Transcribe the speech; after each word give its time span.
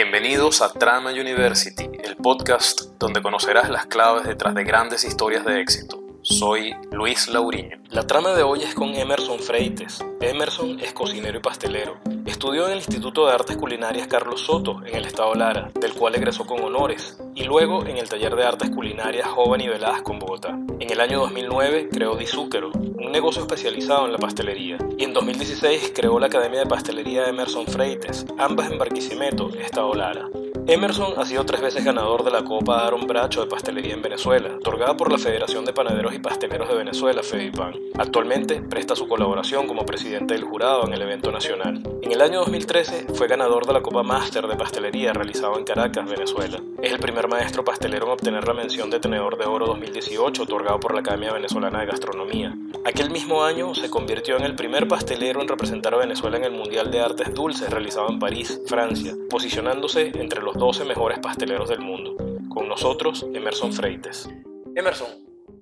Bienvenidos 0.00 0.62
a 0.62 0.72
Trama 0.72 1.10
University, 1.10 1.90
el 2.04 2.14
podcast 2.14 2.82
donde 3.00 3.20
conocerás 3.20 3.68
las 3.68 3.86
claves 3.86 4.28
detrás 4.28 4.54
de 4.54 4.62
grandes 4.62 5.02
historias 5.02 5.44
de 5.44 5.60
éxito. 5.60 6.00
Soy 6.22 6.72
Luis 6.98 7.28
Lauriño. 7.28 7.78
La 7.90 8.08
trama 8.08 8.30
de 8.34 8.42
hoy 8.42 8.64
es 8.64 8.74
con 8.74 8.88
Emerson 8.88 9.38
Freites. 9.38 10.04
Emerson 10.20 10.80
es 10.80 10.92
cocinero 10.92 11.38
y 11.38 11.40
pastelero. 11.40 11.98
Estudió 12.26 12.66
en 12.66 12.72
el 12.72 12.78
Instituto 12.78 13.24
de 13.24 13.34
Artes 13.34 13.56
Culinarias 13.56 14.08
Carlos 14.08 14.40
Soto, 14.40 14.82
en 14.84 14.96
el 14.96 15.04
estado 15.04 15.32
Lara, 15.36 15.70
del 15.80 15.92
cual 15.94 16.16
egresó 16.16 16.44
con 16.44 16.60
honores, 16.60 17.16
y 17.36 17.44
luego 17.44 17.86
en 17.86 17.98
el 17.98 18.08
Taller 18.08 18.34
de 18.34 18.44
Artes 18.44 18.70
Culinarias 18.70 19.28
Joven 19.28 19.60
y 19.60 19.68
Velasco 19.68 20.12
en 20.12 20.18
Bogotá. 20.18 20.58
En 20.80 20.90
el 20.90 21.00
año 21.00 21.20
2009 21.20 21.88
creó 21.88 22.16
Dizúquero, 22.16 22.72
un 22.72 23.12
negocio 23.12 23.42
especializado 23.42 24.06
en 24.06 24.12
la 24.12 24.18
pastelería, 24.18 24.78
y 24.98 25.04
en 25.04 25.12
2016 25.12 25.92
creó 25.94 26.18
la 26.18 26.26
Academia 26.26 26.58
de 26.58 26.66
Pastelería 26.66 27.28
Emerson 27.28 27.68
Freites, 27.68 28.26
ambas 28.38 28.72
en 28.72 28.78
Barquisimeto, 28.78 29.50
estado 29.50 29.94
Lara. 29.94 30.28
Emerson 30.68 31.14
ha 31.16 31.24
sido 31.24 31.46
tres 31.46 31.62
veces 31.62 31.82
ganador 31.82 32.24
de 32.24 32.30
la 32.30 32.44
Copa 32.44 32.84
Aaron 32.84 33.06
Bracho 33.06 33.40
de 33.40 33.46
Pastelería 33.46 33.94
en 33.94 34.02
Venezuela, 34.02 34.56
otorgada 34.56 34.98
por 34.98 35.10
la 35.10 35.16
Federación 35.16 35.64
de 35.64 35.72
Panaderos 35.72 36.12
y 36.12 36.18
Pasteleros 36.18 36.68
de 36.68 36.74
Venezuela, 36.74 37.22
FEDIPAN. 37.22 37.72
Actualmente 37.96 38.60
presta 38.60 38.94
su 38.94 39.08
colaboración 39.08 39.66
como 39.66 39.86
presidente 39.86 40.34
del 40.34 40.44
jurado 40.44 40.86
en 40.86 40.92
el 40.92 41.00
evento 41.00 41.32
nacional. 41.32 41.82
En 42.02 42.12
el 42.12 42.20
año 42.20 42.40
2013 42.40 43.06
fue 43.14 43.28
ganador 43.28 43.66
de 43.66 43.72
la 43.72 43.80
Copa 43.80 44.02
Máster 44.02 44.46
de 44.46 44.56
Pastelería 44.56 45.14
realizada 45.14 45.56
en 45.56 45.64
Caracas, 45.64 46.06
Venezuela. 46.06 46.62
Es 46.82 46.92
el 46.92 46.98
primer 46.98 47.28
maestro 47.28 47.64
pastelero 47.64 48.04
en 48.04 48.12
obtener 48.12 48.46
la 48.46 48.52
mención 48.52 48.90
de 48.90 49.00
Tenedor 49.00 49.38
de 49.38 49.46
Oro 49.46 49.68
2018 49.68 50.42
otorgado 50.42 50.78
por 50.80 50.92
la 50.92 51.00
Academia 51.00 51.32
Venezolana 51.32 51.80
de 51.80 51.86
Gastronomía. 51.86 52.54
Aquel 52.84 53.10
mismo 53.10 53.42
año 53.42 53.74
se 53.74 53.88
convirtió 53.88 54.36
en 54.36 54.44
el 54.44 54.54
primer 54.54 54.86
pastelero 54.86 55.40
en 55.40 55.48
representar 55.48 55.94
a 55.94 55.98
Venezuela 55.98 56.36
en 56.36 56.44
el 56.44 56.52
Mundial 56.52 56.90
de 56.90 57.00
Artes 57.00 57.32
Dulces 57.32 57.70
realizado 57.70 58.10
en 58.10 58.18
París, 58.18 58.60
Francia, 58.66 59.16
posicionándose 59.30 60.12
entre 60.14 60.42
los 60.42 60.57
12 60.58 60.84
mejores 60.84 61.20
pasteleros 61.20 61.68
del 61.68 61.78
mundo. 61.78 62.16
Con 62.48 62.66
nosotros, 62.66 63.24
Emerson 63.32 63.72
Freites. 63.72 64.28
Emerson, 64.74 65.08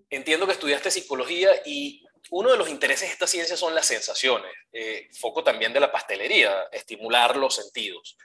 entiendo 0.09 0.47
que 0.47 0.53
estudiaste 0.53 0.91
psicología 0.91 1.51
y 1.67 2.03
uno 2.31 2.51
de 2.51 2.57
los 2.57 2.71
intereses 2.71 3.09
de 3.09 3.13
esta 3.13 3.27
ciencia 3.27 3.59
son 3.59 3.75
las 3.75 3.85
sensaciones, 3.85 4.51
eh, 4.73 5.09
foco 5.13 5.45
también 5.45 5.75
de 5.75 5.81
la 5.81 5.93
pastelería, 5.93 6.63
estimular 6.73 7.37
los 7.37 7.55
sentidos. 7.55 8.17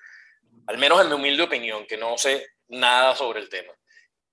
Al 0.68 0.78
menos 0.78 1.02
en 1.02 1.10
mi 1.10 1.16
humilde 1.16 1.44
opinión, 1.44 1.86
que 1.86 1.98
no 1.98 2.18
sé 2.18 2.48
nada 2.70 3.16
sobre 3.16 3.42
el 3.42 3.50
tema. 3.50 3.74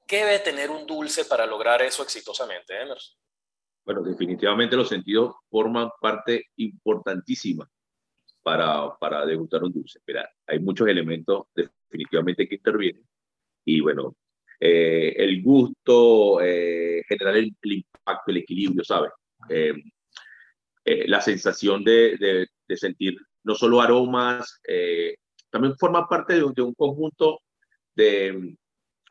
¿Qué 0.07 0.25
debe 0.25 0.39
tener 0.39 0.71
un 0.71 0.87
dulce 0.87 1.25
para 1.25 1.45
lograr 1.45 1.83
eso 1.83 2.05
exitosamente, 2.05 2.81
Emerson? 2.81 3.17
Bueno, 3.85 4.01
definitivamente 4.03 4.77
los 4.77 4.89
sentidos 4.89 5.35
forman 5.51 5.91
parte 6.01 6.47
importantísima 6.57 7.69
para, 8.45 8.97
para 8.97 9.27
degustar 9.27 9.65
un 9.65 9.73
dulce. 9.73 9.99
Mira, 10.07 10.31
hay 10.47 10.61
muchos 10.61 10.87
elementos 10.87 11.47
definitivamente 11.89 12.49
que 12.49 12.57
intervienen. 12.57 13.03
Y 13.65 13.81
bueno, 13.81 14.17
eh, 14.61 15.15
el 15.17 15.43
gusto, 15.43 16.41
eh, 16.41 17.03
generar 17.09 17.37
el, 17.37 17.55
impacto, 17.63 18.31
el 18.31 18.39
equilibrio, 18.39 18.85
¿sabes? 18.85 19.11
Eh, 19.49 19.75
la 21.07 21.21
sensación 21.21 21.85
de, 21.85 22.49
de, 22.67 22.77
sentir 22.77 23.17
no 23.45 23.55
solo 23.55 23.81
aromas, 23.81 24.61
también 25.51 25.77
forma 25.77 26.09
parte 26.09 26.35
de, 26.35 26.63
un 26.63 26.75
conjunto 26.75 27.41
de, 27.95 28.57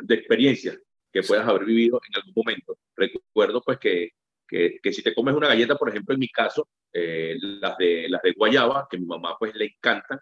de 0.01 0.15
experiencias 0.15 0.79
que 1.13 1.21
puedas 1.21 1.47
haber 1.47 1.65
vivido 1.65 2.01
en 2.07 2.15
algún 2.15 2.33
momento. 2.35 2.77
Recuerdo 2.95 3.61
pues 3.61 3.77
que, 3.77 4.09
que, 4.47 4.79
que 4.81 4.93
si 4.93 5.03
te 5.03 5.13
comes 5.13 5.35
una 5.35 5.47
galleta, 5.49 5.75
por 5.75 5.89
ejemplo, 5.89 6.15
en 6.15 6.19
mi 6.19 6.29
caso, 6.29 6.67
las, 6.91 7.77
de, 7.77 8.09
las 8.09 8.23
de 8.23 8.33
guayaba, 8.33 8.87
que 8.89 8.97
a 8.97 8.99
mi 8.99 9.05
mamá 9.05 9.35
pues 9.37 9.53
le 9.53 9.65
encantan, 9.65 10.19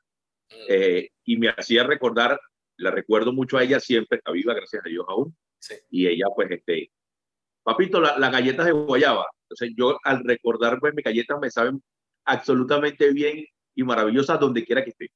mm. 0.50 1.06
y 1.26 1.38
me 1.38 1.50
hacía 1.50 1.84
recordar 1.84 2.40
la 2.78 2.92
recuerdo 2.92 3.34
mucho 3.34 3.58
a 3.58 3.64
ella 3.64 3.80
siempre, 3.80 4.18
está 4.18 4.32
viva, 4.32 4.54
gracias 4.54 4.86
a 4.86 4.90
Dios 4.90 5.06
aún. 5.08 5.36
Y 5.90 6.08
ella, 6.08 6.26
pues, 6.36 6.52
este, 6.52 6.92
papito, 7.64 8.00
las 8.00 8.32
galletas 8.32 8.66
de 8.66 8.72
guayaba. 8.72 9.28
Entonces, 9.44 9.74
yo 9.78 9.98
al 10.04 10.24
recordar, 10.24 10.80
pues, 10.80 10.94
mis 10.94 11.04
galletas 11.04 11.40
me 11.40 11.50
saben 11.50 11.82
absolutamente 12.26 13.12
bien 13.12 13.46
y 13.76 13.84
maravillosas 13.84 14.40
donde 14.40 14.66
quiera 14.66 14.84
que 14.84 14.92
esté. 14.92 15.12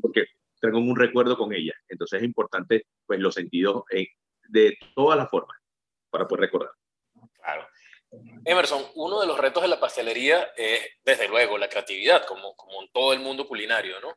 porque 0.00 0.26
tengo 0.60 0.78
un 0.78 0.96
recuerdo 0.96 1.36
con 1.36 1.52
ella. 1.52 1.74
Entonces, 1.88 2.20
es 2.20 2.24
importante, 2.24 2.86
pues, 3.06 3.20
los 3.20 3.34
sentidos 3.34 3.82
de 4.48 4.76
todas 4.94 5.18
las 5.18 5.28
formas 5.28 5.58
para 6.10 6.26
poder 6.26 6.42
recordar. 6.42 6.70
Claro. 7.34 7.66
Emerson, 8.44 8.82
uno 8.94 9.20
de 9.20 9.26
los 9.26 9.38
retos 9.38 9.62
de 9.62 9.68
la 9.68 9.80
pastelería 9.80 10.52
es, 10.56 10.80
desde 11.04 11.28
luego, 11.28 11.56
la 11.56 11.68
creatividad, 11.68 12.26
como, 12.26 12.54
como 12.56 12.82
en 12.82 12.90
todo 12.92 13.12
el 13.12 13.20
mundo 13.20 13.46
culinario, 13.46 14.00
¿no? 14.00 14.16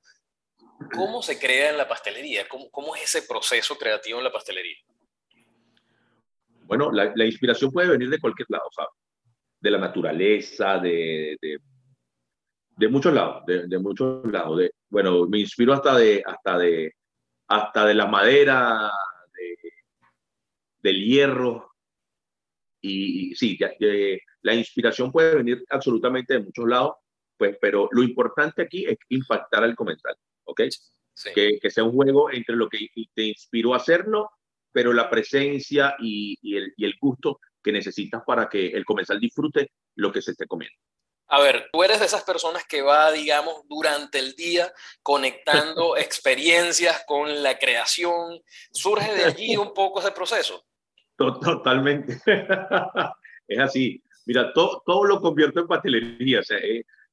¿Cómo 0.94 1.22
se 1.22 1.40
crea 1.40 1.72
en 1.72 1.78
la 1.78 1.88
pastelería? 1.88 2.48
¿Cómo, 2.48 2.70
cómo 2.70 2.96
es 2.96 3.04
ese 3.04 3.28
proceso 3.28 3.78
creativo 3.78 4.18
en 4.18 4.26
la 4.26 4.32
pastelería? 4.32 4.78
Bueno, 6.64 6.92
la, 6.92 7.26
inspiración 7.26 7.72
puede 7.72 7.90
venir 7.90 8.10
de 8.10 8.20
cualquier 8.20 8.48
lado, 8.50 8.66
¿sabes? 8.76 8.92
De 9.60 9.72
la 9.72 9.78
naturaleza, 9.78 10.80
de, 10.80 11.38
de, 11.42 11.60
de 12.76 12.88
muchos 12.88 13.14
lados, 13.14 13.46
de, 13.46 13.68
de, 13.68 13.78
muchos 13.78 14.26
lados. 14.32 14.58
De, 14.58 14.72
bueno, 14.90 15.26
me 15.28 15.40
inspiro 15.40 15.74
hasta 15.74 15.96
de, 15.96 16.24
hasta 16.26 16.58
de, 16.58 16.94
hasta 17.48 17.86
de 17.86 17.94
la 17.94 18.08
madera, 18.08 18.92
del 20.82 21.04
hierro. 21.04 21.75
Y, 22.88 23.32
y 23.32 23.36
sí, 23.36 23.58
la 24.42 24.54
inspiración 24.54 25.12
puede 25.12 25.36
venir 25.36 25.66
absolutamente 25.70 26.36
de 26.36 26.42
muchos 26.42 26.68
lados, 26.68 26.96
pues, 27.38 27.58
pero 27.60 27.90
lo 27.92 28.04
importante 28.04 28.62
aquí 28.62 28.86
es 28.86 28.98
impactar 29.10 29.64
al 29.64 29.76
comensal. 29.76 30.16
¿ok? 30.46 30.62
Que, 31.34 31.60
que, 31.62 31.72
sea 31.72 31.84
un 31.84 31.94
juego 31.94 32.30
entre 32.32 32.56
lo 32.56 32.70
que 32.70 32.90
te 33.14 33.24
inspiró 33.24 33.74
a 33.74 33.78
hacerlo, 33.78 34.32
pero 34.72 34.94
la 34.94 35.10
presencia 35.10 35.96
y, 36.00 36.38
y, 36.42 36.58
el, 36.58 36.74
y 36.76 36.86
el 36.86 36.96
gusto 37.00 37.40
que 37.64 37.72
necesitas 37.72 38.22
para 38.26 38.50
que 38.50 38.68
el 38.68 38.86
comensal 38.86 39.20
disfrute 39.20 39.72
lo 39.96 40.12
que 40.12 40.22
se 40.22 40.32
esté 40.32 40.46
comiendo. 40.46 40.78
A 41.28 41.40
ver, 41.40 41.70
tú 41.72 41.84
eres 41.84 42.00
de 42.00 42.06
esas 42.06 42.24
personas 42.24 42.66
que 42.68 42.82
va, 42.82 43.12
digamos, 43.12 43.62
durante 43.68 44.20
el 44.20 44.36
día 44.36 44.72
conectando 45.02 45.98
experiencias 45.98 47.04
con 47.08 47.42
la 47.42 47.58
creación. 47.58 48.42
¿Surge 48.72 49.14
de 49.14 49.26
allí 49.26 49.58
un 49.58 49.74
poco 49.74 50.02
ese 50.02 50.12
proceso? 50.12 50.65
Totalmente. 51.16 52.18
es 53.48 53.60
así. 53.60 54.02
Mira, 54.26 54.52
todo, 54.54 54.82
todo 54.86 55.06
lo 55.06 55.22
convierto 55.22 55.60
en 55.60 55.68
pastelería. 55.68 56.40
O 56.40 56.44
sea, 56.44 56.58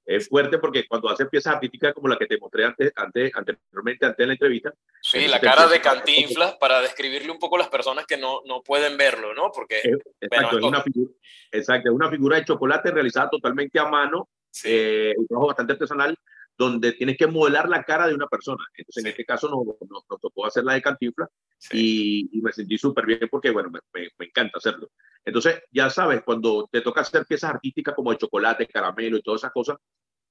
es 0.04 0.28
fuerte 0.28 0.58
porque 0.58 0.86
cuando 0.86 1.08
haces 1.08 1.28
piezas 1.28 1.54
artísticas 1.54 1.94
como 1.94 2.08
la 2.08 2.16
que 2.16 2.26
te 2.26 2.38
mostré 2.38 2.64
antes, 2.64 2.92
antes, 2.96 3.32
anteriormente, 3.34 4.06
antes 4.06 4.18
de 4.18 4.26
la 4.26 4.32
entrevista. 4.32 4.74
Sí, 5.00 5.28
la 5.28 5.40
cara 5.40 5.68
de 5.68 5.80
Cantinflas 5.80 6.56
para 6.56 6.80
describirle 6.80 7.30
un 7.30 7.38
poco 7.38 7.56
a 7.56 7.60
las 7.60 7.68
personas 7.68 8.06
que 8.06 8.16
no, 8.16 8.40
no 8.44 8.62
pueden 8.62 8.96
verlo, 8.96 9.34
¿no? 9.34 9.50
Porque. 9.52 9.80
exacto, 10.20 10.58
es 10.58 10.64
una 10.64 10.82
figura, 10.82 11.12
exacto, 11.50 11.90
es 11.90 11.94
una 11.94 12.10
figura 12.10 12.36
de 12.36 12.44
chocolate 12.44 12.90
realizada 12.90 13.30
totalmente 13.30 13.78
a 13.78 13.86
mano, 13.86 14.28
eh, 14.64 15.14
un 15.16 15.26
trabajo 15.26 15.48
bastante 15.48 15.74
artesanal, 15.74 16.18
donde 16.62 16.92
tienes 16.92 17.16
que 17.16 17.26
modelar 17.26 17.68
la 17.68 17.82
cara 17.84 18.06
de 18.06 18.14
una 18.14 18.26
persona. 18.26 18.64
Entonces, 18.74 19.04
en 19.04 19.10
este 19.10 19.24
caso, 19.24 19.48
nos, 19.48 19.64
nos, 19.88 20.20
tocó 20.20 20.46
hacer 20.46 20.64
la 20.64 20.74
de 20.74 20.82
Cantinflas 20.82 21.28
y, 21.70 22.28
y, 22.36 22.42
me 22.42 22.52
sentí 22.52 22.78
súper 22.78 23.06
bien 23.06 23.28
porque, 23.30 23.50
bueno, 23.50 23.70
me, 23.70 23.80
me, 23.92 24.08
me 24.18 24.26
encanta 24.26 24.58
hacerlo. 24.58 24.90
Entonces, 25.24 25.62
ya 25.70 25.90
sabes, 25.90 26.22
cuando 26.24 26.68
te 26.70 26.80
toca 26.80 27.02
hacer 27.02 27.24
piezas 27.26 27.50
artísticas 27.50 27.94
como 27.94 28.10
de 28.10 28.18
chocolate, 28.18 28.66
caramelo 28.66 29.16
y 29.16 29.22
todas 29.22 29.40
esas 29.40 29.52
cosas, 29.52 29.76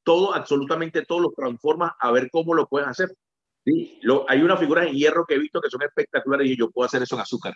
todo, 0.03 0.33
absolutamente 0.33 1.05
todo 1.05 1.19
lo 1.19 1.31
transformas 1.31 1.91
a 1.99 2.11
ver 2.11 2.29
cómo 2.31 2.53
lo 2.53 2.67
puedes 2.67 2.87
hacer. 2.87 3.09
¿sí? 3.63 3.99
Lo, 4.01 4.25
hay 4.29 4.41
unas 4.41 4.59
figuras 4.59 4.87
en 4.87 4.93
hierro 4.93 5.25
que 5.25 5.35
he 5.35 5.39
visto 5.39 5.61
que 5.61 5.69
son 5.69 5.81
espectaculares 5.83 6.49
y 6.49 6.57
yo 6.57 6.71
puedo 6.71 6.85
hacer 6.85 7.01
eso 7.03 7.15
en 7.15 7.21
azúcar. 7.21 7.53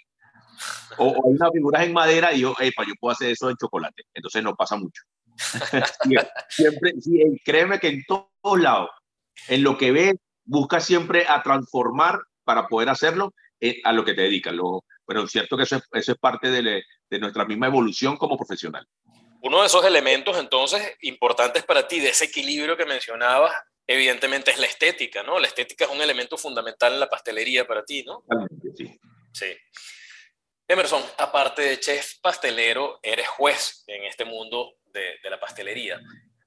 O, 0.97 1.07
o 1.07 1.27
hay 1.27 1.35
unas 1.35 1.51
figuras 1.51 1.83
en 1.83 1.93
madera 1.93 2.33
y 2.33 2.41
yo, 2.41 2.55
epa, 2.59 2.83
yo 2.85 2.93
puedo 2.99 3.11
hacer 3.11 3.31
eso 3.31 3.49
en 3.49 3.57
chocolate. 3.57 4.03
Entonces 4.13 4.43
no 4.43 4.55
pasa 4.55 4.77
mucho. 4.77 5.01
siempre, 6.49 6.93
sí, 7.01 7.19
créeme 7.43 7.79
que 7.79 7.89
en 7.89 8.03
todos 8.45 8.59
lados, 8.59 8.89
en 9.47 9.63
lo 9.63 9.75
que 9.75 9.91
ves, 9.91 10.13
busca 10.43 10.79
siempre 10.79 11.25
a 11.27 11.41
transformar 11.41 12.19
para 12.43 12.67
poder 12.67 12.89
hacerlo 12.89 13.33
eh, 13.59 13.81
a 13.83 13.91
lo 13.91 14.05
que 14.05 14.13
te 14.13 14.21
dedicas. 14.21 14.53
Lo, 14.53 14.83
bueno, 15.07 15.23
es 15.23 15.31
cierto 15.31 15.57
que 15.57 15.63
eso 15.63 15.77
es, 15.77 15.83
eso 15.91 16.11
es 16.11 16.17
parte 16.19 16.51
de, 16.51 16.83
de 17.09 17.19
nuestra 17.19 17.43
misma 17.45 17.65
evolución 17.65 18.17
como 18.17 18.37
profesional. 18.37 18.87
Uno 19.41 19.61
de 19.61 19.65
esos 19.65 19.83
elementos, 19.83 20.37
entonces, 20.37 20.95
importantes 21.01 21.63
para 21.63 21.87
ti, 21.87 21.99
de 21.99 22.09
ese 22.09 22.25
equilibrio 22.25 22.77
que 22.77 22.85
mencionabas, 22.85 23.51
evidentemente 23.87 24.51
es 24.51 24.59
la 24.59 24.67
estética, 24.67 25.23
¿no? 25.23 25.39
La 25.39 25.47
estética 25.47 25.85
es 25.85 25.91
un 25.91 26.01
elemento 26.01 26.37
fundamental 26.37 26.93
en 26.93 26.99
la 26.99 27.09
pastelería 27.09 27.65
para 27.65 27.83
ti, 27.83 28.03
¿no? 28.03 28.23
Sí. 28.75 28.99
Sí. 29.33 29.57
Emerson, 30.67 31.03
aparte 31.17 31.63
de 31.63 31.79
chef 31.79 32.19
pastelero, 32.21 32.99
eres 33.01 33.27
juez 33.27 33.83
en 33.87 34.03
este 34.03 34.23
mundo 34.23 34.75
de, 34.85 35.17
de 35.23 35.29
la 35.31 35.39
pastelería. 35.39 35.99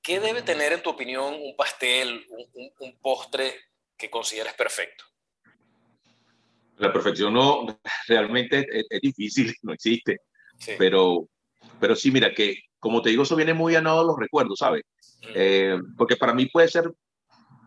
¿Qué 0.09 0.21
debe 0.21 0.41
tener, 0.41 0.73
en 0.73 0.83
tu 0.83 0.89
opinión, 0.89 1.35
un 1.35 1.55
pastel, 1.55 2.25
un, 2.31 2.47
un, 2.55 2.71
un 2.79 2.99
postre 2.99 3.53
que 3.95 4.09
consideres 4.09 4.55
perfecto? 4.55 5.05
La 6.79 6.91
perfección 6.91 7.35
no, 7.35 7.67
realmente 8.07 8.67
es, 8.73 8.87
es 8.89 9.01
difícil, 9.03 9.55
no 9.65 9.75
existe. 9.75 10.21
Sí. 10.59 10.73
Pero, 10.79 11.29
pero 11.79 11.95
sí, 11.95 12.11
mira, 12.11 12.33
que 12.33 12.57
como 12.79 13.03
te 13.03 13.11
digo, 13.11 13.25
eso 13.25 13.37
viene 13.37 13.53
muy 13.53 13.75
ganado 13.75 14.03
los 14.03 14.19
recuerdos, 14.19 14.61
¿sabes? 14.61 14.83
Eh, 15.35 15.79
porque 15.99 16.17
para 16.17 16.33
mí 16.33 16.47
puede 16.47 16.69
ser 16.69 16.91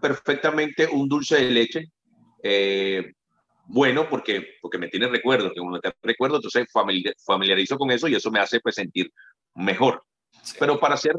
perfectamente 0.02 0.88
un 0.88 1.08
dulce 1.08 1.36
de 1.36 1.52
leche 1.52 1.92
eh, 2.42 3.12
bueno 3.66 4.10
porque, 4.10 4.56
porque 4.64 4.80
me 4.80 4.88
tiene 4.88 5.08
recuerdo, 5.10 5.54
que 5.54 5.60
uno 5.60 5.80
te 5.80 5.94
recuerdo, 6.02 6.38
entonces 6.38 6.66
familiarizo 7.24 7.78
con 7.78 7.92
eso 7.92 8.08
y 8.08 8.16
eso 8.16 8.32
me 8.32 8.40
hace 8.40 8.60
pues, 8.62 8.74
sentir 8.74 9.14
mejor. 9.54 10.04
Pero 10.60 10.80
para 10.80 10.98
ser, 10.98 11.16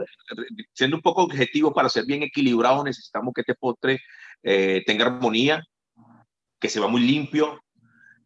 siendo 0.73 0.97
un 0.97 1.03
poco 1.03 1.23
objetivo, 1.23 1.73
para 1.73 1.89
ser 1.89 2.05
bien 2.05 2.23
equilibrado, 2.23 2.85
necesitamos 2.85 3.33
que 3.35 3.43
este 3.43 3.55
postre 3.55 4.01
eh, 4.43 4.83
tenga 4.87 5.07
armonía, 5.07 5.63
que 6.59 6.69
se 6.69 6.81
va 6.81 6.89
muy 6.89 7.03
limpio, 7.03 7.63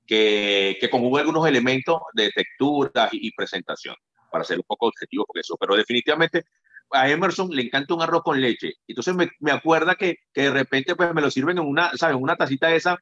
que, 0.06 0.76
que 0.80 0.90
conjugue 0.90 1.20
algunos 1.20 1.46
elementos 1.46 2.00
de 2.14 2.30
textura 2.30 3.08
y, 3.12 3.32
presentación, 3.32 3.96
para 4.30 4.44
ser 4.44 4.58
un 4.58 4.64
poco 4.66 4.86
objetivo 4.86 5.26
con 5.26 5.40
eso. 5.40 5.56
Pero 5.58 5.76
definitivamente 5.76 6.44
a 6.92 7.10
Emerson 7.10 7.50
le 7.50 7.62
encanta 7.62 7.94
un 7.94 8.02
arroz 8.02 8.22
con 8.22 8.40
leche. 8.40 8.74
Entonces 8.86 9.14
me, 9.14 9.28
me 9.40 9.50
acuerda 9.50 9.96
que, 9.96 10.16
que, 10.32 10.42
de 10.42 10.50
repente 10.50 10.94
pues 10.94 11.12
me 11.12 11.22
lo 11.22 11.30
sirven 11.30 11.58
en 11.58 11.64
una, 11.64 11.90
¿sabes? 11.96 12.16
Una 12.16 12.36
tacita 12.36 12.68
de 12.68 12.76
esa 12.76 12.96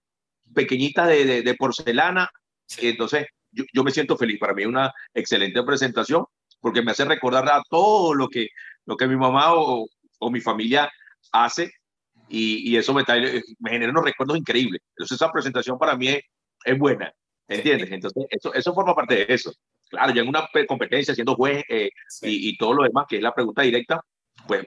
pequeñita 0.54 1.06
de, 1.06 1.42
de, 1.42 1.54
porcelana. 1.54 2.30
Y 2.80 2.88
entonces 2.88 3.26
yo, 3.50 3.64
yo, 3.72 3.84
me 3.84 3.90
siento 3.90 4.16
feliz. 4.16 4.38
Para 4.38 4.54
mí 4.54 4.62
es 4.62 4.68
una 4.68 4.92
excelente 5.12 5.62
presentación 5.62 6.24
porque 6.64 6.80
me 6.80 6.92
hace 6.92 7.04
recordar 7.04 7.46
a 7.50 7.62
todo 7.68 8.14
lo 8.14 8.26
que, 8.26 8.48
lo 8.86 8.96
que 8.96 9.06
mi 9.06 9.16
mamá 9.16 9.52
o, 9.52 9.86
o 10.18 10.30
mi 10.30 10.40
familia 10.40 10.90
hace 11.30 11.70
y, 12.26 12.70
y 12.70 12.78
eso 12.78 12.94
me, 12.94 13.04
me 13.58 13.70
genera 13.70 13.92
unos 13.92 14.06
recuerdos 14.06 14.38
increíbles. 14.38 14.80
Entonces 14.96 15.16
esa 15.16 15.30
presentación 15.30 15.78
para 15.78 15.94
mí 15.94 16.08
es, 16.08 16.22
es 16.64 16.78
buena, 16.78 17.12
¿entiendes? 17.48 17.92
Entonces 17.92 18.24
eso, 18.30 18.54
eso 18.54 18.72
forma 18.72 18.94
parte 18.94 19.14
de 19.14 19.26
eso. 19.28 19.52
Claro, 19.90 20.14
ya 20.14 20.22
en 20.22 20.28
una 20.28 20.48
competencia, 20.66 21.14
siendo 21.14 21.34
juez 21.34 21.62
eh, 21.68 21.90
y, 22.22 22.48
y, 22.48 22.56
todo 22.56 22.72
lo 22.72 22.84
demás, 22.84 23.04
que 23.10 23.16
es 23.16 23.22
la 23.22 23.34
pregunta 23.34 23.60
directa, 23.60 24.00
pues 24.46 24.66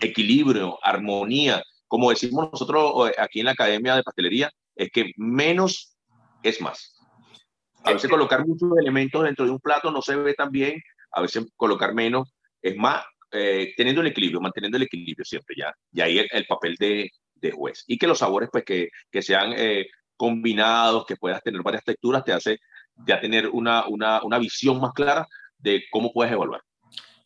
equilibrio, 0.00 0.78
armonía, 0.82 1.62
como 1.86 2.08
decimos 2.08 2.48
nosotros 2.52 3.10
eh, 3.10 3.16
aquí 3.18 3.40
en 3.40 3.46
la 3.46 3.52
Academia 3.52 3.96
de 3.96 4.02
Pastelería, 4.02 4.50
es 4.74 4.90
que 4.90 5.12
menos 5.18 5.94
es 6.42 6.58
más. 6.62 6.96
A 7.84 7.92
veces 7.92 8.08
colocar 8.08 8.46
muchos 8.46 8.70
elementos 8.78 9.24
dentro 9.24 9.44
de 9.44 9.50
un 9.50 9.60
plato 9.60 9.90
no 9.90 10.00
se 10.00 10.16
ve 10.16 10.32
tan 10.32 10.50
bien 10.50 10.80
a 11.14 11.22
veces 11.22 11.46
colocar 11.56 11.94
menos, 11.94 12.34
es 12.60 12.76
más, 12.76 13.04
eh, 13.30 13.74
teniendo 13.76 14.00
el 14.00 14.08
equilibrio, 14.08 14.40
manteniendo 14.40 14.76
el 14.76 14.84
equilibrio 14.84 15.24
siempre 15.24 15.56
ya. 15.58 15.74
Y 15.92 16.00
ahí 16.00 16.26
el, 16.30 16.46
papel 16.46 16.76
de, 16.78 17.10
de, 17.34 17.50
juez. 17.50 17.84
Y 17.86 17.98
que 17.98 18.06
los 18.06 18.18
sabores, 18.18 18.48
pues, 18.52 18.64
que, 18.64 18.88
que 19.10 19.22
sean 19.22 19.52
eh, 19.56 19.88
combinados, 20.16 21.04
que 21.04 21.16
puedas 21.16 21.42
tener 21.42 21.62
varias 21.62 21.84
texturas, 21.84 22.24
te 22.24 22.32
hace 22.32 22.58
ya 23.06 23.20
tener 23.20 23.48
una, 23.48 23.86
una, 23.88 24.22
una 24.22 24.38
visión 24.38 24.80
más 24.80 24.92
clara 24.92 25.26
de 25.58 25.84
cómo 25.90 26.12
puedes 26.12 26.32
evaluar. 26.32 26.62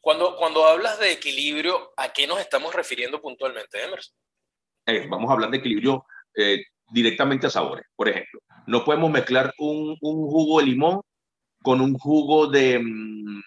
Cuando, 0.01 0.37
cuando 0.37 0.67
hablas 0.67 0.99
de 0.99 1.13
equilibrio, 1.13 1.93
¿a 1.97 2.13
qué 2.13 2.27
nos 2.27 2.41
estamos 2.41 2.75
refiriendo 2.75 3.21
puntualmente, 3.21 3.85
Emerson? 3.85 4.15
Eh, 4.87 5.07
vamos 5.11 5.29
a 5.29 5.35
hablar 5.35 5.51
de 5.51 5.59
equilibrio 5.59 6.07
directamente 6.91 7.49
a 7.49 7.51
sabores. 7.51 7.85
Por 7.95 8.09
ejemplo, 8.09 8.41
no 8.67 8.85
podemos 8.85 9.11
mezclar 9.11 9.53
un, 9.59 9.97
un 10.01 10.31
jugo 10.31 10.61
de 10.61 10.67
limón 10.67 11.01
con 11.63 11.81
un 11.81 11.99
jugo 11.99 12.47
de, 12.47 12.79
mm, 12.79 13.43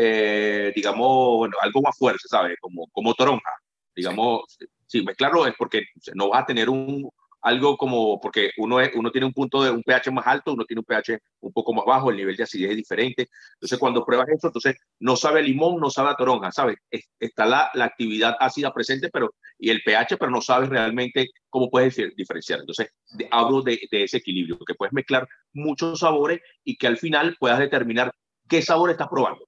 eh, 0.00 0.72
digamos, 0.76 1.38
bueno, 1.38 1.56
algo 1.60 1.82
más 1.82 1.98
fuerte, 1.98 2.28
¿sabes? 2.28 2.56
Como, 2.60 2.86
como 2.92 3.14
toronja, 3.14 3.50
digamos, 3.96 4.42
sí, 4.86 5.02
mezclarlo 5.02 5.44
es 5.44 5.54
porque 5.58 5.86
no 6.14 6.28
vas 6.28 6.44
a 6.44 6.46
tener 6.46 6.70
un, 6.70 7.10
algo 7.42 7.76
como, 7.76 8.20
porque 8.20 8.52
uno, 8.58 8.78
es, 8.78 8.92
uno 8.94 9.10
tiene 9.10 9.26
un 9.26 9.32
punto 9.32 9.60
de 9.60 9.72
un 9.72 9.82
pH 9.82 10.12
más 10.12 10.24
alto, 10.28 10.52
uno 10.52 10.64
tiene 10.64 10.78
un 10.78 10.84
pH 10.84 11.18
un 11.40 11.52
poco 11.52 11.74
más 11.74 11.84
bajo, 11.84 12.10
el 12.10 12.16
nivel 12.16 12.36
de 12.36 12.44
acidez 12.44 12.70
es 12.70 12.76
diferente. 12.76 13.28
Entonces, 13.54 13.76
cuando 13.76 14.04
pruebas 14.04 14.28
eso, 14.28 14.46
entonces 14.46 14.76
no 15.00 15.16
sabe 15.16 15.42
limón, 15.42 15.80
no 15.80 15.90
sabe 15.90 16.10
a 16.10 16.14
toronja, 16.14 16.52
¿sabes? 16.52 16.76
está 17.18 17.44
la, 17.44 17.68
la, 17.74 17.86
actividad 17.86 18.36
ácida 18.38 18.72
presente, 18.72 19.10
pero 19.12 19.34
y 19.58 19.70
el 19.70 19.82
pH, 19.82 20.16
pero 20.16 20.30
no 20.30 20.40
sabes 20.40 20.68
realmente 20.68 21.26
cómo 21.50 21.70
puedes 21.70 21.96
diferenciar. 22.16 22.60
Entonces, 22.60 22.92
hablo 23.32 23.62
de, 23.62 23.80
de, 23.90 24.04
ese 24.04 24.18
equilibrio, 24.18 24.60
que 24.64 24.74
puedes 24.74 24.92
mezclar 24.92 25.26
muchos 25.52 25.98
sabores 25.98 26.40
y 26.62 26.76
que 26.76 26.86
al 26.86 26.98
final 26.98 27.36
puedas 27.40 27.58
determinar 27.58 28.12
qué 28.48 28.62
sabor 28.62 28.90
estás 28.90 29.08
probando. 29.08 29.47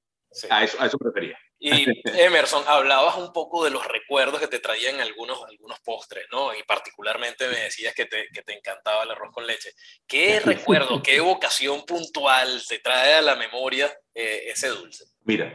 A, 0.51 0.65
eso, 0.65 0.81
a 0.81 0.87
eso 0.87 0.99
prefería. 0.99 1.39
Y 1.63 1.85
Emerson, 2.05 2.63
hablabas 2.67 3.19
un 3.19 3.33
poco 3.33 3.65
de 3.65 3.71
los 3.71 3.87
recuerdos 3.87 4.41
que 4.41 4.47
te 4.47 4.61
traían 4.61 4.99
algunos, 5.01 5.43
algunos 5.45 5.79
postres, 5.81 6.25
¿no? 6.33 6.55
Y 6.55 6.63
particularmente 6.63 7.49
me 7.49 7.57
decías 7.57 7.95
que 7.95 8.07
te, 8.07 8.29
que 8.33 8.43
te 8.43 8.57
encantaba 8.57 9.03
el 9.03 9.11
arroz 9.11 9.31
con 9.33 9.47
leche. 9.47 9.73
¿Qué 10.07 10.41
recuerdo, 10.41 11.03
qué 11.03 11.17
evocación 11.17 11.85
puntual 11.85 12.63
te 12.67 12.79
trae 12.79 13.15
a 13.15 13.23
la 13.23 13.37
memoria 13.37 13.93
eh, 14.15 14.45
ese 14.47 14.69
dulce? 14.69 15.05
Mira, 15.25 15.55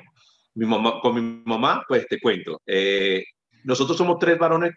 mi 0.53 0.67
mamá, 0.67 0.99
con 1.01 1.15
mi 1.15 1.43
mamá, 1.43 1.83
pues 1.87 2.05
te 2.07 2.19
cuento. 2.19 2.61
Eh, 2.67 3.23
nosotros 3.63 3.97
somos 3.97 4.19
tres 4.19 4.37
varones, 4.37 4.73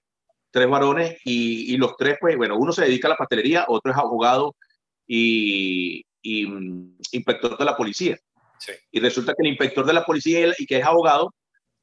tres 0.51 0.69
varones 0.69 1.19
y, 1.25 1.75
y, 1.75 1.77
los 1.77 1.95
tres, 1.97 2.17
pues, 2.19 2.37
bueno, 2.39 2.57
uno 2.57 2.73
se 2.73 2.85
dedica 2.85 3.07
a 3.07 3.11
la 3.11 3.17
pastelería, 3.17 3.67
otro 3.69 3.93
es 3.93 3.99
abogado 3.99 4.57
y, 5.07 6.07
y 6.23 6.45
um, 6.47 6.97
inspector 7.13 7.59
de 7.59 7.65
la 7.67 7.77
policía. 7.77 8.17
Y 8.91 9.01
resulta 9.01 9.33
que 9.35 9.43
el 9.43 9.49
inspector 9.49 9.85
de 9.85 9.93
la 9.93 10.05
policía 10.05 10.53
y 10.59 10.67
que 10.67 10.79
es 10.79 10.85
abogado 10.85 11.35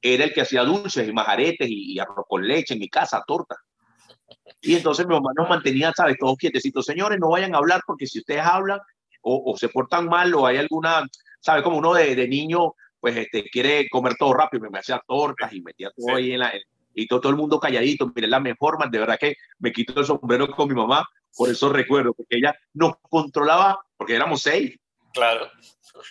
era 0.01 0.23
el 0.23 0.33
que 0.33 0.41
hacía 0.41 0.63
dulces 0.63 1.07
y 1.07 1.13
majaretes 1.13 1.67
y, 1.69 1.97
arroz 1.99 2.25
con 2.27 2.47
leche 2.47 2.73
en 2.73 2.79
mi 2.79 2.89
casa, 2.89 3.23
torta. 3.25 3.55
Y 4.61 4.75
entonces 4.75 5.07
mi 5.07 5.13
mamá 5.13 5.31
nos 5.35 5.49
mantenía, 5.49 5.91
¿sabes? 5.95 6.17
Todos 6.19 6.37
quietecitos. 6.37 6.85
Señores, 6.85 7.19
no 7.19 7.29
vayan 7.29 7.55
a 7.55 7.57
hablar 7.57 7.81
porque 7.85 8.07
si 8.07 8.19
ustedes 8.19 8.41
hablan 8.41 8.79
o, 9.21 9.55
se 9.57 9.69
portan 9.69 10.05
mal 10.05 10.33
o 10.35 10.45
hay 10.45 10.57
alguna, 10.57 11.07
¿sabes? 11.39 11.63
Como 11.63 11.77
uno 11.77 11.93
de, 11.93 12.15
de 12.15 12.27
niño, 12.27 12.73
pues 12.99 13.17
este, 13.17 13.49
quiere 13.49 13.87
comer 13.89 14.15
todo 14.17 14.33
rápido. 14.33 14.69
Me, 14.69 14.79
hacía 14.79 15.01
tortas 15.07 15.51
y 15.53 15.61
metía 15.61 15.89
todo 15.95 16.15
ahí 16.15 16.33
en 16.33 16.39
la... 16.39 16.53
y 16.93 17.07
todo, 17.07 17.21
todo 17.21 17.31
el 17.31 17.37
mundo 17.37 17.59
calladito. 17.59 18.11
Miren, 18.13 18.29
la 18.29 18.39
mejor, 18.39 18.77
man, 18.77 18.91
de 18.91 18.99
verdad 18.99 19.17
que 19.19 19.35
me 19.59 19.71
quito 19.71 19.99
el 19.99 20.05
sombrero 20.05 20.49
con 20.51 20.67
mi 20.67 20.75
mamá 20.75 21.07
por 21.35 21.49
eso 21.49 21.71
recuerdo, 21.71 22.13
porque 22.13 22.37
ella 22.37 22.55
nos 22.73 22.93
controlaba, 23.01 23.79
porque 23.97 24.15
éramos 24.15 24.41
seis. 24.41 24.79
Claro. 25.13 25.49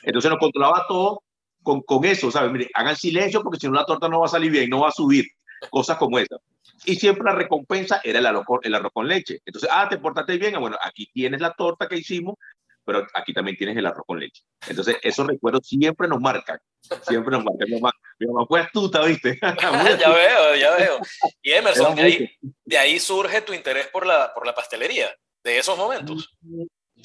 Entonces 0.02 0.30
nos 0.30 0.40
controlaba 0.40 0.84
todo 0.88 1.22
con, 1.62 1.80
con 1.82 2.04
eso, 2.04 2.30
¿sabes? 2.30 2.52
Mire, 2.52 2.70
hagan 2.74 2.96
silencio 2.96 3.42
porque 3.42 3.58
si 3.58 3.66
no 3.66 3.74
la 3.74 3.86
torta 3.86 4.08
no 4.08 4.20
va 4.20 4.26
a 4.26 4.30
salir 4.30 4.50
bien, 4.50 4.70
no 4.70 4.80
va 4.80 4.88
a 4.88 4.92
subir, 4.92 5.24
cosas 5.70 5.96
como 5.96 6.18
esas. 6.18 6.40
Y 6.84 6.96
siempre 6.96 7.24
la 7.24 7.34
recompensa 7.34 8.00
era 8.04 8.18
el 8.18 8.26
arroz, 8.26 8.46
el 8.62 8.74
arroz 8.74 8.92
con 8.92 9.08
leche. 9.08 9.40
Entonces, 9.44 9.70
ah, 9.72 9.88
te 9.88 9.98
portaste 9.98 10.36
bien, 10.36 10.60
bueno, 10.60 10.76
aquí 10.82 11.08
tienes 11.12 11.40
la 11.40 11.52
torta 11.52 11.88
que 11.88 11.96
hicimos, 11.96 12.36
pero 12.84 13.06
aquí 13.14 13.32
también 13.32 13.56
tienes 13.56 13.76
el 13.76 13.86
arroz 13.86 14.04
con 14.06 14.20
leche. 14.20 14.42
Entonces, 14.68 14.96
esos 15.02 15.26
recuerdos 15.26 15.66
siempre 15.66 16.06
nos 16.08 16.20
marcan, 16.20 16.58
siempre 17.02 17.32
nos 17.32 17.44
marcan. 17.44 17.68
Mi 17.68 17.80
mamá, 17.80 17.92
mi 18.18 18.26
mamá 18.26 18.46
fue 18.46 18.60
astuta, 18.60 19.02
¿viste? 19.04 19.38
ya 20.00 20.10
veo, 20.10 20.54
ya 20.56 20.76
veo. 20.76 20.98
Y 21.42 21.52
Emerson, 21.52 21.94
de 21.94 22.02
ahí, 22.02 22.30
de 22.64 22.78
ahí, 22.78 22.98
surge 22.98 23.40
tu 23.40 23.54
interés 23.54 23.86
por 23.88 24.06
la, 24.06 24.32
por 24.34 24.46
la 24.46 24.54
pastelería, 24.54 25.14
de 25.42 25.58
esos 25.58 25.78
momentos. 25.78 26.36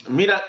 Mira, 0.07 0.43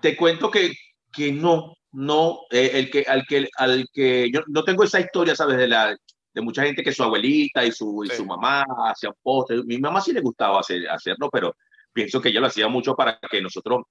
te 0.00 0.16
cuento 0.16 0.50
que 0.50 0.72
que 1.14 1.32
no, 1.32 1.76
no, 1.92 2.40
eh, 2.50 2.70
el 2.74 2.90
que, 2.90 3.04
al 3.06 3.24
que, 3.26 3.48
al 3.56 3.86
que, 3.92 4.30
yo 4.32 4.40
no 4.48 4.64
tengo 4.64 4.84
esa 4.84 5.00
historia, 5.00 5.36
¿sabes? 5.36 5.56
De 5.56 5.68
la, 5.68 5.96
de 6.34 6.40
mucha 6.40 6.64
gente 6.64 6.82
que 6.82 6.92
su 6.92 7.02
abuelita 7.02 7.64
y 7.64 7.72
su, 7.72 8.04
y 8.04 8.08
su 8.10 8.26
mamá 8.26 8.64
hacían 8.86 9.12
postres. 9.22 9.64
Mi 9.64 9.78
mamá 9.78 10.00
sí 10.00 10.12
le 10.12 10.20
gustaba 10.20 10.60
hacer, 10.60 10.88
hacerlo, 10.88 11.30
pero 11.32 11.56
pienso 11.92 12.20
que 12.20 12.30
ella 12.30 12.40
lo 12.40 12.48
hacía 12.48 12.68
mucho 12.68 12.96
para 12.96 13.18
que 13.30 13.40
nosotros 13.40 13.82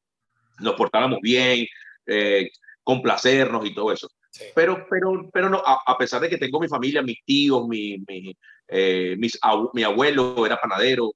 nos 0.59 0.75
portáramos 0.75 1.19
bien, 1.21 1.65
eh, 2.05 2.49
complacernos 2.83 3.65
y 3.65 3.73
todo 3.73 3.91
eso. 3.91 4.09
Sí. 4.29 4.45
Pero, 4.53 4.85
pero, 4.89 5.29
pero 5.31 5.49
no, 5.49 5.61
a, 5.65 5.83
a, 5.85 5.97
pesar 5.97 6.21
de 6.21 6.29
que 6.29 6.37
tengo 6.37 6.59
mi 6.59 6.67
familia, 6.67 7.01
mis 7.01 7.23
tíos, 7.23 7.65
mi, 7.67 8.03
mi, 8.07 8.35
eh, 8.67 9.15
mis, 9.17 9.39
mi 9.73 9.83
abuelo 9.83 10.45
era 10.45 10.59
panadero, 10.59 11.13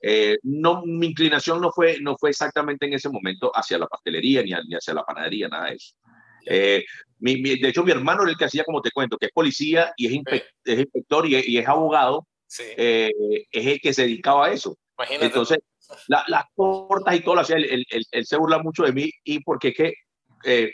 eh, 0.00 0.38
no, 0.42 0.82
mi 0.84 1.08
inclinación 1.08 1.60
no 1.60 1.70
fue, 1.72 1.98
no 2.00 2.16
fue 2.18 2.30
exactamente 2.30 2.86
en 2.86 2.94
ese 2.94 3.08
momento 3.08 3.50
hacia 3.54 3.78
la 3.78 3.86
pastelería 3.86 4.42
ni, 4.42 4.50
ni 4.68 4.74
hacia 4.74 4.94
la 4.94 5.04
panadería, 5.04 5.48
nada 5.48 5.70
de 5.70 5.76
eso. 5.76 5.94
Eh, 6.46 6.84
mi, 7.20 7.40
mi, 7.40 7.58
de 7.58 7.68
hecho, 7.68 7.84
mi 7.84 7.92
hermano 7.92 8.22
era 8.22 8.32
el 8.32 8.36
que 8.36 8.46
hacía, 8.46 8.64
como 8.64 8.82
te 8.82 8.90
cuento, 8.90 9.16
que 9.16 9.26
es 9.26 9.32
policía 9.32 9.92
y 9.96 10.06
es, 10.06 10.12
inspect, 10.12 10.46
es 10.64 10.80
inspector 10.80 11.26
y, 11.26 11.36
y, 11.36 11.58
es 11.58 11.68
abogado, 11.68 12.26
sí. 12.46 12.64
eh, 12.76 13.10
es 13.50 13.66
el 13.66 13.80
que 13.80 13.94
se 13.94 14.02
dedicaba 14.02 14.46
a 14.46 14.52
eso. 14.52 14.76
Imagínate. 14.98 15.26
Entonces, 15.26 15.58
la, 16.08 16.24
las 16.26 16.44
tortas 16.54 17.14
y 17.14 17.20
todo 17.20 17.38
hacía, 17.38 17.56
él, 17.56 17.66
él, 17.70 17.86
él, 17.90 18.04
él, 18.10 18.26
se 18.26 18.36
burla 18.36 18.58
mucho 18.58 18.82
de 18.82 18.92
mí 18.92 19.10
y 19.24 19.40
porque 19.40 19.68
es 19.68 19.74
que 19.74 19.94
eh, 20.44 20.72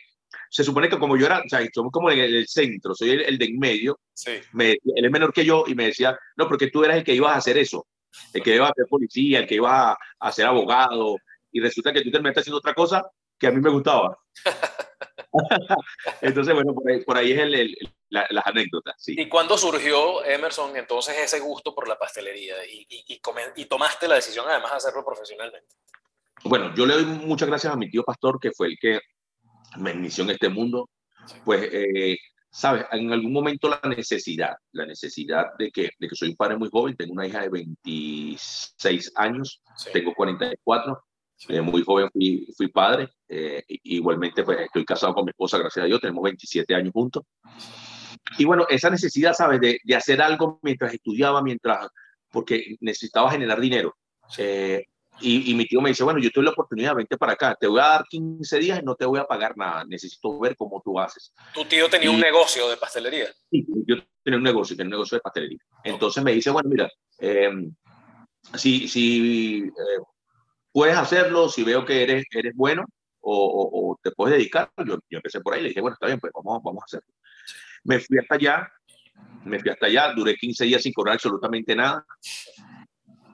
se 0.51 0.65
supone 0.65 0.89
que 0.89 0.99
como 0.99 1.17
yo 1.17 1.27
era, 1.27 1.41
o 1.41 1.49
sea, 1.49 1.61
somos 1.75 1.93
como 1.93 2.11
en 2.11 2.19
el, 2.19 2.35
el 2.35 2.49
centro, 2.49 2.95
soy 2.95 3.11
el, 3.11 3.21
el, 3.23 3.39
de 3.39 3.45
en 3.47 3.59
medio, 3.59 4.01
sí. 4.15 4.33
me, 4.53 4.73
él 4.73 5.05
es 5.05 5.11
menor 5.11 5.33
que 5.33 5.45
yo 5.45 5.65
y 5.67 5.75
me 5.75 5.87
decía, 5.87 6.19
no, 6.37 6.49
porque 6.49 6.71
tú 6.71 6.85
eras 6.85 6.97
el 6.97 7.05
que 7.05 7.15
ibas 7.15 7.33
a 7.33 7.39
hacer 7.39 7.59
eso 7.59 7.87
el 8.33 8.43
que 8.43 8.55
iba 8.55 8.69
a 8.69 8.75
ser 8.75 8.87
policía, 8.87 9.41
el 9.41 9.47
que 9.47 9.57
iba 9.57 9.93
a, 9.93 9.99
a 10.19 10.33
ser 10.33 10.47
abogado, 10.47 11.17
y 11.53 11.61
resulta 11.61 11.93
que 11.93 12.03
tú 12.03 12.11
terminaste 12.11 12.41
haciendo 12.41 12.59
otra 12.59 12.75
cosa 12.75 13.05
que 13.39 13.47
a 13.47 13.51
mí 13.51 13.61
me 13.61 13.71
gustaba. 13.71 14.19
entonces, 16.21 16.55
bueno, 16.55 16.75
por 16.75 16.91
ahí, 16.91 17.05
por 17.05 17.17
ahí 17.17 17.33
es 17.33 17.39
el, 17.39 17.55
el, 17.55 17.77
la, 18.11 18.27
las 18.31 18.47
anécdotas. 18.47 18.95
Sí. 18.99 19.15
¿Y 19.17 19.29
cuándo 19.29 19.57
surgió, 19.57 20.25
Emerson, 20.25 20.77
entonces 20.77 21.17
ese 21.19 21.41
gusto 21.41 21.75
por 21.75 21.89
la 21.89 21.99
pastelería 21.99 22.65
y, 22.67 22.87
y, 22.89 23.05
y, 23.15 23.21
come, 23.21 23.43
y 23.57 23.67
tomaste 23.67 24.09
la 24.09 24.17
decisión 24.17 24.47
además 24.49 24.73
de 24.73 24.77
hacerlo 24.79 25.05
profesionalmente? 25.05 25.77
Bueno, 26.45 26.75
yo 26.75 26.87
le 26.87 26.95
doy 26.95 27.05
muchas 27.05 27.49
gracias 27.49 27.73
a 27.73 27.77
mi 27.77 27.91
tío 27.91 28.05
pastor, 28.05 28.39
que 28.41 28.53
fue 28.53 28.69
el 28.69 28.79
que 28.81 29.01
me 29.77 29.93
inició 29.93 30.25
en 30.25 30.31
este 30.31 30.49
mundo. 30.49 30.89
Sí. 31.27 31.37
Pues 31.45 31.69
eh, 31.73 32.17
¿sabes? 32.59 32.87
En 32.91 33.13
algún 33.13 33.33
momento 33.33 33.69
la 33.69 33.81
necesidad, 33.89 34.57
la 34.73 34.85
necesidad 34.85 35.47
de 35.57 35.71
que, 35.71 35.91
de 35.97 36.09
que 36.09 36.17
soy 36.17 36.31
un 36.31 36.37
padre 36.37 36.57
muy 36.57 36.69
joven, 36.69 36.97
tengo 36.97 37.13
una 37.13 37.25
hija 37.25 37.43
de 37.43 37.51
26 37.51 39.13
años, 39.15 39.63
tengo 39.93 40.13
44, 40.13 41.05
eh, 41.51 41.61
muy 41.61 41.85
joven 41.85 42.11
fui, 42.13 42.49
fui 42.57 42.67
padre, 42.67 43.11
eh, 43.29 43.63
igualmente 43.85 44.43
pues 44.43 44.59
estoy 44.59 44.85
casado 44.85 45.15
con 45.15 45.27
mi 45.27 45.31
esposa, 45.31 45.57
gracias 45.59 45.85
a 45.85 45.87
Dios, 45.87 46.01
tenemos 46.01 46.25
27 46.25 46.75
años 46.75 46.93
juntos. 46.93 47.23
Y 48.39 48.45
bueno, 48.45 48.67
esa 48.69 48.91
necesidad, 48.91 49.35
¿sabes? 49.35 49.61
De, 49.61 49.79
de 49.85 49.95
hacer 49.95 50.21
algo 50.21 50.59
mientras 50.63 50.93
estudiaba, 50.93 51.41
mientras, 51.45 51.87
porque 52.29 52.77
necesitaba 52.81 53.31
generar 53.31 53.61
dinero. 53.61 53.95
Eh, 54.37 54.85
y, 55.21 55.55
mi 55.55 55.67
tío 55.67 55.81
me 55.81 55.91
dice, 55.91 56.05
bueno, 56.05 56.21
yo 56.21 56.31
tuve 56.31 56.45
la 56.45 56.51
oportunidad, 56.51 56.95
vente 56.95 57.17
para 57.17 57.33
acá, 57.33 57.57
te 57.59 57.67
voy 57.67 57.81
a 57.81 57.89
dar 57.89 58.05
15 58.09 58.59
días 58.59 58.81
y 58.81 58.85
no 58.85 58.95
te 58.95 59.05
voy 59.05 59.19
a 59.19 59.25
pagar 59.25 59.57
nada, 59.57 59.85
necesito 59.85 60.39
ver 60.39 60.57
cómo 60.57 60.81
tú 60.85 60.99
haces. 60.99 61.33
¿Tu 61.55 61.65
tío 61.65 61.89
tenía 61.89 62.11
un 62.11 62.21
negocio 62.21 62.69
de 62.69 62.77
pastelería? 62.77 63.27
Sí, 63.51 63.67
yo 63.87 63.97
tenía 64.23 64.39
un 64.39 64.45
negocio, 64.45 64.77
tenía 64.77 64.89
un 64.89 64.93
negocio 64.93 65.17
de 65.17 65.21
pastelería. 65.21 65.59
Entonces 65.85 66.23
me 66.23 66.33
dice, 66.33 66.51
bueno, 66.51 66.69
mira, 66.69 66.91
em, 67.19 67.75
si, 68.55 68.89
si 68.89 69.65
eh, 69.65 70.03
puedes 70.73 70.97
hacerlo, 70.97 71.49
si 71.49 71.65
veo 71.65 71.85
que 71.85 72.03
eres, 72.03 72.25
eres 72.31 72.55
bueno 72.55 72.85
o, 73.21 73.91
o, 73.91 73.99
te 74.03 74.11
puedes 74.13 74.39
dedicar, 74.39 74.71
yo, 74.79 74.99
yo, 75.11 75.19
empecé 75.19 75.41
por 75.41 75.55
ahí, 75.55 75.63
le 75.63 75.69
dije, 75.69 75.81
bueno, 75.81 75.95
está 75.95 76.07
bien, 76.07 76.21
pues 76.21 76.33
vamos, 76.35 76.63
vamos 76.63 76.83
a 76.83 76.85
hacerlo. 76.85 77.13
Me 77.85 77.99
fui 77.99 78.19
hasta 78.19 78.37
allá, 78.37 78.73
me 79.45 79.59
fui 79.59 79.71
hasta 79.71 79.87
allá, 79.87 80.13
duré 80.15 80.35
15 80.35 80.65
días 80.65 80.83
sin 80.83 80.93
cobrar 80.93 81.15
absolutamente 81.15 81.75
nada. 81.75 82.05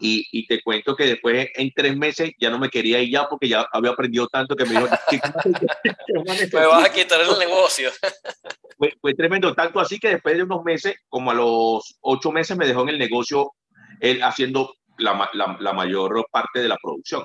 Y, 0.01 0.27
y, 0.33 0.47
te 0.47 0.61
cuento 0.61 0.97
que 0.97 1.07
después 1.07 1.49
en 1.55 1.71
tres 1.75 1.97
meses 1.97 2.33
ya 2.39 2.51
no 2.51 2.59
me 2.59 2.69
quería 2.69 3.01
ir 3.01 3.13
ya 3.13 3.29
porque 3.29 3.49
ya 3.49 3.67
había 3.73 3.93
aprendido 3.93 4.27
tanto 4.27 4.57
que 4.57 4.65
me 4.65 4.71
dijo, 4.71 4.89
me 6.53 6.67
vas 6.67 6.85
a 6.85 6.93
quitar 6.93 7.21
el 7.21 7.39
negocio. 7.39 7.91
Fue, 8.77 8.93
fue, 9.01 9.15
tremendo, 9.15 9.55
tanto 9.55 9.79
así 9.79 10.01
que 10.01 10.09
después 10.09 10.37
de 10.37 10.43
unos 10.43 10.65
meses, 10.65 10.97
como 11.09 11.31
a 11.31 11.35
los 11.35 11.97
ocho 12.01 12.33
meses, 12.33 12.57
me 12.57 12.67
dejó 12.67 12.83
en 12.83 12.89
el 12.89 12.99
negocio 12.99 13.53
él 14.01 14.21
haciendo 14.21 14.75
la, 14.99 15.31
la, 15.33 15.57
la 15.61 15.73
mayor 15.73 16.27
parte 16.29 16.61
de 16.61 16.69
la 16.69 16.77
producción. 16.83 17.23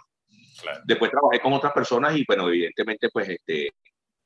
Después 0.86 1.12
trabajé 1.12 1.40
con 1.40 1.54
otras 1.54 1.74
personas 1.74 2.16
y 2.16 2.24
bueno, 2.28 2.48
evidentemente 2.50 3.10
pues 3.12 3.30
este, 3.30 3.72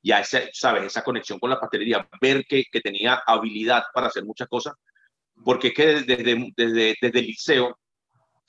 ya 0.01 0.19
esa, 0.19 0.41
sabes, 0.51 0.83
esa 0.83 1.03
conexión 1.03 1.39
con 1.39 1.49
la 1.49 1.59
pastelería, 1.59 2.07
ver 2.21 2.45
que, 2.45 2.65
que 2.71 2.81
tenía 2.81 3.21
habilidad 3.25 3.83
para 3.93 4.07
hacer 4.07 4.25
muchas 4.25 4.47
cosas, 4.47 4.73
porque 5.43 5.69
es 5.69 5.73
que 5.73 5.85
desde, 6.01 6.51
desde, 6.55 6.95
desde 7.01 7.19
el 7.19 7.25
liceo 7.25 7.79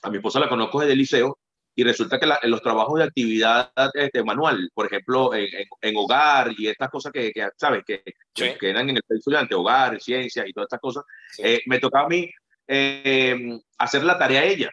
a 0.05 0.09
mi 0.09 0.17
esposa 0.17 0.39
la 0.39 0.49
conozco 0.49 0.79
desde 0.79 0.93
el 0.93 0.99
liceo 0.99 1.37
y 1.77 1.83
resulta 1.83 2.19
que 2.19 2.27
los 2.43 2.61
trabajos 2.61 2.99
de 2.99 3.05
actividad 3.05 3.69
este, 3.93 4.23
manual, 4.23 4.69
por 4.73 4.85
ejemplo, 4.85 5.33
en, 5.33 5.47
en, 5.81 5.97
hogar 5.97 6.51
y 6.57 6.67
estas 6.67 6.89
cosas 6.89 7.11
que, 7.11 7.31
que 7.31 7.49
¿sabes? 7.57 7.83
Que, 7.85 8.01
que, 8.33 8.69
eran 8.69 8.89
en 8.89 8.97
el 8.97 9.03
estudiante, 9.09 9.55
hogar, 9.55 9.99
ciencias 9.99 10.47
y 10.47 10.53
todas 10.53 10.67
estas 10.67 10.79
cosas, 10.79 11.03
eh, 11.39 11.61
me 11.65 11.79
tocaba 11.79 12.05
a 12.05 12.09
mí 12.09 12.31
eh, 12.67 13.59
hacer 13.77 14.03
la 14.05 14.17
tarea 14.17 14.41
a 14.41 14.45
ella. 14.45 14.69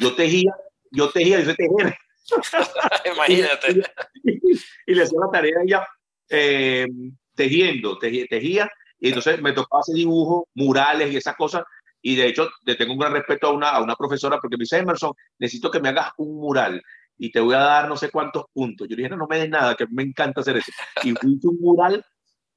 Yo 0.00 0.14
tejía, 0.16 0.52
yo 0.90 1.10
tejía, 1.10 1.38
yo 1.38 1.44
sé 1.44 1.54
tejer. 1.54 1.96
Imagínate. 3.14 3.82
y, 4.24 4.94
le 4.94 5.02
hacía 5.02 5.20
la 5.20 5.30
tarea 5.30 5.60
a 5.60 5.62
ella 5.62 5.86
eh, 6.28 6.88
tejiendo, 7.36 7.98
tejía, 7.98 8.26
tejía, 8.28 8.70
y 8.98 9.08
entonces 9.08 9.40
me 9.40 9.52
tocaba 9.52 9.80
hacer 9.80 9.94
dibujos, 9.94 10.44
murales 10.54 11.12
y 11.12 11.16
esas 11.18 11.36
cosas, 11.36 11.62
y 12.02 12.16
de 12.16 12.28
hecho, 12.28 12.50
le 12.64 12.76
tengo 12.76 12.92
un 12.92 12.98
gran 12.98 13.12
respeto 13.12 13.48
a 13.48 13.52
una, 13.52 13.70
a 13.70 13.82
una 13.82 13.96
profesora 13.96 14.38
porque 14.40 14.56
me 14.56 14.62
dice, 14.62 14.78
Emerson, 14.78 15.12
necesito 15.38 15.70
que 15.70 15.80
me 15.80 15.90
hagas 15.90 16.12
un 16.16 16.36
mural 16.36 16.82
y 17.18 17.30
te 17.30 17.40
voy 17.40 17.54
a 17.54 17.58
dar 17.58 17.88
no 17.88 17.96
sé 17.96 18.10
cuántos 18.10 18.44
puntos. 18.52 18.88
Yo 18.88 18.96
le 18.96 19.02
dije, 19.02 19.10
no, 19.10 19.18
no 19.18 19.26
me 19.28 19.38
des 19.38 19.50
nada, 19.50 19.74
que 19.74 19.86
me 19.90 20.02
encanta 20.02 20.40
hacer 20.40 20.56
eso. 20.56 20.72
Y 21.04 21.10
hice 21.36 21.48
un 21.48 21.58
mural 21.60 22.04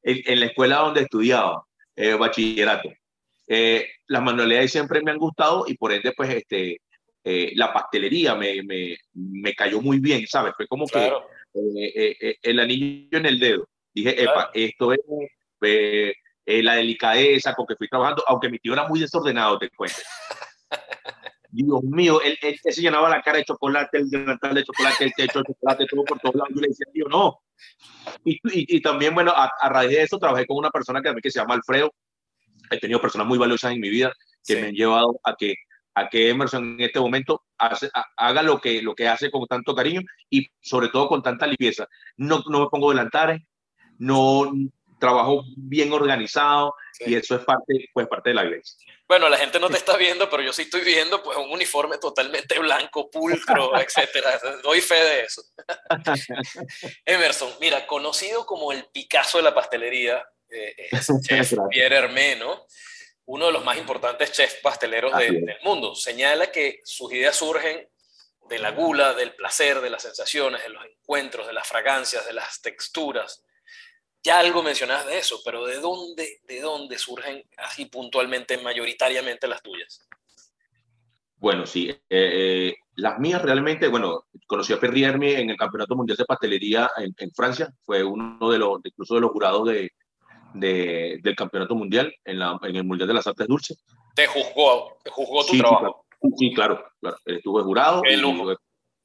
en, 0.02 0.22
en, 0.26 0.40
la 0.40 0.46
escuela 0.46 0.78
donde 0.78 1.02
estudiaba, 1.02 1.66
eh, 1.96 2.14
bachillerato. 2.14 2.90
Eh, 3.48 3.88
las 4.08 4.24
manualidades 4.24 4.72
siempre 4.72 5.02
me 5.02 5.12
han 5.12 5.18
gustado 5.18 5.66
y 5.68 5.76
por 5.76 5.92
ende, 5.92 6.14
pues, 6.16 6.30
este, 6.30 6.80
eh, 7.26 7.52
la 7.56 7.74
pastelería 7.74 8.36
me, 8.36 8.64
me, 8.64 8.96
me, 9.14 9.54
cayó 9.54 9.82
muy 9.82 10.00
bien, 10.00 10.26
¿sabes? 10.28 10.54
Fue 10.56 10.68
como 10.68 10.88
que 10.88 11.12
eh, 11.54 12.38
el 12.42 12.60
anillo 12.60 13.18
en 13.18 13.26
el 13.26 13.40
dedo. 13.40 13.68
Dije, 13.94 14.24
epa, 14.24 14.50
esto 14.54 14.94
es 14.94 15.00
eh, 16.46 16.64
la 16.64 16.76
delicadeza 16.76 17.54
con 17.54 17.66
que 17.66 17.76
fui 17.76 17.88
trabajando, 17.88 18.24
aunque 18.28 18.50
mi 18.50 18.60
tío 18.60 18.74
era 18.74 18.88
muy 18.88 19.00
desordenado, 19.00 19.58
te 19.58 19.70
cuento. 19.70 19.98
Dios 21.54 21.84
mío, 21.84 22.20
él, 22.22 22.36
él, 22.42 22.60
se 22.64 22.82
llenaba 22.82 23.10
la 23.10 23.22
cara 23.22 23.38
de 23.38 23.46
chocolate, 23.46 24.00
el 24.00 24.10
delantal 24.10 24.56
de 24.56 24.64
chocolate, 24.64 25.04
el 25.04 25.14
techo 25.14 25.40
de 25.40 25.46
chocolate, 25.46 25.86
todo 25.86 26.04
por 26.04 26.20
todos 26.20 26.36
lados. 26.36 26.50
Yo 26.56 26.62
le 26.62 26.70
decía, 26.70 26.88
tío, 26.92 27.06
no. 27.08 27.42
Y, 28.26 28.34
y, 28.34 28.78
y 28.78 28.82
también, 28.82 29.14
bueno, 29.14 29.32
a, 29.36 29.52
a, 29.62 29.70
raíz 29.70 29.92
de 29.92 30.02
eso, 30.02 30.18
trabajé 30.18 30.48
con 30.48 30.58
una 30.58 30.72
persona 30.72 31.00
que, 31.02 31.14
que 31.22 31.30
se 31.30 31.40
llama 31.40 31.54
Alfredo. 31.54 31.94
He 32.72 32.80
tenido 32.80 33.00
personas 33.00 33.28
muy 33.28 33.38
valiosas 33.38 33.72
en 33.72 33.82
mi 33.82 33.90
vida 33.90 34.12
que 34.44 34.56
sí. 34.56 34.62
me 34.62 34.70
han 34.70 34.74
llevado 34.74 35.20
a 35.24 35.36
que, 35.36 35.54
a 35.94 36.10
que 36.10 36.30
Emerson 36.30 36.74
en 36.74 36.82
este 36.82 37.00
momento 37.00 37.44
hace, 37.60 37.88
a, 37.94 38.04
haga 38.18 38.42
lo 38.42 38.60
que, 38.60 38.82
lo 38.82 38.96
que 38.96 39.08
hace 39.08 39.30
con 39.30 39.46
tanto 39.46 39.76
cariño 39.76 40.02
y 40.32 40.48
sobre 40.60 40.88
todo 40.88 41.08
con 41.08 41.22
tanta 41.22 41.46
limpieza. 41.46 41.88
No, 42.18 42.44
no 42.50 42.62
me 42.62 42.68
pongo 42.72 42.90
delantares, 42.90 43.44
no, 44.00 44.52
trabajo 45.04 45.44
bien 45.58 45.92
organizado 45.92 46.74
sí. 46.94 47.04
y 47.08 47.16
eso 47.16 47.36
es 47.36 47.44
parte, 47.44 47.90
pues, 47.94 48.08
parte 48.08 48.30
de 48.30 48.36
la 48.36 48.46
iglesia. 48.46 48.78
Bueno, 49.06 49.28
la 49.28 49.38
gente 49.38 49.60
no 49.60 49.70
te 49.70 49.76
está 49.76 49.98
viendo, 49.98 50.30
pero 50.30 50.42
yo 50.42 50.54
sí 50.54 50.62
estoy 50.62 50.80
viendo 50.80 51.22
pues 51.22 51.38
un 51.38 51.52
uniforme 51.52 51.98
totalmente 51.98 52.58
blanco, 52.58 53.12
pulcro, 53.12 53.78
etcétera. 53.82 54.40
Doy 54.64 54.80
fe 54.80 54.96
de 54.96 55.22
eso. 55.24 55.44
Emerson, 57.06 57.52
mira, 57.60 57.86
conocido 57.86 58.46
como 58.46 58.72
el 58.72 58.86
Picasso 58.86 59.40
de 59.40 59.44
la 59.44 59.54
pastelería, 59.54 60.26
eh, 60.50 60.74
es 60.92 61.12
chef 61.22 61.54
Pierre 61.70 61.98
Hermé, 61.98 62.38
¿no? 62.38 62.66
Uno 63.26 63.48
de 63.48 63.52
los 63.52 63.66
más 63.66 63.78
importantes 63.78 64.32
chefs 64.32 64.56
pasteleros 64.64 65.18
de, 65.18 65.32
del 65.32 65.62
mundo. 65.64 65.96
Señala 65.96 66.50
que 66.50 66.80
sus 66.86 67.12
ideas 67.12 67.36
surgen 67.36 67.90
de 68.48 68.60
la 68.60 68.72
gula, 68.72 69.14
del 69.14 69.36
placer, 69.36 69.82
de 69.82 69.90
las 69.90 70.02
sensaciones, 70.02 70.64
de 70.64 70.70
los 70.70 70.86
encuentros, 70.86 71.46
de 71.46 71.54
las 71.54 71.68
fragancias, 71.68 72.26
de 72.26 72.34
las 72.34 72.62
texturas 72.62 73.44
ya 74.24 74.40
algo 74.40 74.64
mencionas 74.64 75.06
de 75.06 75.18
eso, 75.18 75.42
pero 75.44 75.66
¿de 75.66 75.80
dónde, 75.80 76.40
de 76.48 76.62
dónde 76.62 76.98
surgen 76.98 77.44
así 77.58 77.86
puntualmente, 77.86 78.58
mayoritariamente 78.58 79.48
las 79.48 79.62
tuyas? 79.62 80.08
Bueno, 81.38 81.66
sí. 81.66 81.90
Eh, 81.90 82.00
eh, 82.10 82.76
las 82.96 83.20
mías 83.20 83.42
realmente, 83.42 83.90
bueno, 83.90 84.24
conocí 84.48 84.72
a 84.72 84.80
Perriermi 84.80 85.34
en 85.34 85.50
el 85.50 85.58
Campeonato 85.58 85.94
Mundial 85.94 86.18
de 86.18 86.24
Pastelería 86.24 86.90
en, 86.96 87.14
en, 87.18 87.32
Francia. 87.32 87.74
Fue 87.84 88.02
uno 88.02 88.50
de 88.50 88.58
los, 88.58 88.80
incluso 88.86 89.16
de 89.16 89.22
los 89.22 89.32
jurados 89.32 89.68
de, 89.68 89.92
de, 90.54 91.20
del 91.22 91.36
Campeonato 91.36 91.76
Mundial 91.76 92.14
en, 92.24 92.40
la, 92.40 92.58
en, 92.62 92.78
el 92.78 92.86
Mundial 92.86 93.10
de 93.10 93.16
las 93.16 93.28
Artes 93.28 93.46
Dulces. 93.46 93.84
¿Te 94.16 94.26
juzgó, 94.26 94.98
te 95.04 95.10
juzgó 95.10 95.46
tu 95.46 95.52
sí, 95.52 95.60
trabajo? 95.60 96.06
Sí, 96.38 96.54
claro. 96.54 96.86
claro. 97.02 97.18
Él 97.26 97.36
estuvo 97.38 97.62
jurado. 97.62 98.02
Qué 98.04 98.16
lujo. 98.16 98.56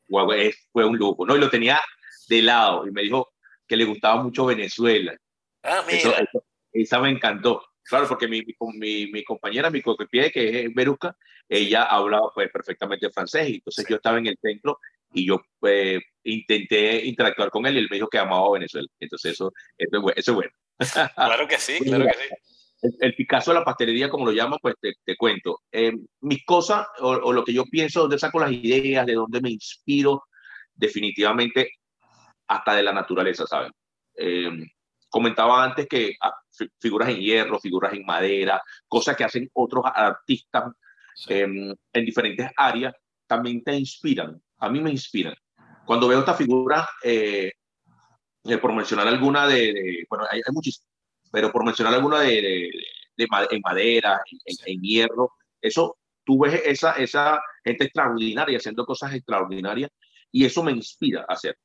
Fue, 0.09 0.55
fue 0.73 0.85
un 0.85 0.97
lujo, 0.97 1.27
¿no? 1.27 1.35
Y 1.35 1.41
lo 1.41 1.51
tenía 1.51 1.81
de 2.29 2.43
lado 2.43 2.87
y 2.87 2.93
me 2.93 3.03
dijo, 3.03 3.33
que 3.69 3.77
le 3.77 3.85
gustaba 3.85 4.23
mucho 4.23 4.47
Venezuela. 4.47 5.17
Ah, 5.63 5.85
mira. 5.87 5.99
Eso, 5.99 6.15
eso, 6.17 6.45
esa 6.73 7.01
me 7.01 7.11
encantó. 7.11 7.63
Claro, 7.83 8.07
porque 8.07 8.29
mi, 8.29 8.43
mi, 8.75 9.07
mi 9.07 9.25
compañera, 9.25 9.71
mi 9.71 9.81
copié, 9.81 10.31
que 10.31 10.65
es 10.65 10.75
Beruca, 10.75 11.17
ella 11.49 11.85
hablaba 11.85 12.31
pues 12.35 12.51
perfectamente 12.51 13.11
francés 13.11 13.49
y 13.49 13.55
entonces 13.55 13.85
sí. 13.87 13.91
yo 13.91 13.97
estaba 13.97 14.19
en 14.19 14.27
el 14.27 14.37
centro 14.41 14.79
y 15.15 15.27
yo 15.27 15.41
pues, 15.59 16.01
intenté 16.23 17.07
interactuar 17.07 17.51
con 17.51 17.65
él 17.67 17.77
y 17.77 17.79
él 17.79 17.89
me 17.91 17.97
dijo 17.97 18.09
que 18.09 18.19
amaba 18.19 18.53
Venezuela. 18.53 18.87
Entonces 19.01 19.33
eso, 19.33 19.53
eso, 19.79 20.11
eso 20.15 20.31
es 20.31 20.35
bueno. 20.35 20.53
Claro 21.15 21.49
que 21.49 21.59
sí, 21.59 21.79
claro 21.81 22.05
que 22.05 22.13
sí. 22.13 22.35
El, 22.83 22.97
el, 23.01 23.15
Picasso 23.15 23.51
de 23.51 23.59
la 23.59 23.65
pastelería, 23.65 24.09
como 24.09 24.27
lo 24.27 24.33
llamo, 24.33 24.59
pues 24.63 24.77
te, 24.81 24.93
te 25.05 25.17
cuento. 25.17 25.63
Eh, 25.73 25.93
mis 26.21 26.45
cosas 26.45 26.87
o, 27.01 27.09
o, 27.09 27.33
lo 27.33 27.43
que 27.43 27.53
yo 27.53 27.65
pienso, 27.65 28.03
dónde 28.03 28.19
saco 28.19 28.39
las 28.39 28.53
ideas, 28.53 29.05
de 29.05 29.15
dónde 29.15 29.41
me 29.41 29.51
inspiro, 29.51 30.23
definitivamente 30.75 31.78
hasta 32.49 32.75
de 32.75 32.83
la 32.83 32.93
naturaleza, 32.93 33.47
¿saben? 33.47 33.73
Eh, 34.15 34.51
comentaba 35.09 35.65
antes 35.65 35.87
que 35.87 36.17
ah, 36.21 36.35
figuras 36.81 37.09
en 37.09 37.21
hierro, 37.21 37.59
figuras 37.59 37.93
en 37.93 38.05
madera, 38.05 38.61
cosas 38.87 39.17
que 39.17 39.25
hacen 39.25 39.51
otros 39.55 39.85
artistas 39.87 40.73
sí. 41.15 41.35
eh, 41.35 41.43
en 41.93 42.05
diferentes 42.05 42.51
áreas, 42.57 42.95
también 43.27 43.63
te 43.63 43.75
inspiran. 43.77 44.41
A 44.59 44.69
mí 44.69 44.81
me 44.81 44.91
inspiran. 44.91 45.35
Cuando 45.85 46.09
veo 46.09 46.21
esta 46.21 46.35
figura, 46.35 46.89
eh, 47.03 47.53
eh, 48.45 48.59
por 48.59 48.75
mencionar 48.75 49.07
alguna 49.09 49.47
de, 49.47 49.73
de 49.73 50.07
bueno, 50.09 50.27
hay, 50.31 50.41
hay, 50.45 50.53
muchísimas, 50.53 50.89
pero 51.31 51.53
por 51.53 51.65
mencionar 51.65 51.95
alguna 51.95 52.21
de, 52.21 52.31
de, 52.31 52.71
de 53.17 53.29
en 53.51 53.61
madera, 53.63 54.21
en, 54.67 54.81
hierro, 54.81 55.33
eso, 55.61 55.99
tú 56.25 56.41
ves 56.41 56.63
esa, 56.65 56.93
esa 56.93 57.41
gente 57.65 57.85
extraordinaria 57.85 58.59
haciendo 58.59 58.85
cosas 58.85 59.15
extraordinarias 59.15 59.91
y 60.31 60.45
eso 60.45 60.63
me 60.63 60.73
inspira 60.73 61.25
a 61.29 61.33
hacer 61.33 61.57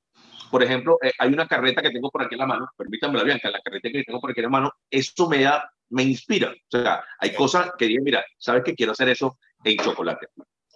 por 0.53 0.61
ejemplo, 0.61 0.99
eh, 1.01 1.11
hay 1.17 1.33
una 1.33 1.47
carreta 1.47 1.81
que 1.81 1.89
tengo 1.89 2.11
por 2.11 2.21
aquí 2.21 2.35
en 2.35 2.41
la 2.41 2.45
mano, 2.45 2.69
permítanme 2.77 3.17
la 3.17 3.23
Bianca, 3.23 3.49
la 3.49 3.59
carreta 3.59 3.89
que 3.91 4.03
tengo 4.03 4.21
por 4.21 4.29
aquí 4.29 4.39
en 4.39 4.43
la 4.43 4.49
mano, 4.51 4.71
eso 4.87 5.27
me 5.27 5.41
da, 5.41 5.67
me 5.89 6.03
inspira. 6.03 6.51
O 6.51 6.77
sea, 6.77 7.03
hay 7.17 7.33
cosas 7.33 7.71
que 7.75 7.87
digo, 7.87 8.03
mira, 8.03 8.23
¿sabes 8.37 8.63
que 8.63 8.75
quiero 8.75 8.91
hacer 8.91 9.09
eso 9.09 9.39
en 9.63 9.77
chocolate? 9.77 10.27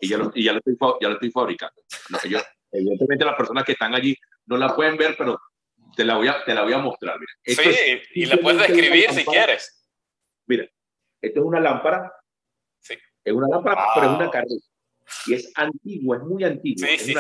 Y 0.01 0.09
ya 0.09 0.17
lo, 0.17 0.31
y 0.33 0.45
ya 0.45 0.53
lo, 0.53 0.57
estoy, 0.57 0.75
ya 0.99 1.09
lo 1.09 1.13
estoy 1.13 1.29
fabricando. 1.29 1.79
No, 2.09 2.17
evidentemente 2.71 3.23
las 3.23 3.35
personas 3.35 3.65
que 3.65 3.73
están 3.73 3.93
allí 3.93 4.15
no 4.47 4.57
la 4.57 4.75
pueden 4.75 4.97
ver, 4.97 5.13
pero 5.15 5.39
te 5.95 6.03
la 6.03 6.17
voy 6.17 6.27
a, 6.27 6.43
te 6.43 6.55
la 6.55 6.63
voy 6.63 6.73
a 6.73 6.79
mostrar. 6.79 7.19
Mira. 7.19 7.31
sí, 7.71 8.01
y 8.15 8.25
la 8.25 8.37
puedes 8.37 8.59
describir 8.59 9.11
si 9.11 9.25
quieres. 9.25 9.87
Mira, 10.47 10.67
esto 11.21 11.39
es 11.39 11.45
una 11.45 11.59
lámpara. 11.59 12.11
Sí. 12.79 12.95
Es 13.23 13.31
una 13.31 13.47
lámpara, 13.47 13.89
pero 13.93 14.07
es 14.07 14.17
una 14.21 14.31
carreta. 14.31 14.55
Y 15.27 15.35
es 15.35 15.51
antigua, 15.55 16.17
es 16.17 16.23
muy 16.23 16.43
antigua. 16.43 16.87
Sí, 16.87 16.97
sí, 16.97 17.13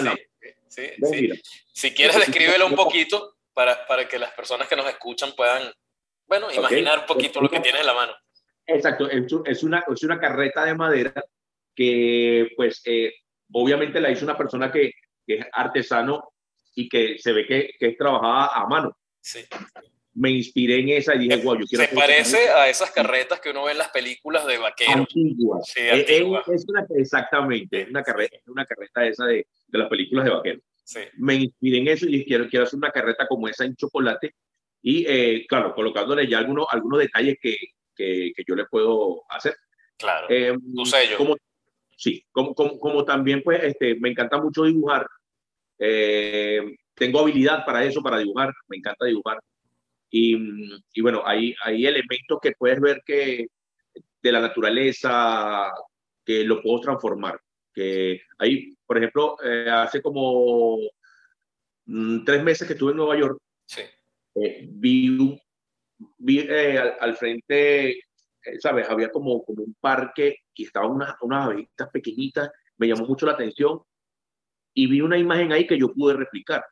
sí. 0.69 0.89
sí, 1.03 1.29
Si 1.73 1.93
quieres, 1.93 2.17
descríbelo 2.17 2.67
un 2.67 2.75
poquito 2.75 3.37
para, 3.53 3.85
para 3.87 4.07
que 4.07 4.19
las 4.19 4.31
personas 4.31 4.67
que 4.67 4.75
nos 4.75 4.87
escuchan 4.87 5.31
puedan, 5.35 5.71
bueno, 6.27 6.51
imaginar 6.51 6.99
un 6.99 7.05
poquito 7.05 7.41
lo 7.41 7.49
que 7.49 7.59
tienes 7.59 7.81
en 7.81 7.87
la 7.87 7.93
mano. 7.93 8.13
Exacto, 8.65 9.09
es 9.09 9.63
una, 9.63 9.83
es 9.87 10.03
una 10.03 10.19
carreta 10.19 10.65
de 10.65 10.75
madera 10.75 11.23
que, 11.73 12.49
pues, 12.55 12.81
eh, 12.85 13.13
obviamente 13.51 14.01
la 14.01 14.11
hizo 14.11 14.25
una 14.25 14.37
persona 14.37 14.71
que, 14.71 14.91
que, 15.25 15.35
es 15.35 15.45
artesano 15.53 16.33
y 16.75 16.89
que 16.89 17.17
se 17.17 17.31
ve 17.31 17.45
que, 17.45 17.71
que 17.79 17.87
es 17.87 17.97
trabajada 17.97 18.51
a 18.53 18.67
mano. 18.67 18.97
Sí 19.21 19.45
me 20.17 20.31
inspiré 20.31 20.79
en 20.79 20.89
esa 20.89 21.13
y 21.13 21.19
dije, 21.19 21.37
wow, 21.37 21.59
yo 21.59 21.65
quiero... 21.67 21.85
Se 21.85 21.95
parece 21.95 22.49
a 22.49 22.67
esas 22.67 22.89
carretas 22.89 23.39
que 23.39 23.51
uno 23.51 23.65
ve 23.65 23.73
en 23.73 23.77
las 23.77 23.89
películas 23.89 24.47
de 24.47 24.57
vaqueros. 24.57 24.95
Antiguas. 24.95 25.71
Sí, 25.71 25.81
eh, 25.81 26.05
eh, 26.07 26.41
Es, 26.47 26.65
una, 26.67 26.87
exactamente, 26.95 27.81
es 27.81 27.89
una 27.89 28.01
carreta, 28.01 28.37
una 28.47 28.65
carreta 28.65 29.05
esa 29.05 29.25
de, 29.25 29.45
de 29.67 29.77
las 29.77 29.87
películas 29.87 30.25
de 30.25 30.31
vaqueros. 30.31 30.63
Sí. 30.83 31.01
Me 31.17 31.35
inspiré 31.35 31.77
en 31.77 31.87
eso 31.89 32.07
y 32.07 32.13
dije, 32.13 32.25
quiero, 32.25 32.49
quiero 32.49 32.65
hacer 32.65 32.77
una 32.77 32.89
carreta 32.89 33.27
como 33.27 33.47
esa 33.47 33.65
en 33.65 33.75
chocolate 33.75 34.33
y, 34.81 35.05
eh, 35.07 35.45
claro, 35.47 35.75
colocándole 35.75 36.27
ya 36.27 36.39
algunos, 36.39 36.65
algunos 36.71 36.99
detalles 36.99 37.37
que, 37.39 37.55
que, 37.95 38.31
que 38.35 38.43
yo 38.47 38.55
le 38.55 38.65
puedo 38.65 39.21
hacer. 39.29 39.55
Claro, 39.99 40.27
tu 40.27 40.85
sello. 40.85 41.17
Como, 41.17 41.35
sí, 41.95 42.25
como, 42.31 42.55
como, 42.55 42.79
como, 42.79 43.05
también, 43.05 43.43
pues, 43.43 43.63
este, 43.63 43.95
me 43.99 44.09
encanta 44.09 44.41
mucho 44.41 44.63
dibujar. 44.63 45.05
tengo 45.77 47.19
habilidad 47.19 47.63
para 47.65 47.83
eso, 47.83 48.01
para 48.01 48.17
dibujar, 48.17 48.51
me 48.67 48.77
encanta 48.77 49.05
dibujar. 49.05 49.39
Y, 50.09 50.35
y, 50.93 51.01
bueno, 51.01 51.21
hay, 51.25 51.53
hay 51.63 51.85
elementos 51.85 52.39
que 52.41 52.53
puedes 52.57 52.79
ver 52.79 53.01
que 53.05 53.47
de 54.21 54.31
la 54.31 54.39
naturaleza 54.39 55.71
que 56.25 56.43
lo 56.43 56.61
puedo 56.61 56.81
transformar. 56.81 57.39
Que 57.73 58.21
hay, 58.37 58.75
por 58.85 58.97
ejemplo, 58.97 59.37
eh, 59.43 59.69
hace 59.69 60.01
como 60.01 60.77
mm, 61.85 62.23
tres 62.25 62.43
meses 62.43 62.67
que 62.67 62.73
estuve 62.73 62.91
en 62.91 62.97
Nueva 62.97 63.17
York, 63.17 63.39
sí. 63.65 63.81
eh, 64.35 64.67
vi, 64.69 65.39
vi 66.17 66.39
eh, 66.39 66.77
al, 66.77 66.97
al, 66.99 67.15
frente, 67.15 67.89
eh, 67.89 68.59
¿sabes? 68.59 68.89
Había 68.89 69.09
como, 69.09 69.43
como 69.43 69.63
un 69.63 69.75
parque 69.79 70.37
y 70.53 70.65
estaban 70.65 70.91
unas, 70.91 71.15
unas 71.21 71.45
abejitas 71.45 71.89
pequeñitas, 71.89 72.49
me 72.77 72.87
llamó 72.87 73.05
mucho 73.05 73.25
la 73.25 73.33
atención 73.33 73.81
y 74.73 74.87
vi 74.87 75.01
una 75.01 75.17
imagen 75.17 75.51
ahí 75.51 75.65
que 75.65 75.79
yo 75.79 75.93
pude 75.93 76.15
replicar. 76.15 76.63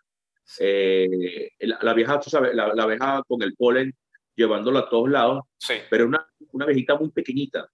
Eh, 0.60 1.52
la, 1.60 1.80
la, 1.82 1.94
vieja, 1.94 2.20
tú 2.20 2.30
sabes, 2.30 2.54
la, 2.54 2.74
la, 2.74 2.84
abeja 2.84 3.24
con 3.28 3.42
el 3.42 3.56
polen 3.56 3.96
llevándola 4.36 4.82
a 4.82 4.90
todos 4.90 5.10
lados, 5.10 5.44
sí. 5.58 5.76
pero 5.90 6.06
una, 6.06 6.28
una 6.52 6.66
abejita 6.66 6.96
muy 6.96 7.10
pequeñita. 7.10 7.70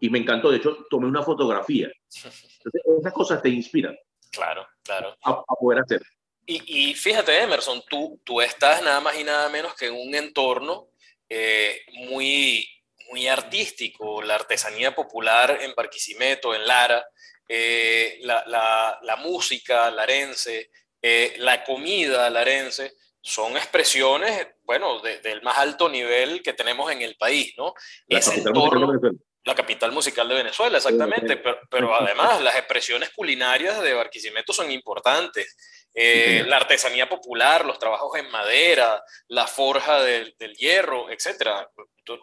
Y 0.00 0.10
me 0.10 0.18
encantó, 0.18 0.50
de 0.50 0.58
hecho, 0.58 0.86
tomé 0.90 1.06
una 1.06 1.22
fotografía. 1.22 1.90
Entonces, 2.14 2.60
esas 2.98 3.12
cosas 3.12 3.42
te 3.42 3.48
inspiran. 3.48 3.96
Claro, 4.30 4.66
claro. 4.82 5.16
A, 5.22 5.30
a 5.30 5.54
poder 5.60 5.80
hacer. 5.80 6.02
Y, 6.46 6.90
y, 6.90 6.94
fíjate, 6.94 7.40
Emerson, 7.40 7.82
tú, 7.88 8.20
tú 8.24 8.40
estás 8.40 8.82
nada 8.82 9.00
más 9.00 9.18
y 9.18 9.24
nada 9.24 9.48
menos 9.48 9.74
que 9.74 9.86
en 9.86 9.94
un 9.94 10.14
entorno 10.14 10.88
eh, 11.28 11.80
muy, 12.08 12.68
muy 13.08 13.28
artístico, 13.28 14.20
la 14.22 14.34
artesanía 14.34 14.94
popular 14.94 15.58
en 15.62 15.74
Barquisimeto, 15.74 16.54
en 16.54 16.66
Lara, 16.66 17.06
eh, 17.48 18.18
la, 18.22 18.44
la, 18.46 18.98
la 19.02 19.16
música 19.16 19.90
larense, 19.90 20.70
eh, 21.06 21.34
la 21.38 21.62
comida 21.64 22.30
larense, 22.30 22.94
son 23.20 23.56
expresiones, 23.56 24.48
bueno, 24.62 25.00
de, 25.00 25.18
del 25.20 25.42
más 25.42 25.58
alto 25.58 25.88
nivel 25.88 26.42
que 26.42 26.52
tenemos 26.54 26.90
en 26.90 27.02
el 27.02 27.16
país, 27.16 27.52
¿no? 27.58 27.74
La 28.08 28.18
Ese 28.18 28.30
capital 28.30 28.52
entorno, 28.56 28.86
musical 28.86 29.12
la 29.46 29.54
capital 29.54 29.92
musical 29.92 30.26
de 30.28 30.34
Venezuela, 30.36 30.78
exactamente, 30.78 31.36
pero, 31.36 31.58
pero 31.70 31.94
además 31.94 32.40
las 32.40 32.56
expresiones 32.56 33.10
culinarias 33.10 33.82
de 33.82 33.92
Barquisimeto 33.92 34.54
son 34.54 34.70
importantes. 34.70 35.54
Eh, 35.94 36.40
Sí, 36.42 36.48
la 36.48 36.56
artesanía 36.56 37.08
popular, 37.10 37.64
los 37.66 37.78
trabajos 37.78 38.18
en 38.18 38.30
madera, 38.30 39.02
la 39.28 39.46
forja 39.46 40.00
del, 40.02 40.34
del 40.38 40.54
hierro, 40.56 41.10
etcétera. 41.10 41.70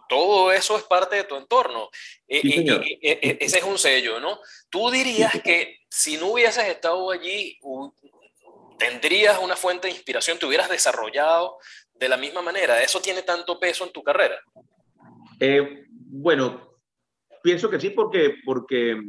Todo 0.10 0.52
eso 0.52 0.76
es 0.78 0.84
parte 0.84 1.17
de 1.17 1.24
tu 1.26 1.36
entorno. 1.36 1.89
Eh, 2.28 2.41
Sí, 2.41 2.65
y- 2.67 3.00
e- 3.08 3.38
ese 3.39 3.60
es 3.60 3.63
un 3.63 3.78
sello, 3.78 4.20
¿no? 4.20 4.39
Tú 4.72 4.89
dirías 4.89 5.32
que 5.44 5.78
si 5.89 6.17
no 6.17 6.28
hubieses 6.34 6.65
estado 6.65 7.12
allí, 7.12 7.60
tendrías 8.82 9.38
una 9.38 9.56
fuente 9.56 9.88
de 9.88 9.94
inspiración, 9.94 10.39
te 10.39 10.48
hubieras 10.48 10.67
desarrollado 10.67 11.58
de 11.94 12.10
la 12.10 12.17
misma 12.17 12.41
manera. 12.41 12.82
¿Eso 12.82 13.00
tiene 13.00 13.22
tanto 13.22 13.60
peso 13.60 13.86
en 13.86 13.91
tu 13.91 14.02
carrera? 14.02 14.41
Eh, 15.39 15.86
bueno, 15.91 16.80
pienso 17.44 17.70
que 17.70 17.80
sí, 17.80 17.91
porque, 17.91 18.38
porque 18.44 19.00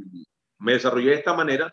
me 0.58 0.74
desarrollé 0.74 1.11
de 1.11 1.16
esta 1.16 1.32
manera, 1.32 1.72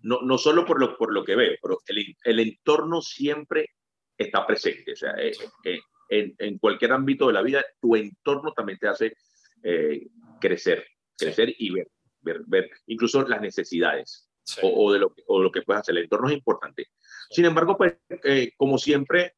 no, 0.00 0.22
no 0.22 0.38
solo 0.38 0.64
por 0.64 0.80
lo, 0.80 0.96
por 0.96 1.12
lo 1.12 1.22
que 1.22 1.36
veo, 1.36 1.52
pero 1.62 1.80
el, 1.86 2.16
el 2.24 2.40
entorno 2.40 3.02
siempre 3.02 3.72
está 4.16 4.46
presente. 4.46 4.92
O 4.92 4.96
sea, 4.96 5.12
eh, 5.18 5.32
eh, 5.64 5.80
en, 6.08 6.34
en, 6.38 6.58
cualquier 6.58 6.92
ámbito 6.92 7.26
de 7.26 7.34
la 7.34 7.42
vida, 7.42 7.62
tu 7.78 7.94
entorno 7.94 8.54
también 8.54 8.78
te 8.78 8.88
hace 8.88 9.16
eh, 9.62 10.06
crecer, 10.40 10.86
crecer 11.16 11.48
sí. 11.48 11.56
y 11.58 11.70
ver, 11.72 11.88
ver, 12.20 12.40
ver 12.46 12.70
incluso 12.86 13.22
las 13.28 13.42
necesidades 13.42 14.30
sí. 14.42 14.60
o, 14.62 14.86
o, 14.86 14.92
de 14.94 14.98
lo, 14.98 15.14
o 15.26 15.42
lo 15.42 15.52
que 15.52 15.60
puedes 15.60 15.82
hacer. 15.82 15.94
El 15.96 16.04
entorno 16.04 16.28
es 16.28 16.34
importante. 16.34 16.88
Sin 17.30 17.44
embargo, 17.44 17.76
pues, 17.76 17.94
eh, 18.24 18.52
como 18.56 18.78
siempre, 18.78 19.34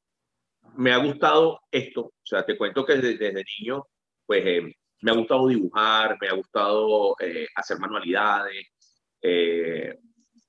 me 0.76 0.92
ha 0.92 0.98
gustado 0.98 1.60
esto. 1.70 2.02
O 2.02 2.12
sea, 2.24 2.44
te 2.44 2.56
cuento 2.56 2.84
que 2.84 2.94
desde, 2.94 3.16
desde 3.16 3.44
niño, 3.58 3.84
pues, 4.26 4.42
eh, 4.44 4.76
me 5.02 5.10
ha 5.10 5.14
gustado 5.14 5.48
dibujar, 5.48 6.16
me 6.20 6.28
ha 6.28 6.32
gustado 6.32 7.16
eh, 7.20 7.46
hacer 7.54 7.78
manualidades. 7.78 8.66
Eh, 9.22 9.98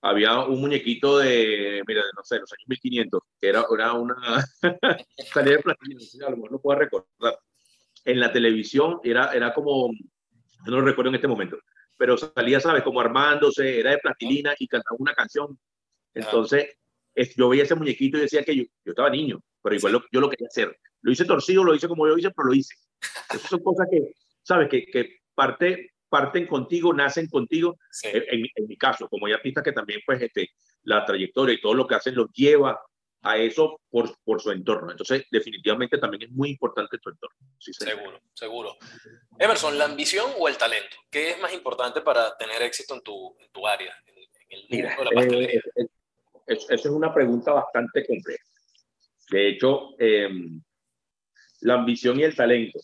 había 0.02 0.40
un 0.46 0.62
muñequito 0.62 1.18
de, 1.20 1.84
mira, 1.88 2.02
de, 2.02 2.10
no 2.16 2.24
sé, 2.24 2.40
los 2.40 2.52
años 2.54 2.66
1500, 2.68 3.22
que 3.40 3.50
era, 3.50 3.66
era 3.74 3.94
una 3.94 4.16
salida 5.34 5.58
de 5.58 5.64
plastilina, 5.64 6.28
a 6.28 6.30
lo 6.30 6.38
mejor 6.38 6.52
no 6.52 6.60
puedo 6.60 6.80
recordar. 6.80 7.40
En 8.06 8.20
la 8.20 8.32
televisión 8.32 9.00
era, 9.04 9.34
era 9.34 9.54
como, 9.54 9.92
no 10.66 10.72
lo 10.72 10.82
recuerdo 10.82 11.10
en 11.10 11.16
este 11.16 11.28
momento, 11.28 11.58
pero 11.98 12.18
salía, 12.18 12.60
¿sabes? 12.60 12.84
Como 12.84 13.02
armándose, 13.02 13.80
era 13.80 13.92
de 13.92 13.98
plastilina 13.98 14.54
y 14.58 14.68
cantaba 14.68 14.96
una 15.00 15.14
canción. 15.14 15.60
Entonces, 16.14 16.78
es, 17.18 17.36
yo 17.36 17.50
veía 17.50 17.64
ese 17.64 17.76
muñequito 17.76 18.18
y 18.18 18.22
decía 18.22 18.44
que 18.44 18.56
yo, 18.56 18.64
yo 18.86 18.92
estaba 18.92 19.10
niño, 19.10 19.42
pero 19.62 19.76
igual 19.76 19.94
lo, 19.94 20.04
yo 20.12 20.22
lo 20.22 20.30
quería 20.30 20.48
hacer. 20.48 20.80
Lo 21.02 21.12
hice 21.12 21.26
torcido, 21.26 21.64
lo 21.64 21.74
hice 21.74 21.88
como 21.88 22.08
yo 22.08 22.16
hice, 22.16 22.30
pero 22.30 22.50
lo 22.50 22.54
hice. 22.54 22.76
Esas 23.34 23.50
son 23.50 23.64
cosas 23.64 23.88
que, 23.90 24.14
¿sabes? 24.44 24.70
Que, 24.70 24.86
que 24.86 25.18
parte, 25.34 25.94
parten 26.10 26.46
contigo, 26.46 26.94
nacen 26.94 27.28
contigo. 27.28 27.78
Sí. 27.92 28.10
En, 28.14 28.46
en, 28.56 28.68
mi 28.68 28.78
caso, 28.78 29.10
como 29.10 29.26
hay 29.26 29.34
artistas 29.34 29.64
que 29.64 29.72
también, 29.72 30.00
pues, 30.06 30.22
este, 30.22 30.52
la 30.84 31.04
trayectoria 31.06 31.56
y 31.56 31.62
todo 31.62 31.74
lo 31.74 31.88
que 31.88 31.96
hacen 31.96 32.16
los 32.16 32.32
lleva 32.32 32.80
a 33.24 33.38
eso 33.38 33.82
por, 33.90 34.16
por 34.24 34.40
su 34.40 34.52
entorno. 34.52 34.92
Entonces, 34.92 35.26
definitivamente 35.32 35.98
también 35.98 36.24
es 36.24 36.32
muy 36.32 36.52
importante 36.52 37.00
tu 37.00 37.10
entorno. 37.10 37.36
Sí, 37.58 37.74
seguro, 37.74 38.22
seguro. 38.34 38.78
Emerson, 39.40 39.76
¿la 39.78 39.86
ambición 39.86 40.32
o 40.38 40.48
el 40.48 40.58
talento? 40.58 40.98
¿Qué 41.10 41.32
es 41.32 41.40
más 41.40 41.52
importante 41.52 42.02
para 42.02 42.38
tener 42.38 42.62
éxito 42.62 42.94
en 42.94 43.02
tu, 43.02 43.36
en 43.40 43.50
tu 43.52 43.66
área, 43.66 43.96
en, 44.06 44.18
en 44.18 44.30
el 44.50 44.68
Mira, 44.70 44.96
de 44.96 45.04
la 45.04 45.12
pastelería? 45.12 45.62
Eh, 45.76 45.88
eso 46.48 46.74
es 46.74 46.86
una 46.86 47.14
pregunta 47.14 47.54
bastante 47.54 48.06
compleja. 48.06 48.44
De 49.30 49.50
hecho, 49.50 49.96
eh, 50.00 50.30
la 51.62 51.76
ambición 51.76 52.20
y 52.20 52.24
el 52.24 52.36
talento. 52.36 52.80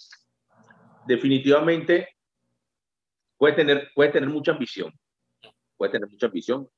Definitivamente 1.08 2.10
puede 3.38 3.54
tener, 3.54 3.92
puede 3.94 4.12
tener 4.12 4.30
mucha 4.30 4.52
ambición, 4.52 4.94
puede 5.78 5.92
tener 5.92 6.10
mucha 6.10 6.28
ambición, 6.28 6.70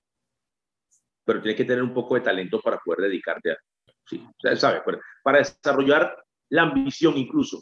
pero 1.23 1.41
tienes 1.41 1.57
que 1.57 1.65
tener 1.65 1.83
un 1.83 1.93
poco 1.93 2.15
de 2.15 2.21
talento 2.21 2.61
para 2.61 2.79
poder 2.79 3.09
dedicarte 3.09 3.51
a, 3.51 3.57
sí, 4.05 4.25
¿sabes? 4.55 4.81
Para, 5.23 5.39
desarrollar 5.39 6.23
la 6.49 6.63
ambición 6.63 7.17
incluso, 7.17 7.61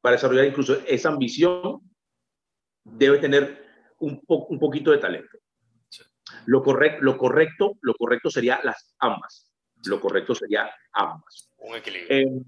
para 0.00 0.16
desarrollar 0.16 0.46
incluso 0.46 0.80
esa 0.86 1.08
ambición, 1.08 1.80
debe 2.84 3.18
tener 3.18 3.64
un, 3.98 4.20
po 4.20 4.46
un 4.46 4.58
poquito 4.58 4.90
de 4.90 4.98
talento. 4.98 5.38
Lo, 6.46 6.62
correct, 6.62 7.02
lo, 7.02 7.16
correcto, 7.16 7.78
lo 7.82 7.94
correcto 7.94 8.30
sería 8.30 8.60
las 8.62 8.94
ambas. 8.98 9.52
Lo 9.84 10.00
correcto 10.00 10.34
sería 10.34 10.70
ambas. 10.92 11.50
Un 11.58 11.76
equilibrio. 11.76 12.16
Eh, 12.16 12.42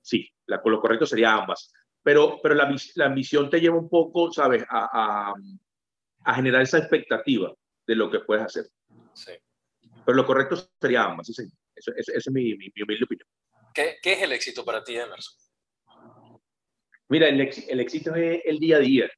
sí, 0.00 0.28
la, 0.46 0.60
lo 0.64 0.80
correcto 0.80 1.06
sería 1.06 1.34
ambas. 1.34 1.72
Pero, 2.02 2.38
pero 2.42 2.54
la, 2.54 2.74
la, 2.96 3.06
ambición 3.06 3.48
te 3.48 3.60
lleva 3.60 3.78
un 3.78 3.88
poco, 3.88 4.30
¿sabes?, 4.30 4.64
a, 4.68 5.30
a, 5.30 5.34
a, 6.24 6.34
generar 6.34 6.62
esa 6.62 6.78
expectativa 6.78 7.52
de 7.86 7.94
lo 7.94 8.10
que 8.10 8.20
puedes 8.20 8.44
hacer. 8.44 8.66
Sí. 9.14 9.32
Pero 10.04 10.16
lo 10.16 10.26
correcto 10.26 10.56
sería 10.80 11.04
ambas. 11.04 11.30
Esa 11.30 11.42
es, 11.74 11.88
es, 11.96 12.08
es 12.08 12.30
mi, 12.30 12.54
mi, 12.56 12.70
mi, 12.74 12.82
humilde 12.82 13.04
opinión. 13.04 13.28
¿Qué, 13.74 13.96
¿Qué, 14.02 14.12
es 14.12 14.22
el 14.22 14.32
éxito 14.32 14.64
para 14.64 14.84
ti, 14.84 14.96
Emerson? 14.96 15.34
Mira, 17.08 17.28
el, 17.28 17.40
el 17.40 17.80
éxito 17.80 18.14
es 18.14 18.42
el 18.44 18.58
día 18.58 18.76
a 18.76 18.80
día. 18.80 19.10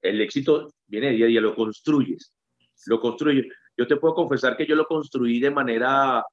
El 0.00 0.20
éxito 0.20 0.74
viene 0.86 1.10
día 1.10 1.26
a 1.26 1.28
día, 1.28 1.40
lo 1.40 1.54
construyes. 1.54 2.33
Lo 2.86 3.00
construyes. 3.00 3.46
Yo 3.76 3.86
te 3.86 3.96
puedo 3.96 4.14
confesar 4.14 4.56
que 4.56 4.66
yo 4.66 4.76
lo 4.76 4.86
construí 4.86 5.40
de 5.40 5.50
manera 5.50 6.24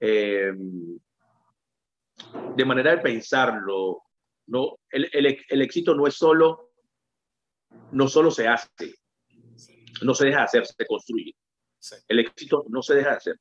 eh, 0.00 0.52
de 2.56 2.64
manera 2.64 2.92
de 2.92 2.98
pensarlo, 2.98 4.02
no, 4.46 4.78
el, 4.90 5.08
el, 5.12 5.38
el 5.48 5.62
éxito 5.62 5.94
no 5.94 6.06
es 6.06 6.14
solo, 6.14 6.72
no 7.92 8.08
solo 8.08 8.30
se 8.30 8.48
hace, 8.48 8.94
no 10.02 10.14
se 10.14 10.26
deja 10.26 10.38
de 10.38 10.44
hacer, 10.44 10.66
se 10.66 10.86
construye. 10.86 11.34
El 12.08 12.20
éxito 12.20 12.64
no 12.68 12.82
se 12.82 12.94
deja 12.94 13.10
de 13.10 13.16
hacer. 13.16 13.36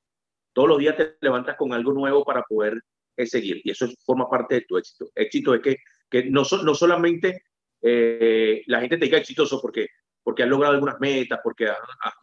Todos 0.54 0.70
los 0.70 0.78
días 0.80 0.98
te 0.98 1.18
levantas 1.22 1.56
con 1.56 1.74
algo 1.74 1.94
nuevo 1.94 2.24
para 2.24 2.44
poder 2.44 2.82
eh, 3.16 3.26
seguir 3.26 3.62
y 3.64 3.72
eso 3.72 3.88
forma 4.06 4.30
parte 4.30 4.56
de 4.56 4.62
tu 4.62 4.78
éxito. 4.78 5.10
Éxito 5.16 5.56
es 5.56 5.62
que, 5.62 5.78
que 6.10 6.26
no, 6.26 6.44
no 6.64 6.76
solamente 6.76 7.44
eh, 7.82 8.64
la 8.68 8.82
gente 8.82 8.98
te 8.98 9.06
diga 9.06 9.18
exitoso 9.18 9.62
porque, 9.62 9.88
porque 10.24 10.44
has 10.44 10.50
logrado 10.50 10.74
algunas 10.74 11.00
metas, 11.00 11.40
porque 11.44 11.68
has, 11.68 11.78
has 12.02 12.14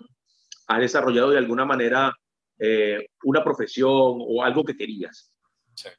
desarrollado 0.79 1.31
de 1.31 1.39
alguna 1.39 1.65
manera 1.65 2.13
eh, 2.59 3.07
una 3.25 3.43
profesión 3.43 3.91
o 3.91 4.43
algo 4.43 4.65
que 4.65 4.77
querías. 4.77 5.31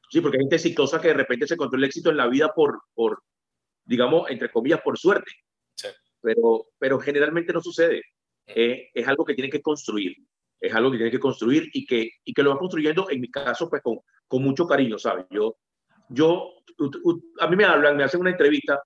Sí. 0.09 0.21
porque 0.21 0.37
hay 0.37 0.43
gente 0.43 0.55
exitosa 0.55 1.01
que 1.01 1.09
de 1.09 1.15
repente 1.15 1.47
se 1.47 1.55
encontró 1.55 1.77
el 1.77 1.83
éxito 1.83 2.09
en 2.09 2.15
la 2.15 2.27
vida 2.27 2.53
por, 2.55 2.81
por 2.93 3.21
digamos, 3.83 4.29
entre 4.29 4.49
comillas, 4.49 4.81
por 4.81 4.97
suerte. 4.97 5.31
Sí. 5.75 5.89
Pero, 6.21 6.67
pero 6.79 6.99
generalmente 6.99 7.51
no 7.51 7.61
sucede. 7.61 8.01
Eh, 8.47 8.89
es 8.93 9.07
algo 9.07 9.25
que 9.25 9.33
tiene 9.33 9.49
que 9.49 9.61
construir. 9.61 10.15
Es 10.59 10.73
algo 10.73 10.91
que 10.91 10.97
tiene 10.97 11.11
que 11.11 11.19
construir 11.19 11.69
y 11.73 11.85
que, 11.85 12.09
y 12.23 12.33
que 12.33 12.43
lo 12.43 12.51
va 12.51 12.57
construyendo, 12.57 13.09
en 13.09 13.19
mi 13.19 13.29
caso, 13.29 13.69
pues 13.69 13.81
con, 13.81 13.99
con 14.27 14.43
mucho 14.43 14.65
cariño, 14.65 14.97
¿sabes? 14.97 15.25
Yo, 15.29 15.57
yo, 16.09 16.53
a 17.39 17.47
mí 17.47 17.55
me 17.55 17.65
hablan, 17.65 17.97
me 17.97 18.03
hacen 18.03 18.21
una 18.21 18.31
entrevista, 18.31 18.81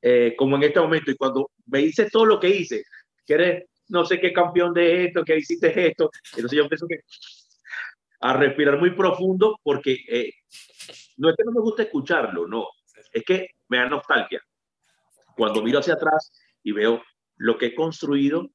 eh, 0.00 0.34
como 0.36 0.56
en 0.56 0.62
este 0.62 0.80
momento, 0.80 1.10
y 1.10 1.16
cuando 1.16 1.50
me 1.66 1.80
dice 1.80 2.08
todo 2.10 2.24
lo 2.24 2.40
que 2.40 2.48
hice, 2.48 2.84
que 3.26 3.34
eres 3.34 3.64
no 3.90 4.04
sé 4.04 4.20
qué 4.20 4.32
campeón 4.32 4.72
de 4.72 5.06
esto, 5.06 5.24
que 5.24 5.36
hiciste 5.36 5.88
esto, 5.88 6.10
entonces 6.32 6.56
yo 6.56 6.62
empiezo 6.62 6.86
que, 6.86 7.00
a 8.20 8.34
respirar 8.34 8.78
muy 8.78 8.90
profundo 8.90 9.58
porque 9.62 9.98
eh, 10.08 10.32
no 11.16 11.30
es 11.30 11.36
que 11.36 11.44
no 11.44 11.52
me 11.52 11.60
guste 11.60 11.82
escucharlo, 11.82 12.46
no, 12.46 12.66
es 13.12 13.24
que 13.24 13.50
me 13.68 13.78
da 13.78 13.88
nostalgia. 13.88 14.40
Cuando 15.36 15.62
miro 15.62 15.78
hacia 15.78 15.94
atrás 15.94 16.32
y 16.62 16.72
veo 16.72 17.02
lo 17.36 17.56
que 17.56 17.66
he 17.66 17.74
construido 17.74 18.50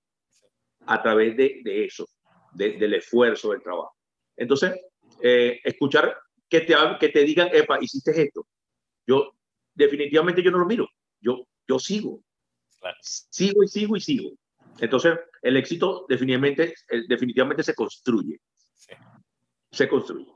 a 0.85 1.01
través 1.01 1.35
de, 1.35 1.61
de 1.63 1.85
eso, 1.85 2.07
del 2.53 2.93
esfuerzo, 2.93 3.51
del 3.51 3.63
trabajo. 3.63 3.95
Entonces, 4.37 4.79
eh, 5.21 5.59
escuchar 5.63 6.15
que 6.47 6.61
te, 6.61 6.75
que 6.99 7.09
te 7.09 7.23
digan, 7.23 7.49
epa, 7.51 7.79
hiciste 7.81 8.21
esto. 8.21 8.47
Yo, 9.07 9.33
definitivamente 9.73 10.43
yo 10.43 10.51
no 10.51 10.59
lo 10.59 10.65
miro, 10.65 10.87
yo, 11.19 11.47
yo 11.67 11.79
sigo. 11.79 12.21
Sigo 13.01 13.63
y 13.63 13.67
sigo 13.67 13.97
y 13.97 14.01
sigo. 14.01 14.31
Entonces, 14.79 15.13
el 15.41 15.57
éxito 15.57 16.05
definitivamente, 16.07 16.75
definitivamente 17.07 17.63
se 17.63 17.73
construye. 17.73 18.39
Se 19.71 19.87
construye. 19.87 20.27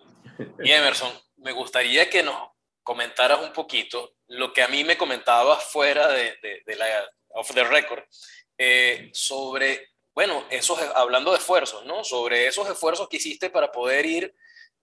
Y 0.64 0.72
Emerson, 0.72 1.12
me 1.38 1.52
gustaría 1.52 2.10
que 2.10 2.24
nos 2.24 2.50
comentaras 2.84 3.42
un 3.42 3.54
poquito 3.54 4.16
lo 4.28 4.54
que 4.54 4.62
a 4.62 4.68
mí 4.68 4.84
me 4.84 4.98
comentabas 4.98 5.64
fuera 5.66 6.08
de, 6.08 6.38
de, 6.66 6.76
la 6.76 6.86
off 7.30 7.54
the 7.54 7.64
record 7.64 8.04
eh, 8.58 9.10
sobre, 9.14 9.90
bueno, 10.14 10.46
esos, 10.50 10.80
hablando 10.96 11.32
de 11.32 11.38
esfuerzos, 11.38 11.86
¿no? 11.86 12.04
Sobre 12.04 12.48
esos 12.48 12.70
esfuerzos 12.70 13.08
que 13.10 13.18
hiciste 13.18 13.50
para 13.50 13.72
poder 13.72 14.06
ir, 14.06 14.36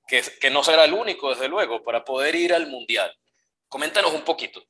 que, 0.07 0.23
que 0.41 0.51
no 0.51 0.63
será 0.63 0.85
el 0.85 0.93
único, 0.93 1.31
desde 1.31 1.49
luego, 1.49 1.83
para 1.83 2.05
poder 2.05 2.35
ir 2.35 2.53
al 2.53 2.69
Mundial. 2.69 3.13
Coméntanos 3.69 4.13
un 4.13 4.23
poquito. 4.23 4.63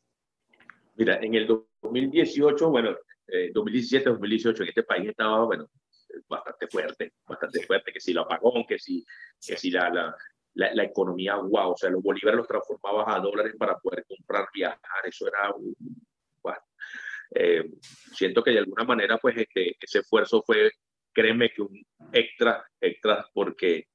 Mira, 0.95 1.19
en 1.21 1.35
el 1.35 1.47
2018, 1.47 2.71
bueno, 2.71 2.97
2017, 2.97 3.06
eh, 3.29 3.51
2018 3.53 4.63
en 4.63 4.69
este 4.69 4.83
país 4.83 5.09
estaba, 5.09 5.45
bueno, 5.45 5.69
bastante 6.29 6.67
fuerte, 6.69 7.13
bastante 7.27 7.63
fuerte, 7.67 7.93
que 7.93 8.01
si 8.01 8.13
lo 8.13 8.23
apagón, 8.23 8.65
que 8.67 8.79
si, 8.79 9.05
que 9.45 9.57
si 9.57 9.71
la, 9.71 9.91
la, 9.91 10.75
la, 10.75 10.85
economía, 10.85 11.37
wow, 11.37 11.73
o 11.73 11.77
sea, 11.77 11.91
los 11.91 12.03
bolívares 12.03 12.39
los 12.39 12.49
transformabas 12.49 13.07
a 13.09 13.21
dólares 13.21 13.55
para 13.59 13.79
poder 13.79 14.05
comprar, 14.07 14.49
viajar, 14.53 14.79
eso 15.05 15.27
era, 15.27 15.53
bueno, 16.43 16.59
eh, 17.35 17.71
siento 18.15 18.43
que 18.43 18.53
de 18.53 18.59
alguna 18.59 18.85
manera, 18.85 19.19
pues, 19.19 19.37
este, 19.37 19.77
ese 19.81 19.99
esfuerzo 19.99 20.43
fue, 20.43 20.71
créeme 21.13 21.51
que 21.51 21.63
un 21.63 21.87
extra, 22.13 22.65
extra, 22.81 23.27
porque 23.33 23.89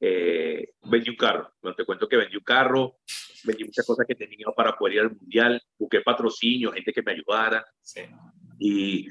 eh, 0.00 0.74
vendí 0.82 1.10
un 1.10 1.16
carro, 1.16 1.52
no 1.62 1.74
te 1.74 1.84
cuento 1.84 2.08
que 2.08 2.16
vendí 2.16 2.36
un 2.36 2.44
carro, 2.44 2.98
vendí 3.44 3.64
muchas 3.64 3.86
cosas 3.86 4.06
que 4.06 4.14
tenía 4.14 4.46
para 4.54 4.76
poder 4.76 4.94
ir 4.94 5.00
al 5.00 5.14
mundial, 5.14 5.62
busqué 5.78 6.00
patrocinio, 6.00 6.72
gente 6.72 6.92
que 6.92 7.02
me 7.02 7.12
ayudara, 7.12 7.64
sí. 7.80 8.02
Y 8.62 9.08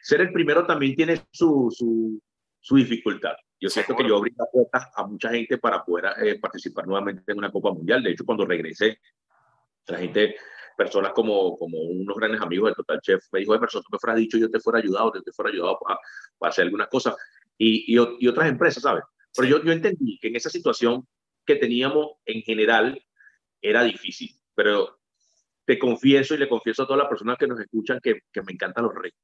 ser 0.00 0.20
el 0.20 0.32
primero 0.32 0.64
también 0.64 0.94
tiene 0.94 1.26
su, 1.32 1.68
su, 1.76 2.20
su 2.60 2.76
dificultad. 2.76 3.34
Yo 3.60 3.68
siento 3.68 3.96
que 3.96 4.06
yo 4.06 4.16
abrí 4.16 4.32
la 4.36 4.46
puerta 4.46 4.90
a 4.94 5.06
mucha 5.06 5.30
gente 5.30 5.58
para 5.58 5.84
poder 5.84 6.12
eh, 6.24 6.38
participar 6.38 6.86
nuevamente 6.86 7.30
en 7.30 7.38
una 7.38 7.50
Copa 7.50 7.72
Mundial. 7.72 8.02
De 8.02 8.10
hecho, 8.10 8.24
cuando 8.24 8.44
regresé, 8.44 8.98
la 9.86 9.98
gente, 9.98 10.36
personas 10.76 11.12
como, 11.12 11.56
como 11.58 11.78
unos 11.78 12.16
grandes 12.16 12.40
amigos 12.40 12.68
del 12.68 12.76
Total 12.76 13.00
Chef, 13.00 13.24
me 13.32 13.40
dijo, 13.40 13.54
Emerson, 13.54 13.82
tú 13.82 13.88
me 13.92 13.98
fueras 13.98 14.18
dicho, 14.18 14.38
yo 14.38 14.50
te 14.50 14.60
fuera 14.60 14.78
ayudado, 14.78 15.12
yo 15.14 15.22
te 15.22 15.32
fuera 15.32 15.50
ayudado 15.50 15.78
para, 15.80 15.98
para 16.38 16.50
hacer 16.50 16.64
algunas 16.64 16.88
cosas. 16.88 17.16
Y, 17.58 17.96
y, 17.96 18.16
y, 18.20 18.28
otras 18.28 18.48
empresas, 18.48 18.82
¿sabes? 18.82 19.04
Pero 19.36 19.48
yo, 19.48 19.64
yo 19.64 19.72
entendí 19.72 20.18
que 20.20 20.28
en 20.28 20.36
esa 20.36 20.50
situación 20.50 21.06
que 21.44 21.56
teníamos 21.56 22.12
en 22.24 22.42
general 22.42 23.00
era 23.60 23.82
difícil. 23.84 24.30
Pero 24.54 25.01
te 25.72 25.78
confieso 25.78 26.34
y 26.34 26.38
le 26.38 26.50
confieso 26.50 26.82
a 26.82 26.86
todas 26.86 26.98
las 26.98 27.08
personas 27.08 27.38
que 27.38 27.46
nos 27.46 27.58
escuchan 27.58 27.98
que, 28.02 28.20
que 28.30 28.42
me 28.42 28.52
encantan 28.52 28.84
los 28.84 28.94
retos, 28.94 29.18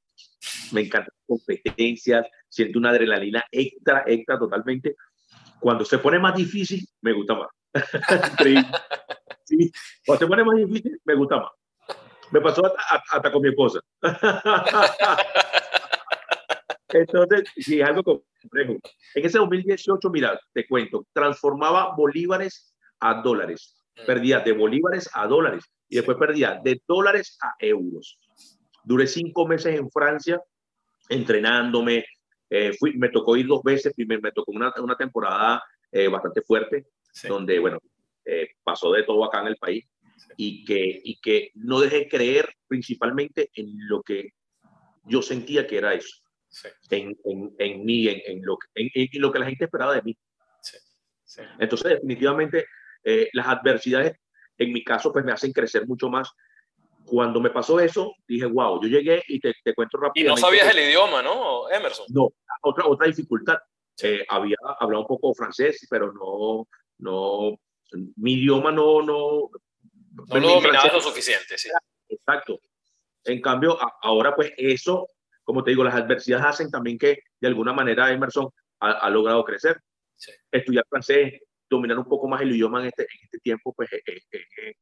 me 0.71 0.81
encantan 0.81 1.13
las 1.15 1.27
competencias, 1.27 2.25
siento 2.47 2.79
una 2.79 2.89
adrenalina 2.89 3.45
extra, 3.51 4.03
extra 4.07 4.39
totalmente. 4.39 4.95
Cuando 5.59 5.85
se 5.85 5.99
pone 5.99 6.17
más 6.17 6.35
difícil, 6.35 6.83
me 7.01 7.13
gusta 7.13 7.35
más. 7.35 7.49
sí. 9.45 9.71
Cuando 10.03 10.25
se 10.25 10.27
pone 10.27 10.43
más 10.43 10.55
difícil, 10.55 10.99
me 11.05 11.13
gusta 11.13 11.37
más. 11.37 11.51
Me 12.31 12.41
pasó 12.41 12.65
hasta, 12.65 12.79
hasta 13.11 13.31
con 13.31 13.43
mi 13.43 13.49
esposa. 13.49 13.79
Entonces, 16.89 17.43
sí, 17.57 17.79
es 17.79 17.87
algo 17.87 18.23
complejo. 18.41 18.79
En 19.13 19.23
ese 19.23 19.37
2018, 19.37 20.09
mira, 20.09 20.39
te 20.51 20.67
cuento, 20.67 21.05
transformaba 21.13 21.93
bolívares 21.95 22.75
a 22.99 23.21
dólares. 23.21 23.78
Perdía 24.05 24.39
de 24.39 24.51
bolívares 24.53 25.09
a 25.13 25.27
dólares 25.27 25.65
y 25.87 25.97
después 25.97 26.17
perdía 26.17 26.59
de 26.63 26.81
dólares 26.87 27.37
a 27.41 27.55
euros. 27.59 28.19
Duré 28.83 29.07
cinco 29.07 29.47
meses 29.47 29.77
en 29.77 29.89
Francia 29.89 30.41
entrenándome. 31.09 32.05
Eh, 32.49 32.73
fui, 32.79 32.97
me 32.97 33.09
tocó 33.09 33.35
ir 33.35 33.47
dos 33.47 33.61
veces. 33.63 33.93
Primero 33.93 34.21
me 34.21 34.31
tocó 34.31 34.51
una, 34.51 34.73
una 34.81 34.95
temporada 34.95 35.63
eh, 35.91 36.07
bastante 36.07 36.41
fuerte, 36.41 36.87
donde, 37.27 37.59
bueno, 37.59 37.79
eh, 38.25 38.49
pasó 38.63 38.91
de 38.91 39.03
todo 39.03 39.25
acá 39.25 39.41
en 39.41 39.47
el 39.47 39.57
país 39.57 39.85
y, 40.37 40.63
que, 40.63 41.01
y 41.03 41.19
que 41.19 41.51
no 41.55 41.79
dejé 41.79 42.07
creer 42.07 42.49
principalmente 42.67 43.49
en 43.53 43.67
lo 43.87 44.01
que 44.01 44.29
yo 45.05 45.21
sentía 45.21 45.65
que 45.67 45.77
era 45.77 45.93
eso. 45.93 46.15
En, 46.89 47.15
en, 47.25 47.55
en, 47.59 47.85
mí, 47.85 48.07
en, 48.07 48.21
en 48.25 48.45
lo, 48.45 48.57
en, 48.73 49.09
lo 49.13 49.31
que 49.31 49.39
la 49.39 49.45
gente 49.45 49.65
esperaba 49.65 49.95
de 49.95 50.01
mí. 50.01 50.17
Entonces, 51.59 51.91
definitivamente, 51.91 52.65
las 53.33 53.47
adversidades 53.47 54.17
en 54.59 54.73
mi 54.73 54.83
caso, 54.83 55.11
pues 55.11 55.25
me 55.25 55.31
hacen 55.31 55.53
crecer 55.53 55.87
mucho 55.87 56.09
más. 56.09 56.29
Cuando 57.05 57.39
me 57.39 57.49
pasó 57.49 57.79
eso, 57.79 58.13
dije, 58.27 58.45
wow, 58.45 58.79
yo 58.83 58.89
llegué 58.89 59.23
y 59.27 59.39
te, 59.39 59.55
te 59.63 59.73
cuento 59.73 59.97
rápido. 59.97 60.27
Y 60.27 60.29
no 60.29 60.37
sabías 60.37 60.69
el 60.69 60.79
idioma, 60.79 61.23
¿no, 61.23 61.69
Emerson? 61.71 62.05
No, 62.09 62.29
otra, 62.61 62.85
otra 62.85 63.07
dificultad. 63.07 63.57
Eh, 64.03 64.25
había 64.27 64.57
hablado 64.79 65.01
un 65.01 65.07
poco 65.07 65.33
francés, 65.33 65.87
pero 65.89 66.13
no, 66.13 66.67
no, 66.99 67.57
mi 68.17 68.33
idioma 68.33 68.71
no, 68.71 69.01
no. 69.01 69.49
No 70.11 70.39
lo 70.39 70.49
dominaba 70.49 70.91
lo 70.91 71.01
suficiente, 71.01 71.57
sí. 71.57 71.69
Exacto. 72.09 72.59
En 73.23 73.41
cambio, 73.41 73.77
ahora 74.01 74.35
pues 74.35 74.51
eso, 74.57 75.07
como 75.43 75.63
te 75.63 75.71
digo, 75.71 75.83
las 75.83 75.95
adversidades 75.95 76.45
hacen 76.45 76.69
también 76.69 76.97
que 76.97 77.19
de 77.39 77.47
alguna 77.47 77.71
manera 77.71 78.11
Emerson 78.11 78.49
ha, 78.81 78.91
ha 78.91 79.09
logrado 79.09 79.43
crecer. 79.45 79.79
Sí. 80.15 80.31
Estudiar 80.51 80.85
francés, 80.89 81.41
dominar 81.69 81.97
un 81.97 82.05
poco 82.05 82.27
más 82.27 82.41
el 82.41 82.51
idioma 82.51 82.81
en 82.81 82.87
este, 82.87 83.03
en 83.03 83.19
este 83.23 83.39
tiempo, 83.39 83.73
pues 83.73 83.89
es, 83.93 84.01
es, 84.05 84.75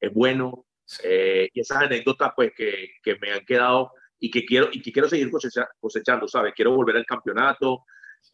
es 0.00 0.12
bueno. 0.12 0.66
Eh, 1.04 1.48
y 1.52 1.60
esas 1.60 1.82
anécdotas, 1.82 2.32
pues, 2.34 2.52
que, 2.56 2.94
que, 3.02 3.16
me 3.16 3.30
han 3.30 3.44
quedado 3.44 3.92
y 4.18 4.30
que 4.30 4.44
quiero, 4.44 4.70
y 4.72 4.82
que 4.82 4.92
quiero 4.92 5.08
seguir 5.08 5.30
cosechando, 5.78 6.26
¿sabes? 6.26 6.52
Quiero 6.54 6.74
volver 6.74 6.96
al 6.96 7.06
campeonato, 7.06 7.84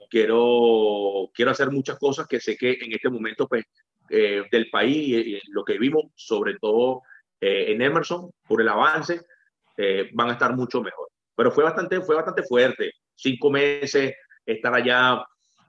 quiero, 0.09 1.31
quiero 1.35 1.51
hacer 1.51 1.71
muchas 1.71 1.99
cosas 1.99 2.27
que 2.27 2.41
sé 2.41 2.57
que 2.57 2.79
en 2.81 2.93
este 2.93 3.11
momento, 3.11 3.47
pues, 3.47 3.65
eh, 4.09 4.45
del 4.51 4.71
país 4.71 5.27
y, 5.27 5.41
lo 5.51 5.65
que 5.65 5.79
vimos, 5.79 6.05
sobre 6.15 6.59
todo 6.59 7.03
eh, 7.41 7.67
en 7.69 7.83
Emerson, 7.83 8.31
por 8.49 8.61
el 8.61 8.69
avance, 8.69 9.21
van 10.15 10.31
a 10.31 10.33
estar 10.33 10.57
mucho 10.57 10.81
mejor. 10.81 11.09
Pero 11.37 11.51
fue 11.51 11.63
bastante, 11.63 12.01
fue 12.01 12.17
bastante 12.17 12.43
fuerte. 12.45 12.93
Cinco 13.15 13.51
meses, 13.51 14.15
estar 14.47 14.75
allá 14.75 15.23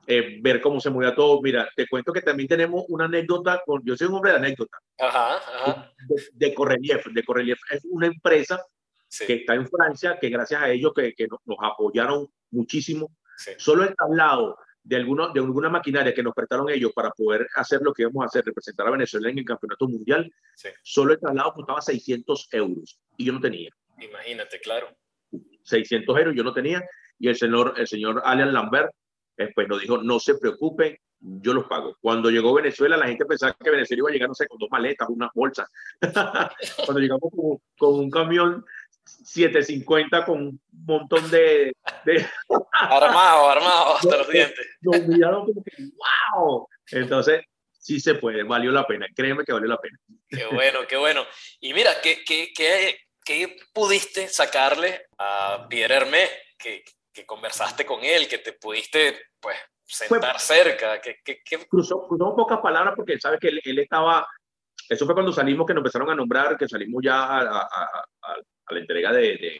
eh, 0.09 0.39
ver 0.41 0.61
cómo 0.61 0.79
se 0.79 0.89
movía 0.89 1.13
todo. 1.13 1.41
Mira, 1.41 1.69
te 1.75 1.85
cuento 1.87 2.13
que 2.13 2.21
también 2.21 2.47
tenemos 2.47 2.85
una 2.87 3.05
anécdota, 3.05 3.61
con, 3.65 3.83
yo 3.83 3.95
soy 3.97 4.07
un 4.07 4.15
hombre 4.15 4.31
de 4.31 4.37
anécdota, 4.37 4.77
ajá, 4.97 5.35
ajá. 5.35 5.93
De, 6.07 6.47
de 6.47 6.53
Correlief. 6.53 7.05
De 7.07 7.23
Correlief 7.23 7.59
es 7.69 7.85
una 7.89 8.07
empresa 8.07 8.61
sí. 9.09 9.25
que 9.25 9.33
está 9.35 9.55
en 9.55 9.67
Francia, 9.67 10.17
que 10.19 10.29
gracias 10.29 10.61
a 10.61 10.69
ellos 10.69 10.93
que, 10.95 11.13
que 11.13 11.27
nos, 11.27 11.39
nos, 11.45 11.57
apoyaron 11.61 12.27
muchísimo. 12.51 13.11
Sí. 13.35 13.51
Solo 13.57 13.83
el 13.83 13.93
tablado 13.95 14.57
de, 14.81 14.95
alguno, 14.95 15.33
de 15.33 15.41
alguna 15.41 15.69
maquinaria 15.69 16.13
que 16.13 16.23
nos 16.23 16.33
prestaron 16.33 16.69
ellos 16.69 16.93
para 16.93 17.11
poder 17.11 17.45
hacer 17.55 17.81
lo 17.81 17.93
que 17.93 18.03
íbamos 18.03 18.23
a 18.23 18.27
hacer, 18.27 18.45
representar 18.45 18.87
a 18.87 18.91
Venezuela 18.91 19.29
en 19.29 19.39
el 19.39 19.45
campeonato 19.45 19.87
mundial, 19.89 20.31
solo 20.81 21.11
el 21.13 21.19
traslado 21.19 21.53
costaba 21.53 21.81
600 21.81 22.47
euros 22.53 22.97
y 23.17 23.25
yo 23.25 23.33
no 23.33 23.41
tenía. 23.41 23.69
Imagínate, 23.99 24.59
claro. 24.61 24.95
600 25.63 26.17
euros 26.17 26.33
yo 26.35 26.43
no 26.45 26.53
tenía 26.53 26.81
y 27.19 27.27
el 27.27 27.35
señor, 27.35 27.73
el 27.75 27.87
señor 27.87 28.21
Alan 28.23 28.53
Lambert 28.53 28.89
después 29.37 29.53
pues 29.55 29.67
nos 29.67 29.81
dijo, 29.81 29.97
no 29.99 30.19
se 30.19 30.35
preocupen, 30.35 30.97
yo 31.19 31.53
los 31.53 31.65
pago. 31.65 31.95
Cuando 32.01 32.29
llegó 32.29 32.53
Venezuela, 32.53 32.97
la 32.97 33.07
gente 33.07 33.25
pensaba 33.25 33.55
que 33.59 33.69
Venezuela 33.69 33.99
iba 33.99 34.09
a 34.09 34.13
llegar, 34.13 34.29
no 34.29 34.35
sé, 34.35 34.47
con 34.47 34.57
dos 34.57 34.69
maletas, 34.71 35.07
unas 35.09 35.29
bolsas. 35.33 35.69
Cuando 36.85 36.99
llegamos 36.99 37.31
con, 37.31 37.59
con, 37.77 37.99
un 37.99 38.09
camión 38.09 38.65
750 39.05 40.25
con 40.25 40.41
un 40.41 40.61
montón 40.71 41.29
de... 41.29 41.73
de... 42.05 42.25
armado, 42.71 43.49
armado, 43.49 43.95
hasta 43.95 44.17
los 44.17 44.29
dientes. 44.31 44.67
Nos 44.81 45.07
miraron 45.07 45.45
como 45.45 45.63
que, 45.63 45.83
wow. 46.35 46.67
Entonces, 46.91 47.43
sí 47.79 47.99
se 47.99 48.15
puede, 48.15 48.43
valió 48.43 48.71
la 48.71 48.85
pena, 48.85 49.07
créeme 49.15 49.43
que 49.43 49.53
valió 49.53 49.67
la 49.67 49.79
pena. 49.79 49.97
Qué 50.29 50.45
bueno, 50.47 50.79
qué 50.87 50.97
bueno. 50.97 51.25
Y 51.59 51.73
mira, 51.73 52.01
¿qué, 52.01 52.23
qué, 52.25 52.51
qué, 52.55 52.99
qué 53.23 53.57
pudiste 53.73 54.27
sacarle 54.27 55.07
a 55.17 55.67
Pierre 55.69 55.95
Hermé? 55.95 56.27
Que, 56.57 56.83
que 57.17 57.25
conversaste 57.25 57.83
con 57.83 58.03
él, 58.03 58.27
que 58.27 58.37
te 58.37 58.53
pudiste, 58.53 59.19
pues, 59.39 59.57
sentar 59.83 60.39
cerca. 60.39 61.01
Que, 61.01 61.17
que, 61.23 61.41
Cruzó, 61.67 62.07
cruzó, 62.07 62.35
pocas 62.35 62.59
palabras 62.59 62.93
porque 62.95 63.19
sabe 63.19 63.39
que 63.39 63.47
él, 63.47 63.79
estaba, 63.79 64.27
eso 64.87 65.05
fue 65.05 65.15
cuando 65.15 65.33
salimos 65.33 65.65
que 65.65 65.73
nos 65.73 65.81
empezaron 65.81 66.11
a 66.11 66.15
nombrar, 66.15 66.55
que 66.57 66.67
salimos 66.67 67.01
ya 67.03 67.23
a, 67.23 67.41
a, 67.41 68.05
a, 68.21 68.35
la 68.69 68.79
entrega 68.79 69.11
de, 69.11 69.59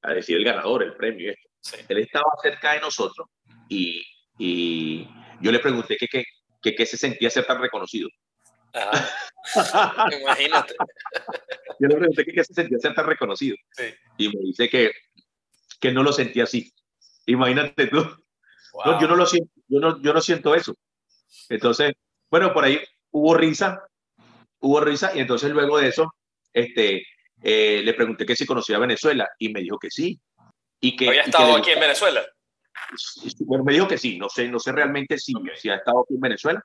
a 0.00 0.14
decir 0.14 0.38
el 0.38 0.44
ganador, 0.44 0.82
el 0.82 0.94
premio. 0.94 1.30
Esto. 1.30 1.76
Él 1.86 1.98
estaba 1.98 2.30
cerca 2.42 2.72
de 2.72 2.80
nosotros 2.80 3.28
y, 3.68 4.02
y 4.38 5.06
yo 5.42 5.52
le 5.52 5.58
pregunté 5.58 5.98
qué 5.98 6.06
que, 6.08 6.24
que, 6.62 6.74
que, 6.74 6.86
se 6.86 6.96
sentía 6.96 7.28
ser 7.28 7.44
tan 7.44 7.60
reconocido. 7.60 8.08
Imagínate. 10.22 10.74
Yo 11.78 11.88
le 11.88 11.96
pregunté 11.96 12.24
qué 12.24 12.42
se 12.42 12.54
sentía 12.54 12.78
ser 12.78 12.94
tan 12.94 13.06
reconocido. 13.06 13.56
Y 14.16 14.28
me 14.28 14.40
dice 14.40 14.68
que 14.70 14.92
que 15.80 15.92
no 15.92 16.02
lo 16.02 16.12
sentía 16.12 16.44
así. 16.44 16.72
Imagínate 17.26 17.86
tú. 17.86 18.04
yo 19.00 19.08
no 19.08 19.16
lo 19.16 19.26
siento, 19.26 19.52
yo 19.68 19.80
no, 19.80 20.02
yo 20.02 20.12
no 20.12 20.20
siento 20.20 20.54
eso. 20.54 20.74
Entonces, 21.48 21.92
bueno, 22.30 22.52
por 22.52 22.64
ahí 22.64 22.80
hubo 23.10 23.34
risa, 23.34 23.82
hubo 24.60 24.80
risa, 24.80 25.12
y 25.14 25.20
entonces 25.20 25.50
luego 25.50 25.78
de 25.78 25.88
eso, 25.88 26.14
este, 26.52 27.06
eh, 27.42 27.82
le 27.84 27.94
pregunté 27.94 28.26
que 28.26 28.36
si 28.36 28.46
conocía 28.46 28.78
Venezuela, 28.78 29.28
y 29.38 29.50
me 29.50 29.60
dijo 29.60 29.78
que 29.78 29.90
sí. 29.90 30.20
Y 30.80 30.96
que, 30.96 31.08
¿Había 31.08 31.22
estado 31.22 31.56
aquí 31.56 31.70
en 31.70 31.80
Venezuela? 31.80 32.24
Bueno, 33.40 33.64
me 33.64 33.72
dijo 33.72 33.88
que 33.88 33.98
sí, 33.98 34.18
no 34.18 34.28
sé, 34.28 34.48
no 34.48 34.58
sé 34.58 34.72
realmente 34.72 35.18
si, 35.18 35.32
si 35.56 35.68
ha 35.68 35.76
estado 35.76 36.00
aquí 36.00 36.14
en 36.14 36.20
Venezuela, 36.20 36.62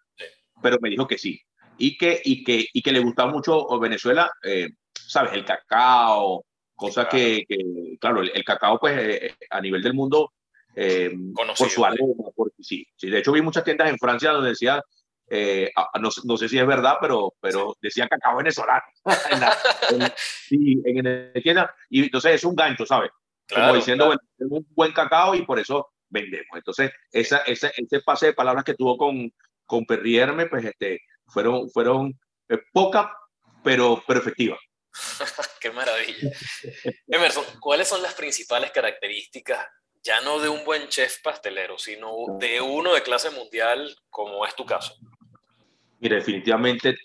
pero 0.61 0.77
me 0.81 0.89
dijo 0.89 1.07
que 1.07 1.17
sí. 1.17 1.39
Y 1.77 1.97
que, 1.97 2.21
y 2.23 2.43
que, 2.43 2.65
y 2.73 2.81
que 2.81 2.91
le 2.91 2.99
gustaba 2.99 3.31
mucho 3.31 3.67
Venezuela, 3.79 4.29
eh, 4.43 4.69
¿sabes? 4.93 5.33
El 5.33 5.45
cacao, 5.45 6.45
Cosa 6.79 7.09
que, 7.09 7.45
claro, 7.99 8.21
el, 8.21 8.43
cacao, 8.45 8.79
pues, 8.79 8.97
eh, 8.97 9.25
eh, 9.25 9.35
a 9.49 9.59
nivel 9.59 9.83
del 9.83 9.93
mundo, 9.93 10.31
eh, 10.73 11.11
por 11.35 11.69
su 11.69 11.83
aroma, 11.83 12.31
sí, 12.57 12.87
sí. 12.95 13.09
De 13.09 13.19
hecho, 13.19 13.33
vi 13.33 13.41
muchas 13.41 13.65
tiendas 13.65 13.89
en 13.89 13.97
Francia 13.97 14.31
donde 14.31 14.51
decía, 14.51 14.81
no, 15.99 16.09
no, 16.23 16.37
sé 16.37 16.47
si 16.47 16.57
es 16.57 16.65
verdad, 16.65 16.95
pero, 17.01 17.33
pero 17.41 17.75
decía 17.81 18.07
cacao 18.07 18.37
venezolano. 18.37 18.81
en, 20.49 21.05
en, 21.05 21.43
tienda. 21.43 21.75
Y 21.89 22.03
entonces 22.03 22.35
es 22.35 22.45
un 22.45 22.55
gancho, 22.55 22.85
¿sabes? 22.85 23.11
Como 23.53 23.75
diciendo, 23.75 24.05
bueno, 24.05 24.21
es 24.37 24.47
un 24.49 24.65
buen 24.69 24.93
cacao 24.93 25.35
y 25.35 25.41
por 25.41 25.59
eso 25.59 25.89
vendemos. 26.07 26.55
Entonces, 26.55 26.91
esa, 27.11 27.39
ese 27.39 27.99
pase 28.05 28.27
de 28.27 28.33
palabras 28.33 28.63
que 28.63 28.75
tuvo 28.75 28.95
con, 28.97 29.33
con 29.65 29.85
Perrierme, 29.85 30.45
pues, 30.45 30.63
este, 30.63 31.01
fueron, 31.27 31.69
fueron 31.71 32.17
pocas, 32.71 33.07
pero, 33.65 34.01
pero 34.07 34.21
efectivas. 34.21 34.59
Qué 35.61 35.71
maravilla. 35.71 36.31
Emerson, 37.07 37.45
¿cuáles 37.59 37.87
son 37.87 38.01
las 38.01 38.13
principales 38.13 38.71
características, 38.71 39.65
ya 40.01 40.21
no 40.21 40.39
de 40.39 40.49
un 40.49 40.63
buen 40.63 40.87
chef 40.87 41.21
pastelero, 41.21 41.77
sino 41.77 42.37
de 42.39 42.61
uno 42.61 42.93
de 42.93 43.03
clase 43.03 43.29
mundial, 43.31 43.95
como 44.09 44.45
es 44.45 44.55
tu 44.55 44.65
caso? 44.65 44.95
Mira, 45.99 46.15
definitivamente 46.15 46.97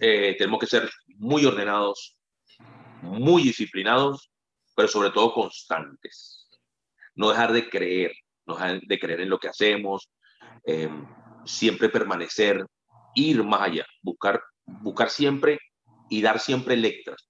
eh, 0.00 0.34
tenemos 0.36 0.58
que 0.58 0.66
ser 0.66 0.90
muy 1.18 1.44
ordenados, 1.44 2.18
muy 3.02 3.42
disciplinados, 3.44 4.30
pero 4.74 4.88
sobre 4.88 5.10
todo 5.10 5.32
constantes. 5.32 6.48
No 7.14 7.30
dejar 7.30 7.52
de 7.52 7.68
creer, 7.68 8.12
de 8.82 8.98
creer 8.98 9.20
en 9.20 9.30
lo 9.30 9.38
que 9.38 9.48
hacemos, 9.48 10.10
eh, 10.66 10.88
siempre 11.44 11.88
permanecer, 11.88 12.64
ir 13.14 13.44
más 13.44 13.62
allá, 13.62 13.86
buscar, 14.00 14.42
buscar 14.64 15.10
siempre 15.10 15.58
y 16.08 16.22
dar 16.22 16.40
siempre 16.40 16.76
letras. 16.76 17.28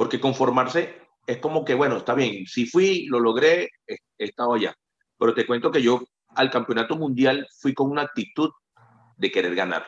Porque 0.00 0.18
conformarse 0.18 0.94
es 1.26 1.36
como 1.40 1.62
que, 1.62 1.74
bueno, 1.74 1.98
está 1.98 2.14
bien, 2.14 2.46
si 2.46 2.64
fui, 2.64 3.04
lo 3.04 3.20
logré, 3.20 3.68
he, 3.86 3.98
estado 4.16 4.54
allá. 4.54 4.74
Pero 5.18 5.34
te 5.34 5.44
cuento 5.44 5.70
que 5.70 5.82
yo 5.82 6.02
al 6.36 6.50
campeonato 6.50 6.96
mundial 6.96 7.46
fui 7.60 7.74
con 7.74 7.90
una 7.90 8.00
actitud 8.00 8.50
de 9.18 9.30
querer 9.30 9.54
ganar. 9.54 9.86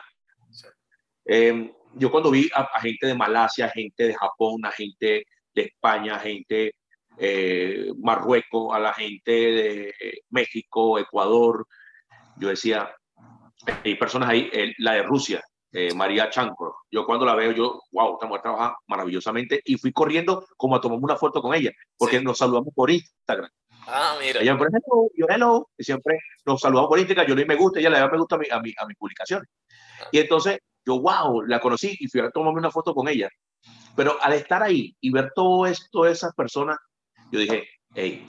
Em, 1.25 1.73
yo 1.95 2.11
cuando 2.11 2.29
vi 2.29 2.47
a, 2.53 2.79
gente 2.79 3.07
de 3.07 3.15
Malasia, 3.15 3.69
gente 3.69 4.03
de 4.03 4.13
Japón, 4.13 4.63
a 4.65 4.71
gente 4.71 5.25
de 5.55 5.61
España, 5.63 6.19
gente 6.19 6.75
eh, 7.17 7.87
Marruecos, 7.97 8.71
a 8.71 8.77
la 8.77 8.93
gente 8.93 9.31
de 9.31 9.93
México, 10.29 10.99
Ecuador, 10.99 11.65
yo 12.37 12.49
decía, 12.49 12.95
hay 13.83 13.95
personas 13.95 14.29
ahí, 14.29 14.51
la 14.77 14.93
de 14.93 15.01
Rusia, 15.01 15.43
eh, 15.73 15.93
María 15.93 16.29
Chancro. 16.29 16.75
Yo 16.91 17.05
cuando 17.05 17.25
la 17.25 17.35
veo, 17.35 17.51
yo, 17.51 17.81
wow, 17.91 18.13
esta 18.13 18.27
mujer 18.27 18.43
trabaja 18.43 18.77
maravillosamente 18.87 19.61
y 19.65 19.77
fui 19.77 19.91
corriendo 19.91 20.45
como 20.55 20.75
a 20.75 20.81
tomarme 20.81 21.03
una 21.03 21.17
foto 21.17 21.41
con 21.41 21.53
ella, 21.53 21.71
porque 21.97 22.21
nos 22.21 22.37
saludamos 22.37 22.73
por 22.73 22.91
Instagram. 22.91 23.49
Ah, 23.87 24.15
mira. 24.21 24.41
Ella 24.41 24.55
me 24.55 24.67
hello, 24.67 25.09
yo 25.15 25.25
hello, 25.27 25.69
y 25.77 25.83
siempre 25.83 26.19
nos 26.45 26.61
saludamos 26.61 26.89
por 26.89 26.99
Instagram, 26.99 27.27
yo 27.27 27.35
le 27.35 27.45
me 27.45 27.55
gusta, 27.55 27.79
ella 27.79 27.89
le 27.89 27.99
da 27.99 28.07
me 28.07 28.17
gusta 28.17 28.35
a 28.35 28.39
mi, 28.39 28.45
a 28.49 28.59
mi, 28.59 28.73
a 28.77 28.85
mi 28.85 28.93
publicación. 28.93 29.43
Ah. 29.99 30.09
Y 30.11 30.19
entonces 30.19 30.59
yo, 30.85 30.99
wow, 30.99 31.41
la 31.41 31.59
conocí 31.59 31.95
y 31.99 32.07
fui 32.07 32.21
a 32.21 32.29
tomarme 32.29 32.59
una 32.59 32.71
foto 32.71 32.93
con 32.93 33.07
ella. 33.07 33.29
Pero 33.95 34.17
al 34.21 34.33
estar 34.33 34.61
ahí 34.61 34.95
y 35.01 35.11
ver 35.11 35.31
todo 35.33 35.65
esto, 35.65 36.05
esas 36.05 36.33
personas, 36.35 36.77
yo 37.31 37.39
dije, 37.39 37.67
hey, 37.95 38.27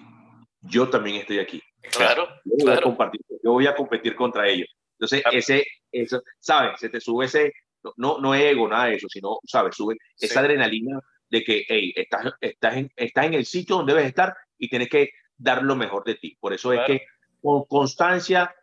yo 0.62 0.88
también 0.88 1.16
estoy 1.16 1.38
aquí. 1.38 1.62
Claro, 1.90 2.28
yo 2.44 2.66
voy, 2.66 2.72
A 2.72 2.80
compartir, 2.80 3.20
yo 3.42 3.52
voy 3.52 3.66
a 3.66 3.74
competir 3.74 4.16
contra 4.16 4.48
ellos. 4.48 4.68
Entonces, 4.98 5.22
ese, 5.32 5.66
eso, 5.94 6.22
¿sabes? 6.38 6.80
Se 6.80 6.88
te 6.88 7.00
sube 7.00 7.26
ese, 7.26 7.52
no, 7.96 8.18
no 8.18 8.34
ego, 8.34 8.68
nada 8.68 8.86
de 8.86 8.96
eso, 8.96 9.08
sino, 9.08 9.38
¿sabes? 9.44 9.76
Sube 9.76 9.96
esa 10.18 10.40
adrenalina 10.40 11.00
de 11.28 11.44
que, 11.44 11.64
hey, 11.68 11.92
estás, 11.96 12.32
estás, 12.40 12.76
en, 12.76 12.92
estás 12.96 13.26
en 13.26 13.34
el 13.34 13.46
sitio 13.46 13.76
donde 13.76 13.94
debes 13.94 14.08
estar 14.08 14.36
y 14.58 14.68
tienes 14.68 14.88
que 14.88 15.10
dar 15.36 15.62
lo 15.62 15.76
mejor 15.76 16.04
de 16.04 16.14
ti. 16.14 16.36
Por 16.40 16.52
eso 16.52 16.72
es 16.72 16.80
que 16.86 17.06
con 17.42 17.64
constancia, 17.64 18.54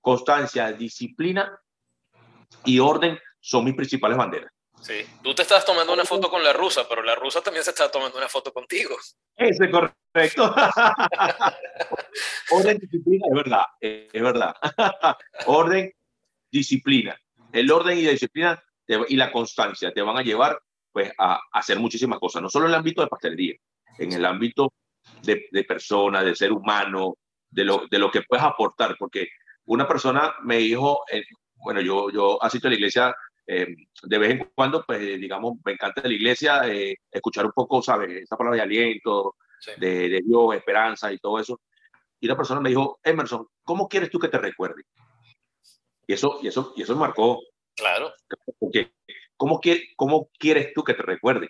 constancia, 0.00 0.72
disciplina 0.72 1.58
y 2.64 2.78
orden 2.78 3.18
son 3.40 3.64
mis 3.64 3.74
principales 3.74 4.16
banderas. 4.16 4.50
Sí, 4.80 5.02
tú 5.22 5.34
te 5.34 5.42
estás 5.42 5.64
tomando 5.64 5.94
una 5.94 6.04
foto 6.04 6.28
con 6.28 6.44
la 6.44 6.52
rusa, 6.52 6.86
pero 6.86 7.02
la 7.02 7.14
rusa 7.14 7.40
también 7.40 7.64
se 7.64 7.70
está 7.70 7.90
tomando 7.90 8.18
una 8.18 8.28
foto 8.28 8.52
contigo. 8.52 8.94
Ese 9.34 9.64
es 9.64 9.70
correcto. 9.70 10.54
Orden, 12.50 12.78
disciplina, 12.78 13.26
es 13.28 13.34
verdad, 13.34 13.64
es 13.80 14.22
verdad. 14.22 14.54
Orden, 15.46 15.90
disciplina. 16.54 17.18
El 17.52 17.70
orden 17.70 17.98
y 17.98 18.02
la 18.02 18.12
disciplina 18.12 18.62
y 18.86 19.16
la 19.16 19.32
constancia 19.32 19.92
te 19.92 20.02
van 20.02 20.16
a 20.16 20.22
llevar 20.22 20.58
pues, 20.92 21.12
a, 21.18 21.40
hacer 21.52 21.78
muchísimas 21.78 22.18
cosas, 22.18 22.42
no 22.42 22.48
solo 22.48 22.66
en 22.66 22.70
el 22.70 22.76
ámbito 22.76 23.02
de 23.02 23.08
pastelería, 23.08 23.54
en 23.98 24.12
el 24.12 24.24
ámbito 24.24 24.72
de, 25.22 25.46
de 25.50 25.64
persona, 25.64 26.22
de 26.22 26.34
ser 26.34 26.52
humano, 26.52 27.16
de 27.50 27.64
lo, 27.64 27.86
de 27.90 27.98
lo 27.98 28.10
que 28.10 28.22
puedes 28.22 28.44
aportar, 28.44 28.96
porque 28.98 29.28
una 29.66 29.86
persona 29.88 30.34
me 30.42 30.58
dijo, 30.58 31.00
eh, 31.10 31.24
bueno, 31.56 31.80
yo, 31.80 32.10
yo 32.10 32.42
asisto 32.42 32.68
a 32.68 32.70
la 32.70 32.76
iglesia 32.76 33.14
eh, 33.46 33.74
de 34.02 34.18
vez 34.18 34.30
en 34.30 34.50
cuando, 34.54 34.84
pues 34.86 35.00
digamos, 35.00 35.54
me 35.64 35.72
encanta 35.72 36.02
la 36.04 36.14
iglesia, 36.14 36.62
eh, 36.68 36.96
escuchar 37.10 37.46
un 37.46 37.52
poco, 37.52 37.82
¿sabes? 37.82 38.22
Esa 38.22 38.36
palabra 38.36 38.56
de 38.56 38.62
aliento, 38.62 39.36
de, 39.78 40.08
de, 40.08 40.22
Dios, 40.24 40.54
esperanza 40.54 41.12
y 41.12 41.18
todo 41.18 41.38
eso. 41.38 41.60
Y 42.20 42.26
la 42.26 42.36
persona 42.36 42.60
me 42.60 42.70
dijo, 42.70 42.98
Emerson, 43.02 43.46
¿cómo 43.62 43.88
quieres 43.88 44.10
tú 44.10 44.18
que 44.18 44.28
te 44.28 44.38
recuerde? 44.38 44.82
Y 46.06 46.12
eso, 46.14 46.38
y 46.42 46.48
eso, 46.48 46.72
y 46.76 46.82
eso 46.82 46.96
marcó. 46.96 47.40
Claro. 47.74 48.12
Porque, 48.58 48.92
¿cómo, 49.36 49.60
quiere, 49.60 49.88
¿cómo 49.96 50.30
quieres 50.38 50.72
tú 50.74 50.84
que 50.84 50.94
te 50.94 51.02
recuerde? 51.02 51.48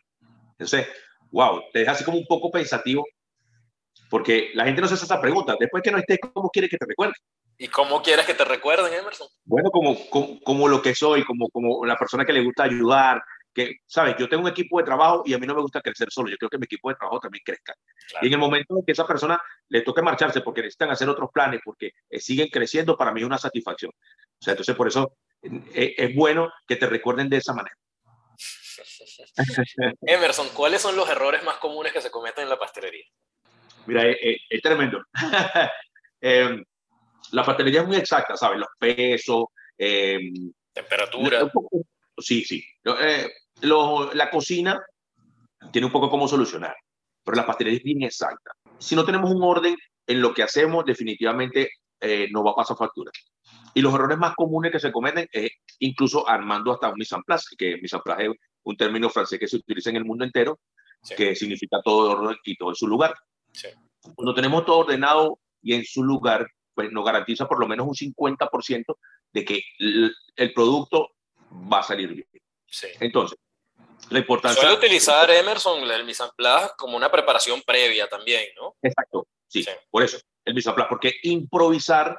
Entonces, 0.53 0.89
wow, 1.31 1.63
te 1.73 1.81
deja 1.81 1.93
así 1.93 2.05
como 2.05 2.19
un 2.19 2.27
poco 2.27 2.51
pensativo, 2.51 3.05
porque 4.09 4.51
la 4.55 4.65
gente 4.65 4.81
no 4.81 4.89
se 4.89 4.95
hace 4.95 5.05
esa 5.05 5.21
pregunta. 5.21 5.57
Después 5.59 5.83
que 5.83 5.91
no 5.91 5.99
estés, 5.99 6.19
¿cómo 6.33 6.49
quieres 6.51 6.71
que 6.71 6.79
te 6.79 6.87
recuerde? 6.87 7.15
¿Y 7.59 7.69
cómo 7.69 8.03
quieres 8.03 8.27
que 8.27 8.35
te 8.35 8.45
recuerden, 8.45 8.93
Emerson? 8.93 9.29
Bueno, 9.45 9.71
como, 9.71 9.97
como, 10.11 10.41
como, 10.41 10.69
lo 10.69 10.83
que 10.83 10.95
soy, 10.95 11.25
como, 11.25 11.49
como 11.51 11.85
la 11.85 11.97
persona 11.97 12.25
que 12.25 12.33
le 12.33 12.43
gusta 12.43 12.65
ayudar, 12.65 13.23
que, 13.55 13.77
¿sabes? 13.87 14.17
Yo 14.19 14.29
tengo 14.29 14.43
un 14.43 14.51
equipo 14.51 14.79
de 14.79 14.85
trabajo 14.85 15.23
y 15.25 15.33
a 15.33 15.39
mí 15.39 15.47
no 15.47 15.55
me 15.55 15.63
gusta 15.63 15.81
crecer 15.81 16.09
solo, 16.11 16.29
yo 16.29 16.37
creo 16.37 16.51
que 16.51 16.59
mi 16.59 16.65
equipo 16.65 16.89
de 16.89 16.97
trabajo 16.97 17.21
también 17.21 17.43
crezca. 17.45 17.75
Y 18.21 18.27
en 18.27 18.33
el 18.33 18.39
momento 18.39 18.77
en 18.77 18.85
que 18.85 18.93
esa 18.93 19.07
persona 19.07 19.41
le 19.69 19.83
toque 19.83 20.03
marcharse 20.03 20.41
porque 20.41 20.63
necesitan 20.63 20.91
hacer 20.91 21.09
otros 21.09 21.31
planes, 21.33 21.61
porque 21.65 21.93
eh, 22.11 22.21
siguen 22.21 22.49
creciendo, 22.49 22.97
para 22.97 23.13
mí 23.13 23.21
es 23.21 23.27
una 23.27 23.39
satisfacción. 23.39 23.93
O 23.93 24.45
sea, 24.45 24.53
entonces 24.53 24.75
por 24.75 24.89
eso 24.89 25.17
eh, 25.43 25.95
es 25.97 26.15
bueno 26.15 26.53
que 26.67 26.77
te 26.77 26.87
recuerden 26.87 27.29
de 27.29 27.37
esa 27.39 27.55
manera. 27.55 27.77
Emerson, 30.03 30.49
¿cuáles 30.51 30.83
son 30.83 30.97
los 30.97 31.09
errores 31.09 31.43
más 31.45 31.57
comunes 31.59 31.93
que 31.93 32.01
se 32.01 32.11
cometen 32.11 32.45
en 32.45 32.51
la 32.51 32.59
pastelería? 32.59 33.05
Mira, 33.87 34.03
es, 34.09 34.63
tremendo. 34.63 35.03
Em, 36.27 36.65
la 37.33 37.45
pastelería 37.45 37.83
es 37.83 37.87
muy 37.87 37.97
exacta, 37.99 38.35
¿sabes? 38.35 38.59
Los 38.59 38.71
pesos. 38.79 39.45
Em, 39.77 40.51
Temperatura. 40.73 41.53
sí, 42.17 42.43
sí. 42.45 42.65
Eh, 42.83 43.29
la 43.65 44.31
cocina 44.31 44.81
tiene 45.73 45.87
un 45.87 45.93
poco 45.93 46.11
cómo 46.11 46.29
solucionar, 46.29 46.75
pero 47.25 47.37
la 47.37 47.47
pastelería 47.47 47.79
es 47.79 47.85
bien 47.85 48.03
exacta. 48.03 48.53
Si 48.79 48.95
no 48.95 49.05
tenemos 49.05 49.31
un 49.31 49.43
orden 49.43 49.77
en 50.07 50.21
lo 50.21 50.35
que 50.35 50.43
hacemos, 50.43 50.85
definitivamente 50.85 51.71
eh, 52.01 52.29
no 52.31 52.45
va 52.45 52.53
a 52.53 52.57
pasar 52.57 52.77
factura. 52.77 53.11
Y 53.73 53.81
los 53.81 53.95
errores 53.95 54.19
más 54.19 54.35
comunes 54.35 54.71
que 54.71 54.79
se 54.79 54.93
cometen 54.93 55.27
es 55.33 55.51
incluso 55.79 56.29
armando 56.29 56.73
hasta 56.73 56.91
un 56.91 56.99
mise 56.99 57.15
en 57.15 57.23
place, 57.23 57.57
que 57.57 57.77
mise 57.79 57.97
en 57.97 58.03
place 58.03 58.27
es 58.27 58.33
un 58.63 58.77
término 58.77 59.09
francés 59.09 59.39
que 59.39 59.49
se 59.49 59.57
utiliza 59.57 59.91
en 59.91 59.97
el 59.97 60.05
mundo 60.05 60.25
entero, 60.25 60.61
que 61.17 61.35
significa 61.35 61.81
todo 61.83 62.13
orden 62.13 62.37
y 62.45 62.57
todo 62.57 62.71
en 62.71 62.75
su 62.77 62.87
lugar. 62.87 63.15
Cuando 64.15 64.35
tenemos 64.35 64.65
todo 64.65 64.79
ordenado 64.79 65.39
y 65.63 65.75
en 65.75 65.85
su 65.85 66.03
lugar, 66.03 66.47
pues 66.75 66.91
nos 66.93 67.05
garantiza 67.05 67.49
por 67.49 67.59
lo 67.59 67.67
menos 67.67 67.87
un 67.87 67.95
50% 67.95 68.97
de 69.33 69.45
que 69.45 69.63
el, 69.79 70.53
producto 70.55 71.11
va 71.73 71.81
a 71.81 71.83
salir 71.83 72.13
bien. 72.13 72.27
Entonces, 73.01 73.39
la 74.11 74.19
importancia... 74.19 74.61
Suele 74.61 74.77
utilizar 74.77 75.31
Emerson 75.31 75.91
el 75.91 76.05
mise 76.05 76.23
en 76.23 76.31
place 76.37 76.73
como 76.77 76.97
una 76.97 77.11
preparación 77.11 77.63
previa 77.63 78.09
también, 78.09 78.45
¿no? 78.57 78.77
Exacto, 78.83 79.27
sí, 79.47 79.67
por 79.91 80.03
eso, 80.03 80.19
el 80.45 80.55
mise 80.55 80.69
en 80.69 80.75
place, 80.75 80.89
porque 80.89 81.15
improvisar, 81.23 82.19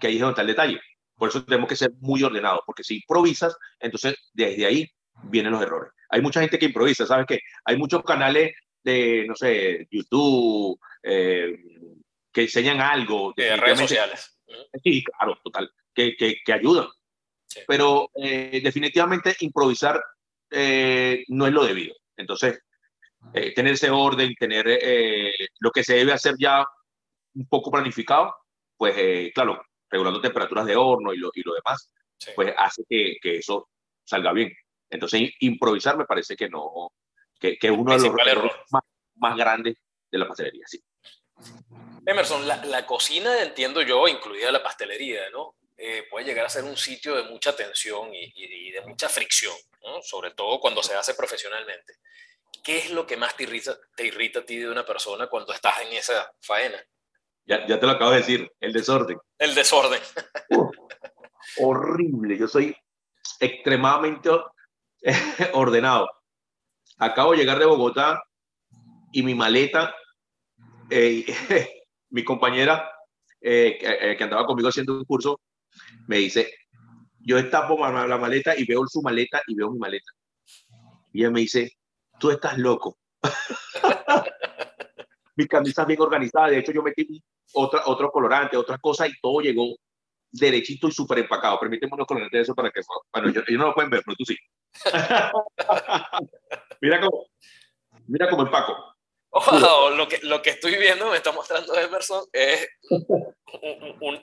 que 0.00 0.08
ahí 0.08 0.14
es 0.14 0.20
donde 0.20 0.32
está 0.32 0.42
el 0.42 0.48
detalle. 0.48 0.80
Por 1.16 1.28
eso 1.28 1.44
tenemos 1.44 1.68
que 1.68 1.76
ser 1.76 1.92
muy 2.00 2.22
ordenados, 2.22 2.60
porque 2.66 2.82
si 2.82 2.96
improvisas, 2.96 3.56
entonces 3.78 4.16
desde 4.32 4.66
ahí 4.66 4.90
vienen 5.24 5.52
los 5.52 5.62
errores. 5.62 5.92
Hay 6.10 6.20
mucha 6.20 6.40
gente 6.40 6.58
que 6.58 6.66
improvisa, 6.66 7.06
¿sabes 7.06 7.26
qué? 7.26 7.40
Hay 7.64 7.76
muchos 7.76 8.02
canales 8.02 8.52
de, 8.82 9.24
no 9.26 9.34
sé, 9.36 9.86
YouTube, 9.90 10.78
eh, 11.02 11.56
que 12.32 12.42
enseñan 12.42 12.80
algo. 12.80 13.32
De 13.36 13.56
redes 13.56 13.80
sociales. 13.80 14.38
Sí, 14.82 15.02
claro, 15.04 15.38
total, 15.42 15.72
que, 15.94 16.16
que, 16.16 16.36
que 16.44 16.52
ayudan. 16.52 16.88
Pero 17.66 18.10
eh, 18.16 18.60
definitivamente 18.62 19.36
improvisar 19.40 20.02
eh, 20.54 21.24
no 21.28 21.46
es 21.46 21.52
lo 21.52 21.64
debido. 21.64 21.94
Entonces, 22.16 22.60
tener 23.32 23.72
ese 23.72 23.90
orden, 23.90 24.34
tener 24.34 24.66
lo 25.58 25.70
que 25.70 25.82
se 25.82 25.94
debe 25.94 26.12
hacer 26.12 26.34
ya 26.38 26.64
un 27.34 27.48
poco 27.48 27.70
planificado, 27.70 28.34
pues 28.76 29.32
claro, 29.34 29.62
regulando 29.94 30.20
temperaturas 30.20 30.66
de 30.66 30.76
horno 30.76 31.12
y 31.12 31.18
lo, 31.18 31.30
y 31.34 31.42
lo 31.42 31.54
demás, 31.54 31.90
pues 32.34 32.54
hace 32.58 32.82
que, 32.88 33.16
que, 33.22 33.36
eso 33.36 33.68
salga 34.04 34.32
bien. 34.32 34.52
Entonces, 34.90 35.30
improvisar 35.40 35.96
me 35.96 36.04
parece 36.04 36.36
que 36.36 36.48
no, 36.48 36.92
que, 37.38 37.56
que 37.56 37.70
uno 37.70 37.96
de 37.96 38.08
los 38.08 38.26
errores 38.26 38.52
más, 38.70 38.82
más, 39.16 39.36
grandes 39.36 39.76
de 40.10 40.18
la 40.18 40.26
pastelería, 40.26 40.64
sí. 40.66 40.82
Emerson, 42.06 42.46
la, 42.46 42.64
la, 42.64 42.86
cocina, 42.86 43.42
entiendo 43.42 43.82
yo, 43.82 44.06
incluida 44.08 44.52
la 44.52 44.62
pastelería, 44.62 45.30
¿no? 45.30 45.56
Eh, 45.76 46.06
puede 46.10 46.26
llegar 46.26 46.46
a 46.46 46.48
ser 46.48 46.64
un 46.64 46.76
sitio 46.76 47.16
de 47.16 47.24
mucha 47.24 47.56
tensión 47.56 48.14
y, 48.14 48.32
y, 48.36 48.70
de 48.70 48.80
mucha 48.82 49.08
fricción, 49.08 49.54
¿no? 49.84 50.02
sobre 50.02 50.32
todo 50.32 50.58
cuando 50.60 50.82
se 50.82 50.94
hace 50.94 51.14
profesionalmente. 51.14 51.94
¿Qué 52.62 52.78
es 52.78 52.90
lo 52.90 53.06
que 53.06 53.16
más 53.16 53.36
te 53.36 53.44
irrita, 53.44 53.76
te 53.94 54.06
irrita 54.06 54.40
a 54.40 54.44
ti 54.44 54.56
de 54.56 54.70
una 54.70 54.84
persona 54.84 55.26
cuando 55.28 55.52
estás 55.52 55.80
en 55.82 55.92
esa 55.92 56.32
faena? 56.40 56.82
Ya, 57.46 57.66
ya 57.66 57.78
te 57.78 57.86
lo 57.86 57.92
acabo 57.92 58.10
de 58.12 58.18
decir, 58.18 58.50
el 58.60 58.72
desorden. 58.72 59.18
El 59.38 59.54
desorden. 59.54 60.00
horrible, 61.58 62.38
yo 62.38 62.48
soy 62.48 62.74
extremadamente 63.38 64.30
ordenado. 65.52 66.08
Acabo 66.98 67.32
de 67.32 67.38
llegar 67.38 67.58
de 67.58 67.66
Bogotá 67.66 68.22
y 69.12 69.22
mi 69.22 69.34
maleta, 69.34 69.94
eh, 70.90 71.24
mi 72.10 72.24
compañera 72.24 72.90
eh, 73.40 73.78
eh, 73.80 74.16
que, 74.16 74.24
andaba 74.24 74.46
conmigo 74.46 74.68
haciendo 74.68 74.94
un 74.94 75.04
curso, 75.04 75.40
me 76.06 76.16
dice, 76.16 76.50
yo 77.24 77.36
destapo 77.36 77.78
la 77.78 78.18
maleta 78.18 78.54
y 78.56 78.64
veo 78.64 78.86
su 78.86 79.02
maleta 79.02 79.42
y 79.46 79.54
veo 79.54 79.70
mi 79.70 79.78
maleta. 79.78 80.10
Y 81.12 81.20
ella 81.20 81.30
me 81.30 81.40
dice, 81.40 81.72
tú 82.18 82.30
estás 82.30 82.58
loco. 82.58 82.98
mi 85.36 85.46
camisa 85.46 85.84
bien 85.84 86.00
organizada, 86.00 86.48
de 86.48 86.58
hecho 86.58 86.72
yo 86.72 86.82
metí 86.82 87.22
otra, 87.54 87.82
otro 87.86 88.10
colorante, 88.10 88.56
otra 88.56 88.78
cosa 88.78 89.06
y 89.06 89.12
todo 89.20 89.40
llegó 89.40 89.76
derechito 90.30 90.88
y 90.88 90.92
súper 90.92 91.20
empacado. 91.20 91.60
Permíteme 91.60 91.94
unos 91.94 92.06
colorantes 92.06 92.38
de 92.38 92.42
eso 92.42 92.54
para 92.54 92.70
que, 92.70 92.80
bueno, 93.12 93.30
ellos, 93.30 93.44
no 93.50 93.66
lo 93.66 93.74
pueden 93.74 93.90
ver, 93.90 94.02
pero 94.04 94.16
tú 94.16 94.24
sí. 94.24 94.36
mira 96.80 97.00
cómo, 97.00 97.26
mira 98.06 98.28
cómo 98.28 98.42
empaco. 98.42 98.76
lo, 99.96 100.08
que, 100.08 100.18
lo 100.24 100.42
que 100.42 100.50
estoy 100.50 100.76
viendo, 100.76 101.10
me 101.10 101.16
está 101.16 101.32
mostrando 101.32 101.76
Emerson, 101.76 102.24
es 102.32 102.68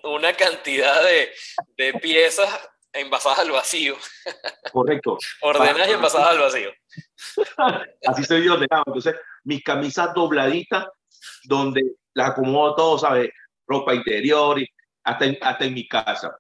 una 0.04 0.34
cantidad 0.34 1.04
de, 1.04 1.32
de 1.78 1.94
piezas 2.00 2.50
envasadas 2.94 3.40
al 3.40 3.52
vacío. 3.52 3.96
Correcto. 4.72 5.18
Ordenadas 5.42 5.90
y 5.90 5.92
envasadas 5.92 6.28
al 6.30 6.40
vacío. 6.40 6.72
Así 8.08 8.22
estoy 8.22 8.48
ordenado. 8.48 8.84
Entonces, 8.88 9.16
mis 9.44 9.64
camisas 9.64 10.14
dobladitas, 10.14 10.88
donde 11.44 11.82
las 12.14 12.32
acomodo 12.32 12.76
todo, 12.76 12.98
¿sabes? 12.98 13.30
Ropa 13.68 13.94
interior, 13.94 14.60
y 14.60 14.68
hasta 15.04 15.26
en, 15.26 15.38
hasta 15.42 15.66
en 15.66 15.74
mi 15.74 15.88
casa. 15.88 16.36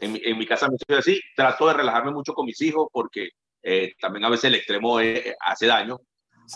En, 0.00 0.20
en 0.22 0.38
mi 0.38 0.46
casa 0.46 0.68
me 0.68 0.76
estoy 0.76 0.96
así. 0.96 1.20
Trato 1.34 1.66
de 1.68 1.74
relajarme 1.74 2.10
mucho 2.10 2.32
con 2.34 2.46
mis 2.46 2.60
hijos 2.60 2.88
porque 2.92 3.30
eh, 3.62 3.94
también 4.00 4.24
a 4.24 4.30
veces 4.30 4.44
el 4.44 4.54
extremo 4.54 5.00
eh, 5.00 5.34
hace 5.40 5.66
daño, 5.66 6.00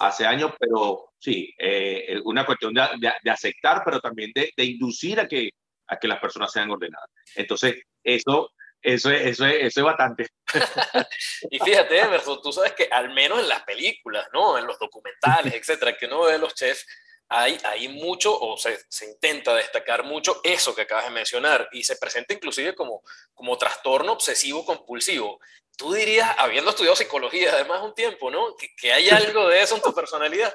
hace 0.01 0.25
daño, 0.25 0.55
pero 0.59 1.13
sí, 1.19 1.53
eh, 1.59 2.21
una 2.25 2.47
cuestión 2.47 2.73
de, 2.73 2.83
de, 3.23 3.31
aceptar, 3.31 3.83
pero 3.85 4.01
también 4.01 4.31
de, 4.35 4.51
de, 4.57 4.65
inducir 4.65 5.19
a 5.21 5.27
que, 5.27 5.51
a 5.89 5.97
que 5.97 6.09
las 6.09 6.21
personas 6.21 6.53
sean 6.53 6.71
ordenadas. 6.71 7.11
Entonces, 7.35 7.83
eso, 8.03 8.51
eso, 8.83 9.11
es, 9.11 9.23
eso, 9.23 9.47
es, 9.47 9.55
eso 9.61 9.81
es 9.81 9.85
bastante. 9.85 10.27
y 11.51 11.59
fíjate, 11.59 11.99
Emerson, 11.99 12.41
tú 12.43 12.53
sabes 12.53 12.73
que 12.73 12.89
al 12.91 13.13
menos 13.15 13.41
en 13.41 13.49
las 13.49 13.63
películas, 13.63 14.27
¿no? 14.33 14.59
en 14.59 14.67
los 14.67 14.79
documentales, 14.79 15.55
etcétera, 15.55 15.97
que 15.97 16.07
uno 16.07 16.23
ve 16.23 16.39
los 16.39 16.55
chefs, 16.55 16.87
hay, 17.29 17.59
hay 17.65 17.89
mucho, 17.89 18.39
o 18.39 18.59
se, 18.59 18.79
se, 18.89 19.07
intenta 19.07 19.55
destacar 19.55 20.05
mucho 20.05 20.41
eso 20.45 20.75
que 20.75 20.83
acabas 20.83 21.05
de 21.05 21.13
mencionar, 21.13 21.69
y 21.73 21.83
se 21.83 21.97
presenta 21.97 22.35
inclusive 22.35 22.75
como, 22.75 23.03
como 23.33 23.57
trastorno 23.57 24.13
obsesivo 24.13 24.67
compulsivo 24.67 25.41
tú 25.77 25.93
dirías, 25.93 26.31
habiendo 26.39 26.71
estudiado 26.71 26.97
psicología 26.97 27.51
además 27.53 27.83
un 27.83 27.95
tiempo, 27.95 28.31
¿no? 28.31 28.55
Que, 28.57 28.69
que 28.77 28.93
hay 28.93 29.11
algo 29.11 29.49
de 29.49 29.63
eso 29.63 29.75
en 29.77 29.83
tu 29.83 29.93
personalidad. 29.93 30.55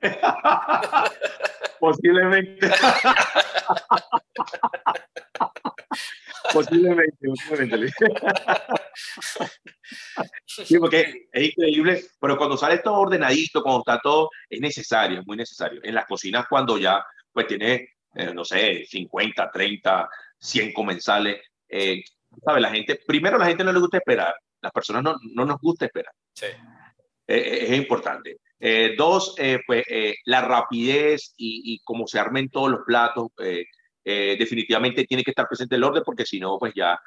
posiblemente. 1.80 2.68
posiblemente, 6.52 7.28
posiblemente. 7.48 7.92
sí, 10.46 10.78
porque 10.78 11.28
es 11.32 11.50
increíble, 11.50 12.04
pero 12.20 12.36
cuando 12.36 12.56
sale 12.56 12.78
todo 12.78 13.00
ordenadito, 13.00 13.62
cuando 13.62 13.80
está 13.80 14.00
todo, 14.00 14.30
es 14.48 14.60
necesario, 14.60 15.20
es 15.20 15.26
muy 15.26 15.36
necesario. 15.36 15.80
En 15.82 15.94
las 15.94 16.06
cocinas, 16.06 16.46
cuando 16.48 16.78
ya, 16.78 17.04
pues 17.32 17.46
tiene, 17.46 17.94
eh, 18.14 18.32
no 18.34 18.44
sé, 18.44 18.84
50, 18.84 19.50
30, 19.50 20.08
100 20.38 20.72
comensales, 20.72 21.40
eh, 21.68 22.02
¿sabes? 22.44 22.62
La 22.62 22.70
gente, 22.70 23.00
primero 23.06 23.38
la 23.38 23.46
gente 23.46 23.64
no 23.64 23.72
le 23.72 23.80
gusta 23.80 23.98
esperar, 23.98 24.34
las 24.60 24.72
personas 24.72 25.02
no, 25.02 25.16
no 25.34 25.44
nos 25.44 25.60
gusta 25.60 25.86
esperar. 25.86 26.12
Sí. 26.34 26.46
Eh, 27.26 27.36
eh, 27.36 27.66
es 27.68 27.78
importante. 27.78 28.38
Eh, 28.58 28.94
dos, 28.96 29.34
pues 29.66 29.84
la 30.24 30.42
rapidez 30.42 31.34
y, 31.36 31.74
y, 31.74 31.80
cómo 31.80 32.06
se 32.06 32.20
armen 32.20 32.48
todos 32.48 32.70
los 32.70 32.80
platos, 32.86 33.28
definitivamente 34.04 35.04
tiene 35.04 35.22
que 35.22 35.30
estar 35.30 35.46
presente 35.46 35.76
el 35.76 35.84
orden 35.84 36.02
porque 36.04 36.26
si 36.26 36.40
no, 36.40 36.58
pues 36.58 36.72
ya, 36.74 36.98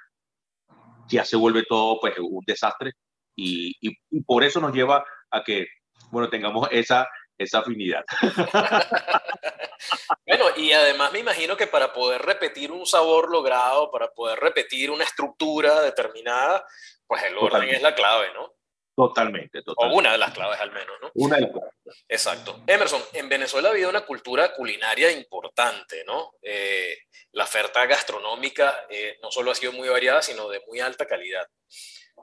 ya 1.07 1.25
se 1.25 1.35
vuelve 1.35 1.63
todo 1.63 1.99
pues 1.99 2.13
un 2.19 2.43
desastre 2.45 2.93
y, 3.35 3.75
y, 3.81 3.97
y 4.11 4.21
por 4.21 4.43
eso 4.43 4.59
nos 4.59 4.73
lleva 4.73 5.03
a 5.31 5.43
que, 5.43 5.67
bueno, 6.11 6.29
tengamos 6.29 6.67
esa, 6.71 7.07
esa 7.37 7.59
afinidad. 7.59 8.03
bueno, 10.25 10.45
y 10.55 10.71
además 10.71 11.11
me 11.11 11.19
imagino 11.19 11.57
que 11.57 11.67
para 11.67 11.93
poder 11.93 12.21
repetir 12.21 12.71
un 12.71 12.85
sabor 12.85 13.29
logrado, 13.29 13.91
para 13.91 14.09
poder 14.09 14.39
repetir 14.39 14.89
una 14.89 15.03
estructura 15.03 15.81
determinada, 15.81 16.65
pues 17.07 17.23
el 17.23 17.37
orden 17.37 17.69
es 17.69 17.81
la 17.81 17.93
clave, 17.93 18.27
¿no? 18.33 18.54
Totalmente, 18.95 19.61
totalmente. 19.61 19.95
O 19.95 19.99
una 19.99 20.11
de 20.13 20.17
las 20.17 20.33
claves 20.33 20.59
al 20.59 20.71
menos, 20.71 20.95
¿no? 21.01 21.11
Una 21.15 21.35
de 21.35 21.41
las 21.41 21.51
claves. 21.51 21.73
Exacto. 22.07 22.63
Emerson, 22.65 23.01
en 23.11 23.27
Venezuela 23.27 23.69
había 23.69 23.89
una 23.89 24.05
cultura 24.05 24.53
culinaria 24.53 25.11
importante, 25.11 26.05
¿no? 26.05 26.31
Eh, 26.41 26.95
la 27.33 27.43
oferta 27.43 27.85
gastronómica 27.85 28.85
eh, 28.89 29.17
no 29.21 29.31
solo 29.31 29.51
ha 29.51 29.55
sido 29.55 29.73
muy 29.73 29.89
variada, 29.89 30.21
sino 30.21 30.47
de 30.47 30.61
muy 30.67 30.79
alta 30.79 31.05
calidad. 31.05 31.45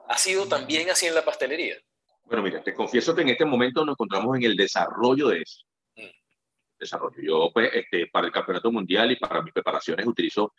¿Ha 0.07 0.17
sido 0.17 0.47
también 0.47 0.89
así 0.89 1.05
en 1.05 1.13
la 1.13 1.23
pastelería? 1.23 1.77
Bueno, 2.23 2.41
mira, 2.41 2.63
te 2.63 2.73
confieso 2.73 3.13
que 3.13 3.21
en 3.21 3.29
este 3.29 3.45
momento 3.45 3.85
nos 3.85 3.93
encontramos 3.93 4.35
en 4.37 4.43
el 4.43 4.55
desarrollo 4.55 5.27
de 5.27 5.41
eso. 5.41 5.61
Mm. 5.95 6.09
Desarrollo. 6.79 7.21
Yo, 7.21 7.51
pues, 7.53 7.69
este, 7.71 8.07
para 8.07 8.25
el 8.25 8.33
campeonato 8.33 8.71
mundial 8.71 9.11
y 9.11 9.17
para 9.17 9.43
mis 9.43 9.53
preparaciones 9.53 10.07
utilizo 10.07 10.55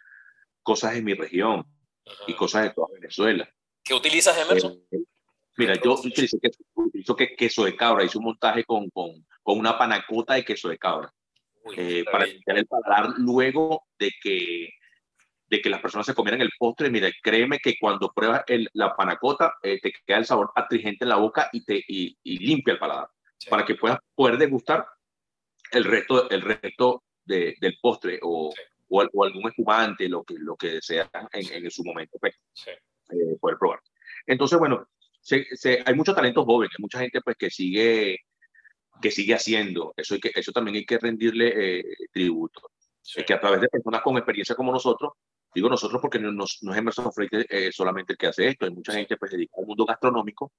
cosas 0.63 0.95
de 0.95 1.03
mi 1.03 1.15
región 1.15 1.67
y 2.29 2.35
cosas 2.35 2.65
de 2.65 2.71
toda 2.71 2.87
Venezuela. 2.93 3.49
¿Qué 3.83 3.95
utilizas, 3.95 4.39
Emerson? 4.39 4.81
Eh, 4.93 4.99
mira, 5.57 5.75
yo 5.83 5.95
utilizo, 5.95 6.37
utilizo 6.75 7.17
queso 7.17 7.65
de 7.65 7.77
cabra. 7.77 8.05
Hice 8.05 8.19
un 8.19 8.25
montaje 8.25 8.65
con, 8.65 8.89
con, 8.91 9.27
con 9.43 9.59
una 9.59 9.77
panacota 9.77 10.35
de 10.35 10.45
queso 10.45 10.69
de 10.69 10.79
cabra. 10.79 11.13
Eh, 11.77 12.05
para 12.11 12.27
limpiar 12.27 12.59
el 12.59 12.67
paladar 12.67 13.15
luego 13.17 13.85
de 13.99 14.13
que 14.23 14.69
de 15.47 15.61
que 15.61 15.71
las 15.71 15.81
personas 15.81 16.07
se 16.07 16.15
comieran 16.15 16.41
el 16.41 16.51
postre, 16.59 16.91
mira, 16.91 17.09
créeme 17.23 17.59
que 17.59 17.77
cuando 17.81 18.13
pruebas 18.13 18.43
el, 18.47 18.69
la 18.73 18.97
panacota, 18.97 19.55
eh, 19.63 19.79
te 19.81 19.93
queda 20.05 20.19
el 20.19 20.27
sabor 20.27 20.51
astringente 20.55 21.05
en 21.05 21.11
la 21.11 21.17
boca 21.17 21.49
y 21.53 21.65
te 21.65 21.83
y, 21.87 22.17
limpia 22.25 22.73
el 22.73 22.79
paladar, 22.79 23.09
para 23.49 23.65
que 23.65 23.75
puedas 23.75 23.99
poder 24.15 24.39
degustar 24.39 24.87
el 25.71 25.85
resto, 25.85 26.29
el 26.31 26.41
resto 26.43 27.05
de, 27.25 27.55
del 27.61 27.77
postre 27.81 28.19
o, 28.23 28.53
o, 28.89 29.25
algún 29.25 29.49
espumante, 29.49 30.09
lo 30.09 30.25
que, 30.25 30.35
lo 30.39 30.57
que 30.57 30.81
sea 30.81 31.09
en, 31.33 31.65
en 31.65 31.71
su 31.71 31.85
momento, 31.85 32.19
pues, 32.19 32.35
eh, 32.67 33.37
poder 33.41 33.59
probar. 33.59 33.81
Entonces, 34.27 34.59
bueno, 34.59 34.89
se, 35.25 35.83
hay 35.85 35.95
mucho 35.95 36.15
talento 36.15 36.45
joven, 36.45 36.69
hay 36.71 36.83
mucha 36.83 37.01
gente 37.01 37.21
pues 37.21 37.37
que 37.37 37.51
sigue 37.51 38.19
que 39.03 39.11
sigue 39.11 39.35
haciendo, 39.35 39.93
eso, 39.97 40.15
hay 40.15 40.21
que, 40.21 40.31
eso 40.35 40.53
también 40.53 40.77
hay 40.77 40.87
que 40.87 40.99
rendirle 40.99 41.81
eh, 41.81 41.85
tributo. 42.13 42.71
Es 43.03 43.25
que 43.25 43.35
a 43.35 43.41
través 43.41 43.61
de 43.61 43.69
personas 43.69 44.03
con 44.03 44.17
experiencia 44.17 44.55
como 44.55 44.73
nosotros, 44.73 45.13
Digo 45.55 45.69
nosotros 45.69 46.01
porque 46.03 46.19
no, 46.19 46.33
no, 46.33 46.45
es 46.45 46.61
Emerson 46.63 47.13
Freire 47.13 47.47
eh, 47.49 47.71
solamente 47.71 48.15
el 48.15 48.19
que 48.19 48.27
hace 48.27 48.49
esto, 48.49 48.65
hay 48.67 48.73
mucha 48.73 48.93
gente 48.93 49.17
pues 49.17 49.31
dedicada 49.31 49.63
al 49.63 49.69
mundo 49.69 49.85
gastronómico. 49.85 50.53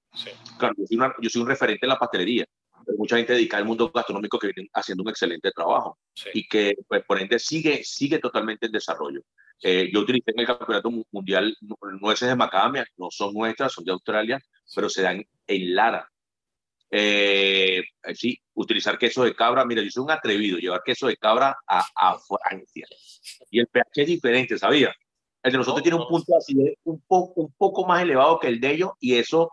Claro, 0.58 0.74
yo 0.78 1.30
soy, 1.30 1.42
un 1.42 1.48
referente 1.50 1.86
en 1.86 1.90
la 1.90 2.00
pastelería, 2.00 2.46
pero 2.86 2.98
mucha 2.98 3.18
gente 3.18 3.34
dedicada 3.34 3.62
al 3.62 3.68
mundo 3.68 3.92
gastronómico 3.94 4.40
que 4.40 4.52
viene 4.56 4.70
haciendo 4.74 5.04
un 5.04 5.10
excelente 5.10 5.52
trabajo 5.52 6.00
y 6.34 6.48
que 6.48 6.76
pues, 6.88 7.04
por 7.04 7.20
ende 7.20 7.40
sigue, 7.40 7.84
sigue 7.84 8.20
totalmente 8.20 8.68
en 8.68 8.72
desarrollo. 8.72 9.22
Eh, 9.62 9.90
yo 9.94 10.02
utilicé 10.02 10.32
en 10.32 10.40
el 10.42 10.46
campeonato 10.46 10.92
mundial 11.12 11.56
nueces 12.00 12.28
de 12.28 12.36
macadamia, 12.36 12.86
no 12.98 13.08
son 13.10 13.34
nuestras, 13.34 13.72
son 13.72 13.86
de 13.86 13.92
Australia, 13.92 14.40
pero 14.74 14.90
se 14.90 15.02
dan 15.02 15.24
en 15.48 15.76
Lara. 15.76 16.10
Eh, 16.92 17.84
sí, 18.14 18.40
utilizar 18.54 18.98
queso 18.98 19.24
de 19.24 19.36
cabra. 19.36 19.66
Mira, 19.66 19.82
yo 19.82 19.90
soy 19.90 20.04
un 20.04 20.12
atrevido, 20.12 20.58
llevar 20.58 20.82
queso 20.86 21.08
de 21.08 21.18
cabra 21.18 21.58
a, 21.68 21.86
a 21.96 22.18
Francia. 22.20 22.88
Y 23.50 23.60
el 23.60 23.68
pH 23.68 24.02
es 24.02 24.08
diferente, 24.08 24.58
¿sabía? 24.58 24.94
El 25.46 25.52
de 25.52 25.58
nosotros 25.60 25.84
tiene 25.84 25.98
un 25.98 26.08
punto 26.08 26.32
de 26.32 26.38
acidez 26.38 26.78
un 26.86 27.02
poco, 27.02 27.42
un 27.42 27.54
poco 27.54 27.86
más 27.86 28.02
elevado 28.02 28.40
que 28.40 28.48
el 28.48 28.60
de 28.60 28.72
ellos 28.72 28.92
y 29.00 29.16
eso 29.16 29.52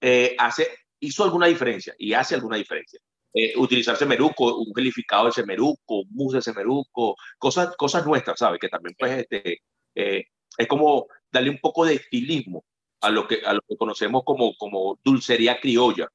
eh, 0.00 0.34
hace, 0.36 0.66
hizo 0.98 1.22
alguna 1.22 1.46
diferencia 1.46 1.94
y 1.96 2.12
hace 2.12 2.34
alguna 2.34 2.56
diferencia. 2.56 2.98
Eh, 3.34 3.54
utilizar 3.56 3.96
semeruco, 3.96 4.56
un 4.56 4.74
gelificado 4.74 5.26
de 5.26 5.32
semeruco, 5.32 6.04
mousse 6.10 6.36
de 6.36 6.42
semeruco, 6.42 7.16
cosas, 7.38 7.74
cosas 7.76 8.04
nuestras, 8.04 8.38
¿sabes? 8.38 8.60
Que 8.60 8.68
también 8.68 8.94
pues 8.98 9.20
este, 9.20 9.62
eh, 9.94 10.24
es 10.58 10.66
como 10.66 11.06
darle 11.30 11.48
un 11.48 11.58
poco 11.58 11.86
de 11.86 11.94
estilismo 11.94 12.64
a 13.00 13.10
lo 13.10 13.26
que, 13.26 13.40
a 13.44 13.54
lo 13.54 13.60
que 13.66 13.76
conocemos 13.76 14.22
como, 14.24 14.54
como 14.56 14.98
dulcería 15.02 15.58
criolla. 15.60 16.08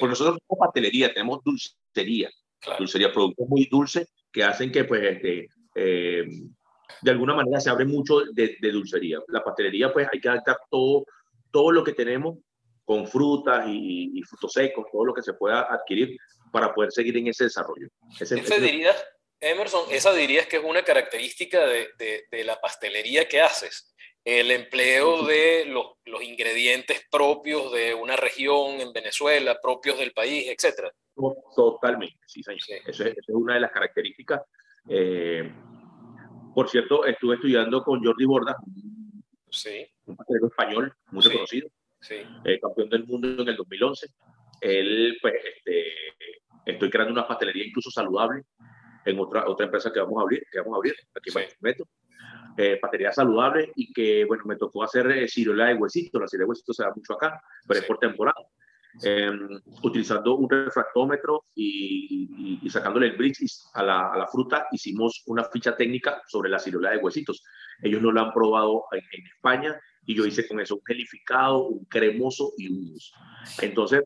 Porque 0.00 0.12
nosotros 0.12 0.38
somos 0.48 0.66
pastelería, 0.66 1.12
tenemos 1.12 1.40
dulcería, 1.44 2.30
dulcería, 2.78 3.12
productos 3.12 3.46
muy 3.46 3.66
dulces 3.70 4.08
que 4.32 4.42
hacen 4.42 4.72
que, 4.72 4.84
pues, 4.84 5.02
este, 5.02 5.48
eh, 5.74 6.24
de 7.02 7.10
alguna 7.10 7.34
manera 7.34 7.60
se 7.60 7.70
abre 7.70 7.84
mucho 7.84 8.20
de, 8.32 8.56
dulcería. 8.72 9.18
La 9.28 9.44
pastelería, 9.44 9.92
pues, 9.92 10.08
hay 10.10 10.20
que 10.20 10.28
adaptar 10.28 10.56
todo, 10.70 11.04
todo 11.50 11.70
lo 11.70 11.84
que 11.84 11.92
tenemos 11.92 12.38
con 12.84 13.06
frutas 13.06 13.66
y, 13.68 14.22
frutos 14.22 14.52
secos, 14.52 14.86
todo 14.90 15.04
lo 15.04 15.14
que 15.14 15.22
se 15.22 15.34
pueda 15.34 15.72
adquirir 15.72 16.16
para 16.54 16.72
poder 16.72 16.92
seguir 16.92 17.16
en 17.16 17.26
ese 17.26 17.44
desarrollo. 17.44 17.88
Ese, 18.20 18.36
dirías, 18.60 18.96
Emerson, 19.40 19.86
esa 19.90 20.12
dirías 20.12 20.46
que 20.46 20.58
es 20.58 20.62
una 20.64 20.84
característica 20.84 21.66
de, 21.66 21.88
de 22.30 22.44
la 22.44 22.60
pastelería 22.60 23.26
que 23.28 23.40
haces 23.40 23.92
el 24.24 24.52
empleo 24.52 25.26
de 25.26 25.66
los, 25.66 25.96
los, 26.06 26.22
ingredientes 26.22 27.02
propios 27.10 27.72
de 27.72 27.92
una 27.92 28.16
región 28.16 28.80
en 28.80 28.92
Venezuela, 28.92 29.58
propios 29.60 29.98
del 29.98 30.12
país, 30.12 30.46
etcétera. 30.48 30.90
Totalmente, 31.54 32.18
sí, 32.26 32.42
señor. 32.42 32.60
Esa, 32.86 33.08
es, 33.08 33.16
una 33.28 33.54
de 33.54 33.60
las 33.60 33.72
características. 33.72 34.42
Eh, 34.88 35.52
por 36.54 36.70
cierto, 36.70 37.04
estuve 37.04 37.34
estudiando 37.34 37.82
con 37.82 38.02
Jordi 38.02 38.24
Borda, 38.24 38.56
sí. 39.50 39.86
un 40.06 40.16
pastelero 40.16 40.46
español 40.46 40.94
muy 41.10 41.22
reconocido, 41.22 41.68
sí. 42.00 42.22
Eh, 42.44 42.60
campeón 42.60 42.88
del 42.88 43.04
mundo 43.04 43.42
en 43.42 43.48
el 43.48 43.56
2011. 43.56 44.06
Él, 44.60 45.18
pues, 45.20 45.34
este, 45.44 45.92
estoy 46.64 46.90
creando 46.90 47.12
una 47.12 47.26
pastelería 47.26 47.66
incluso 47.66 47.90
saludable 47.90 48.44
en 49.04 49.18
otra, 49.18 49.48
otra 49.48 49.66
empresa 49.66 49.92
que 49.92 50.00
vamos 50.00 50.18
a 50.18 50.22
abrir, 50.22 50.42
que 50.50 50.58
vamos 50.60 50.74
a 50.74 50.76
abrir 50.76 50.94
aquí 51.14 51.30
en 51.38 51.48
Metro 51.60 51.86
eh, 52.56 52.80
saludable 53.12 53.72
y 53.74 53.92
que, 53.92 54.24
bueno, 54.24 54.44
me 54.46 54.56
tocó 54.56 54.82
hacer 54.82 55.10
eh, 55.10 55.28
ciruela 55.28 55.66
de 55.66 55.74
huesito. 55.74 56.20
La 56.20 56.28
ciruela 56.28 56.46
de 56.46 56.50
huesito 56.50 56.72
se 56.72 56.84
da 56.84 56.92
mucho 56.94 57.14
acá, 57.14 57.42
pero 57.66 57.80
es 57.80 57.86
por 57.86 57.98
temporada. 57.98 58.40
Em, 59.02 59.48
utilizando 59.82 60.36
un 60.36 60.48
refractómetro 60.48 61.46
y, 61.52 62.60
y, 62.62 62.70
sacándole 62.70 63.08
el 63.08 63.16
bridge 63.16 63.44
a 63.72 63.82
la, 63.82 64.12
a 64.12 64.16
la, 64.16 64.28
fruta, 64.28 64.68
hicimos 64.70 65.24
una 65.26 65.42
ficha 65.42 65.76
técnica 65.76 66.22
sobre 66.28 66.48
la 66.48 66.60
ciruela 66.60 66.92
de 66.92 66.98
huesitos. 66.98 67.42
Ellos 67.82 68.00
no 68.00 68.12
la 68.12 68.22
han 68.22 68.32
probado 68.32 68.84
en, 68.92 69.02
España 69.26 69.80
y 70.06 70.14
yo 70.14 70.24
hice 70.24 70.46
con 70.46 70.60
eso 70.60 70.76
un 70.76 70.82
gelificado, 70.86 71.66
un 71.66 71.84
cremoso 71.86 72.52
y 72.56 72.68
un. 72.68 72.96
Entonces, 73.62 74.04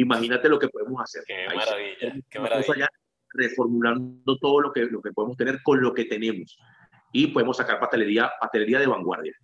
imagínate 0.00 0.48
lo 0.48 0.58
que 0.58 0.68
podemos 0.68 1.00
hacer. 1.02 1.22
Qué 1.26 1.46
maravilla, 1.54 2.14
qué 2.28 2.38
maravilla. 2.38 2.88
reformulando 3.32 4.38
todo 4.38 4.60
lo 4.60 4.72
que, 4.72 4.80
lo 4.86 5.00
que 5.00 5.12
podemos 5.12 5.36
tener 5.36 5.62
con 5.62 5.80
lo 5.80 5.94
que 5.94 6.04
tenemos 6.04 6.58
y 7.12 7.28
podemos 7.28 7.56
sacar 7.56 7.78
pastelería, 7.78 8.32
pastelería 8.40 8.78
de 8.78 8.86
vanguardia. 8.86 9.34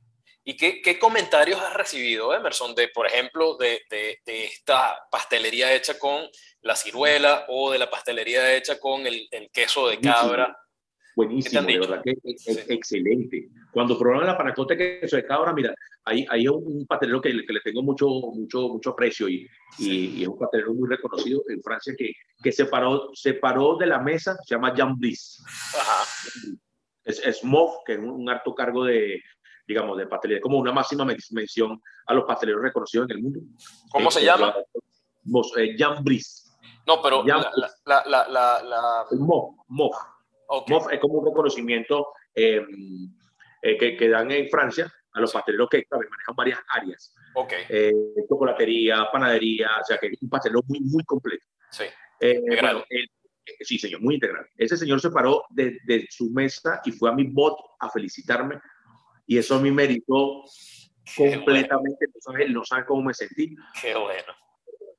¿Y 0.44 0.56
qué, 0.56 0.80
qué, 0.80 0.98
comentarios 0.98 1.60
has 1.60 1.74
recibido, 1.74 2.32
Emerson, 2.32 2.74
de, 2.76 2.88
por 2.88 3.06
ejemplo, 3.06 3.56
de, 3.56 3.82
de, 3.90 4.44
esta 4.44 4.96
pastelería 5.10 5.74
hecha 5.74 5.98
con 5.98 6.22
la 6.62 6.76
ciruela 6.76 7.46
o 7.48 7.72
de 7.72 7.80
la 7.80 7.90
pastelería 7.90 8.54
hecha 8.54 8.78
con 8.78 9.06
el, 9.06 9.26
el 9.32 9.50
queso 9.50 9.88
de 9.88 9.98
cabra? 9.98 10.56
Buenísimo, 11.16 11.62
de 11.62 11.78
verdad 11.80 12.02
que 12.04 12.14
es, 12.22 12.46
excelente. 12.68 13.48
Cuando 13.72 13.98
probaron 13.98 14.26
la 14.26 14.36
panacota 14.36 14.74
de 14.74 15.00
queso 15.00 15.16
de 15.16 15.26
cabra, 15.26 15.52
mira, 15.52 15.74
hay, 16.04 16.24
hay 16.28 16.46
un 16.46 16.86
pastelero 16.86 17.20
que, 17.20 17.30
que, 17.44 17.52
le 17.52 17.60
tengo 17.60 17.82
mucho, 17.82 18.06
mucho, 18.06 18.68
mucho 18.68 18.90
aprecio 18.90 19.28
y, 19.28 19.48
y, 19.78 20.22
es 20.22 20.28
un 20.28 20.38
pastelero 20.38 20.74
muy 20.74 20.88
reconocido 20.88 21.42
en 21.48 21.62
Francia 21.62 21.94
que, 21.96 22.12
que 22.42 22.52
se, 22.52 22.66
paró, 22.66 23.10
se 23.14 23.34
paró 23.34 23.76
de 23.76 23.86
la 23.86 23.98
mesa, 23.98 24.36
se 24.44 24.54
llama 24.54 24.74
Jean 24.74 24.96
Brice. 24.98 25.42
Ajá 25.74 26.04
es, 27.06 27.20
es 27.24 27.44
MOF, 27.44 27.84
que 27.86 27.94
es 27.94 27.98
un, 27.98 28.28
alto 28.28 28.54
cargo 28.54 28.84
de, 28.84 29.22
digamos, 29.66 29.96
de 29.96 30.06
pastelería, 30.06 30.42
como 30.42 30.58
una 30.58 30.72
máxima 30.72 31.04
mención 31.04 31.80
a 32.06 32.14
los 32.14 32.24
pasteleros 32.24 32.62
reconocidos 32.62 33.08
en 33.08 33.16
el 33.16 33.22
mundo. 33.22 33.40
¿Cómo 33.90 34.10
se 34.10 34.24
llama? 34.24 34.54
Eh, 35.56 35.76
Jan 35.78 36.04
Brice. 36.04 36.50
No, 36.86 37.00
pero 37.00 37.24
la, 37.24 37.50
la, 37.84 38.04
la, 38.06 38.28
la, 38.28 39.06
MOF. 39.68 39.96
MOF 40.48 40.92
es 40.92 41.00
como 41.00 41.14
un 41.14 41.26
reconocimiento 41.26 42.08
eh, 42.34 42.64
eh, 43.62 43.76
que, 43.78 43.96
que, 43.96 44.08
dan 44.08 44.30
en 44.30 44.48
Francia 44.48 44.92
a 45.12 45.20
los 45.20 45.32
pasteleros 45.32 45.68
que 45.70 45.84
manejan 45.90 46.36
varias 46.36 46.60
áreas. 46.68 47.14
Okay. 47.34 47.92
chocolatería, 48.28 49.08
panadería, 49.12 49.70
o 49.80 49.84
sea 49.84 49.98
que 49.98 50.06
es 50.08 50.22
un 50.22 50.30
pastelero 50.30 50.62
muy, 50.68 50.80
muy 50.80 51.04
completo. 51.04 51.44
Sí. 51.70 51.84
bueno, 52.48 52.84
el, 52.88 53.10
sí, 53.60 53.78
señor, 53.78 54.00
muy 54.00 54.14
integral. 54.14 54.46
Ese 54.56 54.76
señor 54.76 55.00
se 55.00 55.10
paró 55.10 55.44
de, 55.50 55.78
de, 55.84 56.06
su 56.10 56.30
mesa 56.30 56.80
y 56.84 56.92
fue 56.92 57.10
a 57.10 57.12
mi 57.12 57.24
bot 57.24 57.56
a 57.80 57.90
felicitarme 57.90 58.58
y 59.26 59.38
eso 59.38 59.56
a 59.56 59.60
mí 59.60 59.70
me 59.70 59.86
meritó 59.86 60.44
completamente. 61.16 62.06
No 62.50 62.64
sabe 62.64 62.86
cómo 62.86 63.02
me 63.02 63.14
sentí. 63.14 63.54
Qué 63.80 63.94
bueno. 63.94 64.32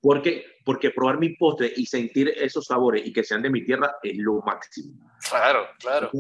Porque, 0.08 0.46
porque 0.64 0.92
probar 0.92 1.20
mi 1.20 1.36
postre 1.36 1.74
y 1.76 1.86
sentir 1.86 2.30
esos 2.30 2.64
sabores 2.64 3.06
y 3.06 3.12
que 3.12 3.26
sean 3.26 3.42
de 3.42 3.50
mi 3.50 3.66
tierra 3.66 3.98
es 4.02 4.16
lo 4.16 4.42
máximo. 4.42 4.94
Claro, 5.30 5.68
claro. 5.80 6.12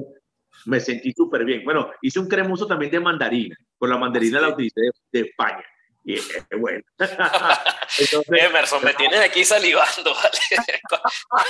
me 0.65 0.81
sentí 0.81 1.13
súper 1.13 1.45
bien. 1.45 1.63
Bueno, 1.63 1.89
hice 2.01 2.19
un 2.19 2.27
cremoso 2.27 2.67
también 2.67 2.91
de 2.91 2.99
mandarina. 2.99 3.55
Con 3.77 3.89
la 3.89 3.97
mandarina 3.97 4.41
la 4.41 4.49
utilicé 4.49 4.81
de 5.09 5.21
España. 5.21 5.63
Y 6.03 6.17
bueno. 6.57 6.83
Emerson, 8.27 8.83
me 8.83 8.93
tienes 8.93 9.21
aquí 9.21 9.45
salivando, 9.45 10.13
¿vale? 11.31 11.47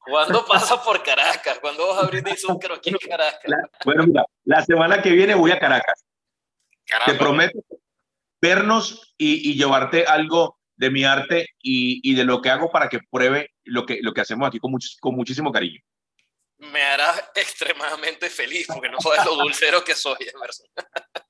¿Cuándo 0.00 0.44
pasa 0.44 0.84
por 0.84 1.02
Caracas? 1.02 1.60
¿Cuándo 1.60 1.88
vas 1.88 1.96
a 1.96 2.00
abrir 2.02 2.28
Izúcar 2.28 2.72
aquí 2.72 2.90
en 2.90 2.96
Caracas? 3.08 3.50
bueno, 3.86 4.06
mira, 4.06 4.26
la 4.44 4.62
semana 4.66 5.00
que 5.00 5.12
viene 5.12 5.34
voy 5.34 5.52
a 5.52 5.58
Caracas. 5.58 6.04
Te 7.06 7.14
prometo 7.14 7.58
vernos 8.38 9.14
y, 9.16 9.54
llevarte 9.54 10.04
algo 10.04 10.57
de 10.78 10.90
mi 10.90 11.04
arte 11.04 11.50
y, 11.60 12.00
y, 12.08 12.14
de 12.14 12.24
lo 12.24 12.40
que 12.40 12.50
hago 12.50 12.70
para 12.70 12.88
que 12.88 13.00
pruebe 13.10 13.50
lo 13.64 13.84
que, 13.84 13.98
lo 14.00 14.14
que 14.14 14.20
hacemos 14.20 14.48
aquí 14.48 14.58
con, 14.58 14.72
con 15.00 15.14
muchísimo 15.14 15.52
cariño. 15.52 15.80
Me 16.58 16.82
hará 16.82 17.14
extremadamente 17.34 18.30
feliz 18.30 18.66
porque 18.66 18.88
no 18.88 19.00
sabes 19.00 19.24
lo 19.24 19.36
dulcero 19.36 19.84
que 19.84 19.94
soy, 19.94 20.16
Emerson. 20.20 20.66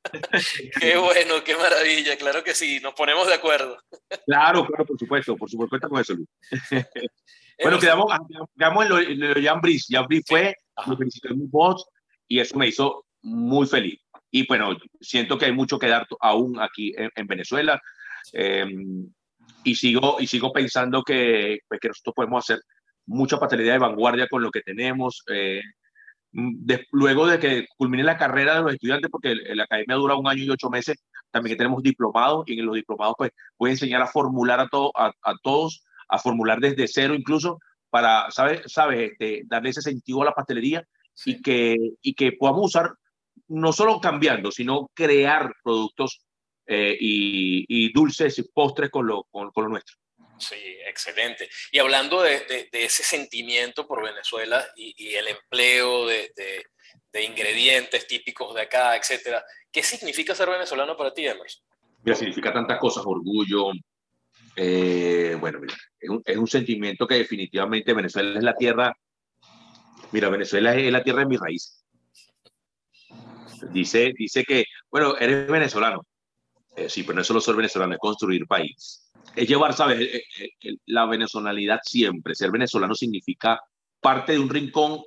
qué 0.80 0.96
bueno, 0.96 1.42
qué 1.44 1.56
maravilla, 1.56 2.16
claro 2.16 2.42
que 2.44 2.54
sí, 2.54 2.80
nos 2.80 2.94
ponemos 2.94 3.26
de 3.26 3.34
acuerdo. 3.34 3.78
Claro, 4.26 4.66
claro, 4.66 4.86
por 4.86 4.98
supuesto, 4.98 5.36
por 5.36 5.50
supuesto, 5.50 5.70
cuenta 5.70 5.88
con 5.88 6.00
eso, 6.00 6.14
Luis. 6.14 6.28
bueno, 7.62 7.78
quedamos, 7.78 8.12
quedamos 8.56 8.84
en 8.84 8.90
lo, 8.90 8.98
en 8.98 9.20
lo 9.20 9.42
Jambris. 9.42 9.86
Jambris 9.90 10.24
fue, 10.26 10.54
lo 10.86 10.96
felicité 10.96 11.28
en 11.28 11.40
mi 11.40 11.46
voz 11.46 11.86
y 12.26 12.40
eso 12.40 12.56
me 12.56 12.68
hizo 12.68 13.04
muy 13.22 13.66
feliz. 13.66 14.00
Y 14.30 14.46
bueno, 14.46 14.76
siento 15.00 15.38
que 15.38 15.46
hay 15.46 15.52
mucho 15.52 15.78
que 15.78 15.88
dar 15.88 16.06
aún 16.20 16.60
aquí 16.60 16.94
en, 16.96 17.26
Venezuela. 17.26 17.80
Em, 18.32 19.10
y, 19.64 19.74
sigo, 19.74 20.16
y 20.20 20.26
sigo 20.26 20.52
pensando 20.52 21.02
que, 21.02 21.60
pues, 21.68 21.80
que 21.80 21.88
nosotros 21.88 22.14
podemos 22.14 22.44
hacer 22.44 22.62
mucha 23.06 23.38
paternidad 23.38 23.74
de 23.74 23.78
vanguardia 23.78 24.28
con 24.28 24.42
lo 24.42 24.50
que 24.50 24.60
tenemos. 24.62 25.22
Eh, 25.30 25.60
luego 26.92 27.26
de 27.26 27.38
que 27.38 27.66
culmine 27.76 28.04
la 28.04 28.18
carrera 28.18 28.56
de 28.56 28.62
los 28.62 28.72
estudiantes, 28.74 29.10
porque 29.10 29.34
la 29.34 29.64
academia 29.64 29.96
dura 29.96 30.14
un 30.14 30.28
año 30.28 30.44
y 30.44 30.50
ocho 30.50 30.70
meses, 30.70 31.02
también 31.30 31.56
tenemos 31.56 31.82
diplomados 31.82 32.44
y 32.46 32.58
en 32.58 32.66
los 32.66 32.74
diplomados 32.74 33.14
pues 33.16 33.30
puede 33.56 33.72
enseñar 33.72 34.02
a 34.02 34.06
formular 34.06 34.60
a, 34.60 34.68
todo, 34.68 34.92
a, 34.94 35.12
todos, 35.42 35.84
a 36.08 36.18
formular 36.18 36.60
desde 36.60 36.88
cero 36.88 37.14
incluso, 37.14 37.58
para, 37.90 38.30
¿sabes? 38.30 38.62
¿Sabe? 38.66 39.06
Este, 39.06 39.42
darle 39.46 39.70
ese 39.70 39.82
sentido 39.82 40.22
a 40.22 40.26
la 40.26 40.32
pastelería 40.32 40.86
y, 41.24 41.40
que, 41.40 41.76
y 42.02 42.14
que 42.14 42.32
podamos 42.32 42.66
usar, 42.66 42.92
no 43.48 43.72
solo 43.72 44.00
cambiando, 44.00 44.50
sino 44.50 44.90
crear 44.94 45.54
productos 45.62 46.20
eh, 46.70 46.96
y, 47.00 47.92
dulces 47.92 48.38
y 48.38 48.42
postres 48.42 48.90
con 48.90 49.06
lo, 49.06 49.24
con, 49.24 49.50
con 49.50 49.64
lo 49.64 49.70
nuestro. 49.70 49.96
Sí, 50.38 50.78
excelente. 50.86 51.48
Y 51.72 51.78
hablando 51.78 52.22
de, 52.22 52.68
ese 52.72 53.02
sentimiento 53.02 53.86
por 53.86 54.04
Venezuela 54.04 54.64
y, 54.76 55.14
el 55.14 55.28
empleo 55.28 56.06
de, 56.06 56.32
ingredientes 57.24 58.06
típicos 58.06 58.54
de 58.54 58.62
acá, 58.62 58.96
etcétera, 58.96 59.42
¿qué 59.72 59.82
significa 59.82 60.34
ser 60.34 60.48
venezolano 60.48 60.96
para 60.96 61.12
ti, 61.12 61.26
Emerson? 61.26 61.64
Mira, 62.04 62.16
significa 62.16 62.52
tantas 62.52 62.78
cosas, 62.78 63.02
orgullo. 63.04 63.72
Eh, 64.54 65.36
bueno, 65.40 65.58
mira, 65.58 65.74
es 66.24 66.36
un, 66.36 66.46
sentimiento 66.46 67.06
que 67.06 67.16
definitivamente 67.16 67.92
Venezuela 67.92 68.38
es 68.38 68.44
la 68.44 68.54
tierra. 68.54 68.96
Mira, 70.12 70.28
Venezuela 70.28 70.74
es 70.74 70.92
la 70.92 71.02
tierra 71.02 71.20
de 71.20 71.26
mi 71.26 71.36
raíz. 71.36 71.84
Dice, 73.72 74.12
dice 74.16 74.44
que, 74.44 74.64
bueno, 74.90 75.16
eres 75.16 75.48
venezolano. 75.48 76.06
Eh, 76.78 76.88
sí, 76.88 77.02
pero 77.02 77.16
no 77.16 77.24
solo 77.24 77.40
ser 77.40 77.56
venezolano, 77.56 77.94
es 77.94 77.98
construir 77.98 78.46
país 78.46 79.08
es 79.38 79.48
llevar, 79.48 79.74
¿sabes? 79.74 80.00
Eh, 80.00 80.24
eh, 80.40 80.76
la 80.86 81.06
venezolanidad 81.06 81.80
siempre. 81.82 82.34
Ser 82.34 82.50
venezolano 82.50 82.94
significa 82.94 83.60
parte 84.00 84.32
de 84.32 84.38
un 84.38 84.48
rincón 84.48 85.02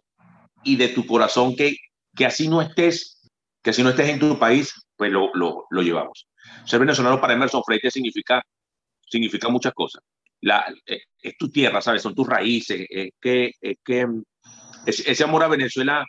y 0.63 0.75
de 0.75 0.89
tu 0.89 1.05
corazón 1.05 1.55
que, 1.55 1.75
que 2.15 2.25
así 2.25 2.47
no 2.47 2.61
estés, 2.61 3.29
que 3.61 3.71
así 3.71 3.83
no 3.83 3.89
estés 3.89 4.09
en 4.09 4.19
tu 4.19 4.37
país, 4.37 4.73
pues 4.95 5.11
lo, 5.11 5.31
lo, 5.33 5.65
lo 5.69 5.81
llevamos. 5.81 6.27
Ser 6.65 6.79
venezolano 6.79 7.19
para 7.19 7.33
Emerson 7.33 7.63
Freite 7.63 7.91
significa, 7.91 8.41
significa 9.07 9.49
muchas 9.49 9.73
cosas. 9.73 10.01
La, 10.41 10.65
eh, 10.85 11.01
es 11.21 11.37
tu 11.37 11.49
tierra, 11.49 11.81
¿sabes? 11.81 12.01
Son 12.01 12.15
tus 12.15 12.27
raíces. 12.27 12.85
Es 12.89 13.11
que, 13.19 13.51
es 13.59 13.77
que 13.83 14.07
ese 14.85 15.23
amor 15.23 15.43
a 15.43 15.47
Venezuela, 15.47 16.05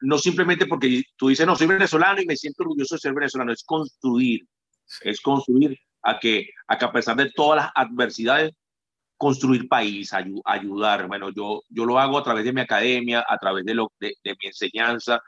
no 0.00 0.18
simplemente 0.18 0.66
porque 0.66 1.02
tú 1.16 1.28
dices, 1.28 1.46
no, 1.46 1.56
soy 1.56 1.66
venezolano 1.66 2.20
y 2.20 2.26
me 2.26 2.36
siento 2.36 2.62
orgulloso 2.62 2.96
de 2.96 3.00
ser 3.00 3.14
venezolano, 3.14 3.52
es 3.52 3.64
construir, 3.64 4.46
es 5.02 5.20
construir 5.20 5.78
a 6.02 6.18
que, 6.18 6.50
a 6.66 6.76
que 6.78 6.84
a 6.84 6.92
pesar 6.92 7.16
de 7.16 7.30
todas 7.30 7.64
las 7.64 7.72
adversidades, 7.74 8.52
construir 9.16 9.68
país, 9.68 10.12
ayudar. 10.44 11.06
Bueno, 11.06 11.30
yo, 11.30 11.62
yo 11.68 11.84
lo 11.84 11.98
hago 11.98 12.18
a 12.18 12.22
través 12.22 12.44
de 12.44 12.52
mi 12.52 12.60
academia, 12.60 13.24
a 13.26 13.38
través 13.38 13.64
de, 13.64 13.74
lo, 13.74 13.92
de, 13.98 14.14
mi 14.24 14.46
enseñanza. 14.46 15.20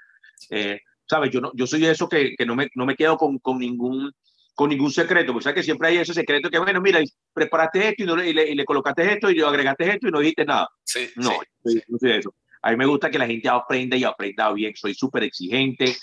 Eh, 0.50 0.80
¿Sabes? 1.06 1.30
Yo, 1.30 1.40
no, 1.40 1.52
yo 1.54 1.66
soy 1.66 1.80
de 1.80 1.90
eso 1.90 2.08
que, 2.08 2.34
que 2.36 2.44
no, 2.44 2.54
me, 2.54 2.68
no 2.74 2.84
me 2.84 2.96
quedo 2.96 3.16
con, 3.16 3.38
con 3.38 3.58
ningún 3.58 4.12
con 4.54 4.70
ningún 4.70 4.90
secreto, 4.90 5.32
porque 5.32 5.44
sabes 5.44 5.54
que 5.54 5.62
siempre 5.62 5.86
hay 5.86 5.98
ese 5.98 6.12
secreto 6.12 6.50
que, 6.50 6.58
bueno, 6.58 6.80
mira, 6.80 6.98
preparaste 7.32 7.90
esto 7.90 8.02
y, 8.02 8.06
no, 8.06 8.20
y, 8.20 8.32
le, 8.32 8.50
y 8.50 8.56
le, 8.56 8.64
colocaste 8.64 9.12
esto 9.12 9.30
y 9.30 9.36
le 9.36 9.46
agregaste 9.46 9.88
esto 9.88 10.08
y 10.08 10.10
no 10.10 10.18
dijiste 10.18 10.44
nada. 10.44 10.68
Sí, 10.82 11.08
no, 11.14 11.30
sí, 11.64 11.80
no 11.86 11.96
soy 11.96 12.10
de 12.10 12.18
eso. 12.18 12.34
A 12.68 12.72
mí 12.72 12.76
me 12.76 12.84
gusta 12.84 13.10
que 13.10 13.18
la 13.18 13.26
gente 13.26 13.48
aprenda 13.48 13.96
y 13.96 14.04
aprenda 14.04 14.52
bien. 14.52 14.76
Soy 14.76 14.92
súper 14.92 15.22
exigente, 15.22 15.96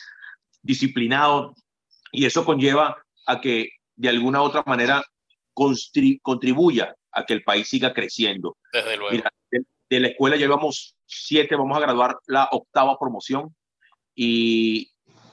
disciplinado, 0.64 1.54
y 2.12 2.26
eso 2.26 2.44
conlleva 2.44 2.98
a 3.28 3.40
que 3.40 3.70
de 3.96 4.10
alguna 4.10 4.42
u 4.42 4.46
otra 4.46 4.64
manera 4.66 5.04
contribuya 5.54 6.96
a 7.12 7.24
que 7.24 7.34
el 7.34 7.44
país 7.44 7.70
siga 7.70 7.94
creciendo. 7.94 8.58
Desde 8.74 8.98
luego. 8.98 9.12
Mira, 9.12 9.32
de, 9.52 10.00
la 10.00 10.08
escuela 10.08 10.38
llevamos 10.38 10.96
siete, 11.06 11.56
vamos 11.56 11.78
a 11.78 11.82
graduar 11.82 12.18
la 12.26 12.50
octava 12.52 12.98
promoción 12.98 13.56
y, 14.16 14.90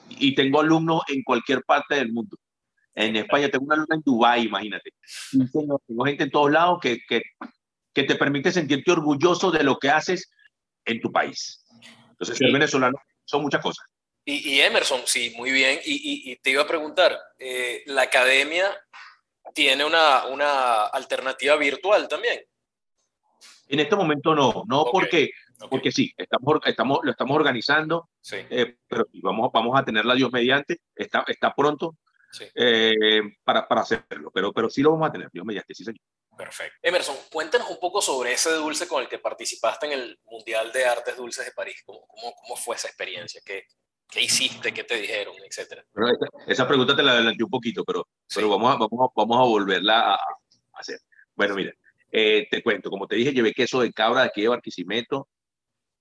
y 0.09 0.35
tengo 0.35 0.61
alumnos 0.61 1.01
en 1.07 1.23
cualquier 1.23 1.63
parte 1.63 1.95
del 1.95 2.13
mundo. 2.13 2.37
En 2.93 3.15
España 3.15 3.49
tengo 3.49 3.65
una 3.65 3.73
alumna 3.73 3.95
en 3.95 4.03
Dubái, 4.05 4.45
imagínate. 4.45 4.91
Tengo, 5.51 5.81
tengo, 5.87 6.05
gente 6.05 6.25
en 6.25 6.29
todos 6.29 6.51
lados 6.51 6.77
que, 6.79 6.99
que, 7.09 7.23
que, 7.91 8.03
te 8.03 8.13
permite 8.13 8.51
sentirte 8.51 8.91
orgulloso 8.91 9.49
de 9.49 9.63
lo 9.63 9.79
que 9.79 9.89
haces 9.89 10.29
en 10.85 11.01
tu 11.01 11.11
país. 11.11 11.65
Entonces, 12.09 12.37
ser 12.37 12.51
venezolano 12.51 12.97
son 13.25 13.41
muchas 13.41 13.61
cosas. 13.61 13.85
Y, 14.25 14.61
Emerson, 14.61 15.01
sí, 15.05 15.33
muy 15.35 15.51
bien. 15.51 15.79
Y, 15.83 16.35
te 16.37 16.51
iba 16.51 16.63
a 16.63 16.67
preguntar, 16.67 17.17
eh, 17.37 17.83
¿la 17.87 18.03
academia 18.03 18.69
tiene 19.53 19.83
una, 19.83 20.25
una, 20.27 20.85
alternativa 20.85 21.57
virtual 21.57 22.07
también? 22.07 22.41
En 23.67 23.79
este 23.79 23.95
momento 23.95 24.33
no, 24.33 24.63
no 24.67 24.85
porque, 24.91 25.31
porque 25.69 25.91
sí, 25.91 26.13
estamos, 26.15 26.59
estamos, 26.65 26.99
lo 27.03 27.11
estamos 27.11 27.35
organizando, 27.35 28.09
sí. 28.21 28.37
Eh, 28.49 28.77
pero 28.87 29.07
vamos, 29.21 29.49
vamos 29.53 29.77
a 29.77 29.83
tenerla 29.83 30.15
Dios 30.15 30.31
mediante, 30.31 30.79
está, 30.95 31.25
está 31.27 31.53
pronto 31.53 31.97
sí. 32.31 32.45
eh, 32.55 33.21
para, 33.43 33.67
para, 33.67 33.81
hacerlo, 33.81 34.31
pero, 34.33 34.53
pero 34.53 34.69
sí 34.69 34.81
lo 34.81 34.91
vamos 34.91 35.09
a 35.09 35.11
tener 35.11 35.29
Dios 35.31 35.45
mediante, 35.45 35.73
sí 35.73 35.83
señor. 35.83 36.01
Perfecto. 36.37 36.77
Emerson, 36.81 37.15
cuéntanos 37.31 37.69
un 37.69 37.79
poco 37.79 38.01
sobre 38.01 38.33
ese 38.33 38.51
dulce 38.53 38.87
con 38.87 39.01
el 39.01 39.09
que 39.09 39.19
participaste 39.19 39.85
en 39.87 39.91
el 39.93 40.19
Mundial 40.25 40.71
de 40.71 40.85
Artes 40.85 41.15
Dulces 41.15 41.45
de 41.45 41.51
París. 41.51 41.81
¿Cómo, 41.85 42.05
cómo, 42.07 42.33
cómo 42.33 42.55
fue 42.55 42.75
esa 42.75 42.87
experiencia? 42.87 43.41
¿Qué, 43.45 43.65
¿Qué 44.09 44.21
hiciste? 44.21 44.73
¿Qué 44.73 44.83
te 44.83 44.97
dijeron? 44.97 45.35
Etcétera. 45.45 45.85
Esa, 45.93 46.51
esa, 46.51 46.67
pregunta 46.67 46.95
te 46.95 47.03
la 47.03 47.13
adelanté 47.13 47.43
un 47.43 47.49
poquito, 47.49 47.83
pero, 47.83 48.07
sí. 48.27 48.35
pero 48.35 48.49
vamos, 48.49 48.73
a, 48.73 48.77
vamos, 48.77 49.09
a, 49.09 49.11
vamos 49.15 49.37
a 49.37 49.43
volverla 49.43 49.99
a, 49.99 50.15
a 50.15 50.19
hacer. 50.73 50.99
Bueno, 51.35 51.55
mira, 51.55 51.73
eh, 52.11 52.47
te 52.49 52.61
cuento, 52.63 52.89
como 52.89 53.07
te 53.07 53.15
dije, 53.15 53.33
llevé 53.33 53.53
queso 53.53 53.81
de 53.81 53.91
cabra 53.91 54.21
de 54.21 54.27
aquí 54.27 54.41
de 54.41 54.49
Barquisimeto, 54.49 55.29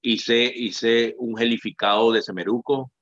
hice, 0.03 0.53
hice 0.55 1.14
un 1.18 1.37
gelificado 1.37 2.12
de 2.12 2.22
semeruco, 2.22 2.93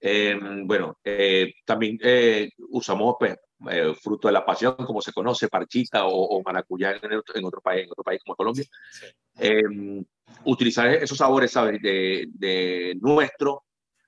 eh, 0.00 0.38
bueno, 0.64 0.98
eh, 1.04 1.54
también 1.64 1.98
eh, 2.02 2.50
usamos 2.70 3.16
pues, 3.18 3.36
eh, 3.70 3.94
fruto 3.94 4.28
de 4.28 4.32
la 4.32 4.44
pasión, 4.44 4.74
como 4.76 5.00
se 5.00 5.12
conoce, 5.12 5.48
parchita 5.48 6.06
o, 6.06 6.12
o 6.12 6.42
maracuyá 6.42 6.92
en, 6.92 7.12
el, 7.12 7.22
en, 7.34 7.44
otro 7.44 7.60
país, 7.60 7.84
en 7.84 7.90
otro 7.90 8.04
país 8.04 8.20
como 8.24 8.36
Colombia. 8.36 8.64
Sí. 8.90 10.06
utilizar 10.44 10.88
esos 10.88 11.18
sabores, 11.18 11.52
¿sabes? 11.52 11.80
De, 11.80 12.26
de 12.30 12.96
nuestro, 13.00 13.64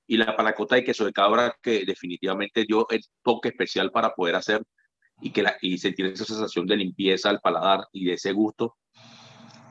y 0.09 0.17
la 0.17 0.35
panacota 0.35 0.75
de 0.75 0.85
queso 0.85 1.05
de 1.05 1.13
cabra 1.13 1.55
que 1.63 1.85
definitivamente 1.85 2.65
dio 2.65 2.89
el 2.89 3.03
toque 3.23 3.51
especial 3.51 3.93
para 3.93 4.15
poder 4.15 4.35
hacer 4.37 4.63
y, 5.21 5.31
que 5.31 5.43
la, 5.43 5.57
y 5.61 5.77
sentir 5.79 6.07
esa 6.07 6.25
sensación 6.25 6.67
de 6.67 6.77
limpieza 6.77 7.29
al 7.29 7.41
paladar 7.41 7.87
y 7.93 8.07
de 8.07 8.15
ese 8.15 8.33
gusto. 8.33 8.77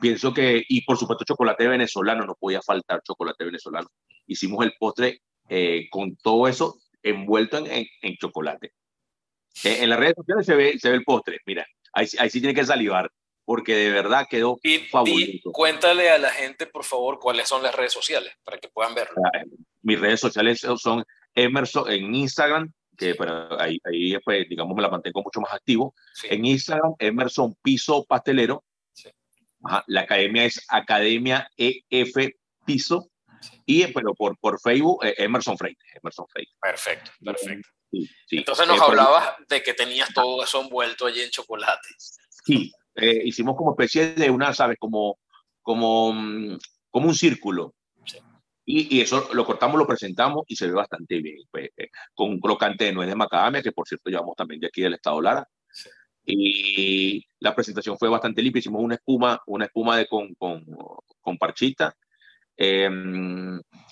Pienso 0.00 0.32
que, 0.32 0.64
y 0.68 0.82
por 0.82 0.96
supuesto 0.96 1.24
chocolate 1.24 1.66
venezolano, 1.66 2.24
no 2.24 2.36
podía 2.36 2.62
faltar 2.62 3.02
chocolate 3.02 3.44
venezolano. 3.44 3.88
Hicimos 4.28 4.64
el 4.64 4.74
postre 4.78 5.22
eh, 5.48 5.88
con 5.90 6.16
todo 6.16 6.46
eso 6.46 6.78
envuelto 7.02 7.58
en, 7.58 7.66
en, 7.66 7.86
en 8.02 8.16
chocolate. 8.16 8.72
Eh, 9.64 9.78
en 9.82 9.90
las 9.90 9.98
redes 9.98 10.14
sociales 10.16 10.46
se 10.46 10.54
ve, 10.54 10.78
se 10.78 10.90
ve 10.90 10.96
el 10.96 11.04
postre, 11.04 11.40
mira, 11.46 11.66
ahí, 11.92 12.06
ahí 12.18 12.30
sí 12.30 12.40
tiene 12.40 12.54
que 12.54 12.64
salivar 12.64 13.10
porque 13.48 13.74
de 13.74 13.90
verdad 13.90 14.26
quedó 14.28 14.58
y, 14.62 14.80
fabuloso. 14.80 15.24
Y 15.26 15.40
cuéntale 15.40 16.10
a 16.10 16.18
la 16.18 16.28
gente, 16.28 16.66
por 16.66 16.84
favor, 16.84 17.18
cuáles 17.18 17.48
son 17.48 17.62
las 17.62 17.74
redes 17.74 17.94
sociales 17.94 18.30
para 18.44 18.58
que 18.58 18.68
puedan 18.68 18.94
verlo. 18.94 19.14
Mis 19.80 19.98
redes 19.98 20.20
sociales 20.20 20.60
son 20.76 21.02
Emerson 21.34 21.90
en 21.90 22.14
Instagram, 22.14 22.70
que 22.94 23.14
bueno, 23.14 23.48
ahí, 23.58 23.78
ahí 23.84 24.18
pues, 24.22 24.46
digamos, 24.50 24.76
me 24.76 24.82
la 24.82 24.90
mantengo 24.90 25.22
mucho 25.22 25.40
más 25.40 25.54
activo. 25.54 25.94
Sí. 26.12 26.26
En 26.28 26.44
Instagram, 26.44 26.92
Emerson 26.98 27.56
Piso 27.62 28.04
Pastelero. 28.04 28.64
Sí. 28.92 29.08
Ajá, 29.64 29.82
la 29.86 30.02
academia 30.02 30.44
es 30.44 30.62
Academia 30.68 31.48
EF 31.56 32.34
Piso. 32.66 33.08
Sí. 33.40 33.62
Y 33.64 33.92
bueno, 33.94 34.12
por, 34.12 34.36
por 34.38 34.60
Facebook, 34.60 35.06
eh, 35.06 35.14
Emerson 35.16 35.56
Freite. 35.56 35.82
Emerson 35.94 36.26
Freite. 36.28 36.52
Perfecto, 36.60 37.12
perfecto. 37.24 37.66
Entonces 38.30 38.66
nos 38.66 38.78
eh, 38.78 38.82
hablabas 38.86 39.34
de 39.48 39.62
que 39.62 39.74
tenías 39.74 40.12
todo 40.12 40.42
eso 40.42 40.60
envuelto 40.60 41.06
allí 41.06 41.20
en 41.20 41.30
chocolate. 41.30 41.88
Sí, 42.44 42.72
eh, 42.94 43.22
hicimos 43.24 43.56
como 43.56 43.70
especie 43.70 44.14
de 44.14 44.30
una, 44.30 44.52
¿sabes? 44.52 44.76
Como, 44.78 45.18
como, 45.62 46.12
mm, 46.12 46.58
como 46.90 47.08
un 47.08 47.14
círculo. 47.14 47.74
Sí. 48.04 48.18
Y, 48.64 48.96
y, 48.96 49.00
eso 49.00 49.28
lo 49.32 49.44
cortamos, 49.46 49.78
lo 49.78 49.86
presentamos 49.86 50.44
y 50.48 50.56
se 50.56 50.66
ve 50.66 50.72
bastante 50.72 51.20
bien. 51.20 51.38
Pues, 51.50 51.70
eh, 51.76 51.88
con 52.14 52.30
un 52.30 52.40
crocante 52.40 52.84
de 52.84 52.92
nuez 52.92 53.08
de 53.08 53.14
macadamia, 53.14 53.62
que 53.62 53.72
por 53.72 53.86
cierto 53.86 54.10
llevamos 54.10 54.36
también 54.36 54.60
de 54.60 54.66
aquí 54.66 54.82
del 54.82 54.94
estado 54.94 55.20
Lara. 55.22 55.46
Sí. 55.70 55.88
Y 56.30 57.26
la 57.40 57.54
presentación 57.54 57.96
fue 57.98 58.10
bastante 58.10 58.42
limpia. 58.42 58.60
Hicimos 58.60 58.82
una 58.82 58.96
espuma, 58.96 59.40
una 59.46 59.64
espuma 59.64 59.96
de 59.96 60.06
con, 60.06 60.34
con, 60.34 60.62
con 61.20 61.38
parchita. 61.38 61.94
Eh, 62.54 62.90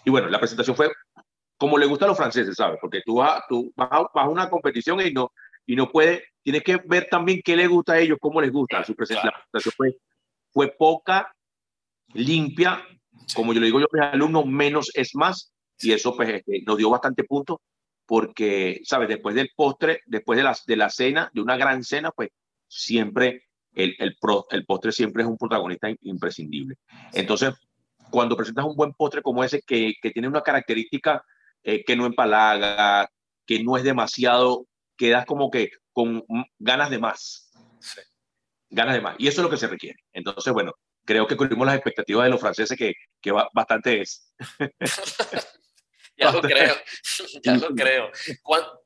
y 0.04 0.10
bueno, 0.10 0.28
la 0.28 0.38
presentación 0.38 0.76
fue 0.76 0.90
como 1.58 1.78
le 1.78 1.86
gusta 1.86 2.04
a 2.04 2.08
los 2.08 2.16
franceses, 2.16 2.54
¿sabes? 2.56 2.78
Porque 2.80 3.02
tú 3.04 3.16
vas, 3.16 3.42
tú 3.48 3.72
vas, 3.76 3.88
a, 3.90 4.00
vas 4.02 4.10
a 4.14 4.28
una 4.28 4.50
competición 4.50 5.00
y 5.00 5.12
no, 5.12 5.32
y 5.66 5.76
no 5.76 5.90
puede, 5.90 6.24
tienes 6.42 6.62
que 6.62 6.76
ver 6.84 7.08
también 7.10 7.40
qué 7.44 7.56
les 7.56 7.68
gusta 7.68 7.94
a 7.94 7.98
ellos, 7.98 8.18
cómo 8.20 8.40
les 8.40 8.52
gusta. 8.52 8.84
Su 8.84 8.94
presentación 8.94 9.32
fue, 9.76 9.96
fue 10.50 10.74
poca, 10.78 11.34
limpia, 12.12 12.82
como 13.34 13.52
yo 13.52 13.60
le 13.60 13.66
digo 13.66 13.80
yo 13.80 13.86
a 13.86 13.96
mis 13.96 14.14
alumnos, 14.14 14.46
menos 14.46 14.90
es 14.94 15.14
más, 15.14 15.52
y 15.78 15.92
eso 15.92 16.14
pues 16.16 16.28
este, 16.28 16.62
nos 16.66 16.76
dio 16.76 16.90
bastante 16.90 17.24
punto, 17.24 17.60
porque, 18.06 18.80
¿sabes? 18.84 19.08
Después 19.08 19.34
del 19.34 19.50
postre, 19.56 20.00
después 20.06 20.36
de 20.36 20.44
la, 20.44 20.56
de 20.66 20.76
la 20.76 20.90
cena, 20.90 21.30
de 21.32 21.40
una 21.40 21.56
gran 21.56 21.82
cena, 21.82 22.10
pues 22.12 22.30
siempre 22.68 23.46
el, 23.72 23.96
el, 23.98 24.16
pro, 24.20 24.46
el 24.50 24.64
postre 24.64 24.92
siempre 24.92 25.22
es 25.22 25.28
un 25.28 25.36
protagonista 25.36 25.88
imprescindible. 26.02 26.76
Entonces, 27.12 27.54
cuando 28.10 28.36
presentas 28.36 28.64
un 28.64 28.76
buen 28.76 28.92
postre 28.92 29.22
como 29.22 29.42
ese, 29.42 29.60
que, 29.62 29.94
que 30.00 30.10
tiene 30.12 30.28
una 30.28 30.42
característica 30.42 31.24
eh, 31.66 31.84
que 31.84 31.96
no 31.96 32.06
empalaga, 32.06 33.10
que 33.44 33.60
no 33.64 33.76
es 33.76 33.82
demasiado, 33.82 34.68
quedas 34.96 35.26
como 35.26 35.50
que 35.50 35.72
con 35.92 36.24
ganas 36.60 36.90
de 36.90 37.00
más. 37.00 37.50
Ganas 38.70 38.94
de 38.94 39.00
más. 39.00 39.16
Y 39.18 39.26
eso 39.26 39.40
es 39.40 39.44
lo 39.44 39.50
que 39.50 39.56
se 39.56 39.66
requiere. 39.66 39.98
Entonces, 40.12 40.52
bueno, 40.52 40.74
creo 41.04 41.26
que 41.26 41.36
cubrimos 41.36 41.66
las 41.66 41.74
expectativas 41.74 42.22
de 42.22 42.30
los 42.30 42.40
franceses, 42.40 42.78
que, 42.78 42.94
que 43.20 43.32
bastante 43.32 44.00
es. 44.00 44.32
ya 46.16 46.30
lo 46.30 46.40
creo, 46.40 46.76
ya 47.42 47.56
lo 47.56 47.68
creo. 47.70 48.12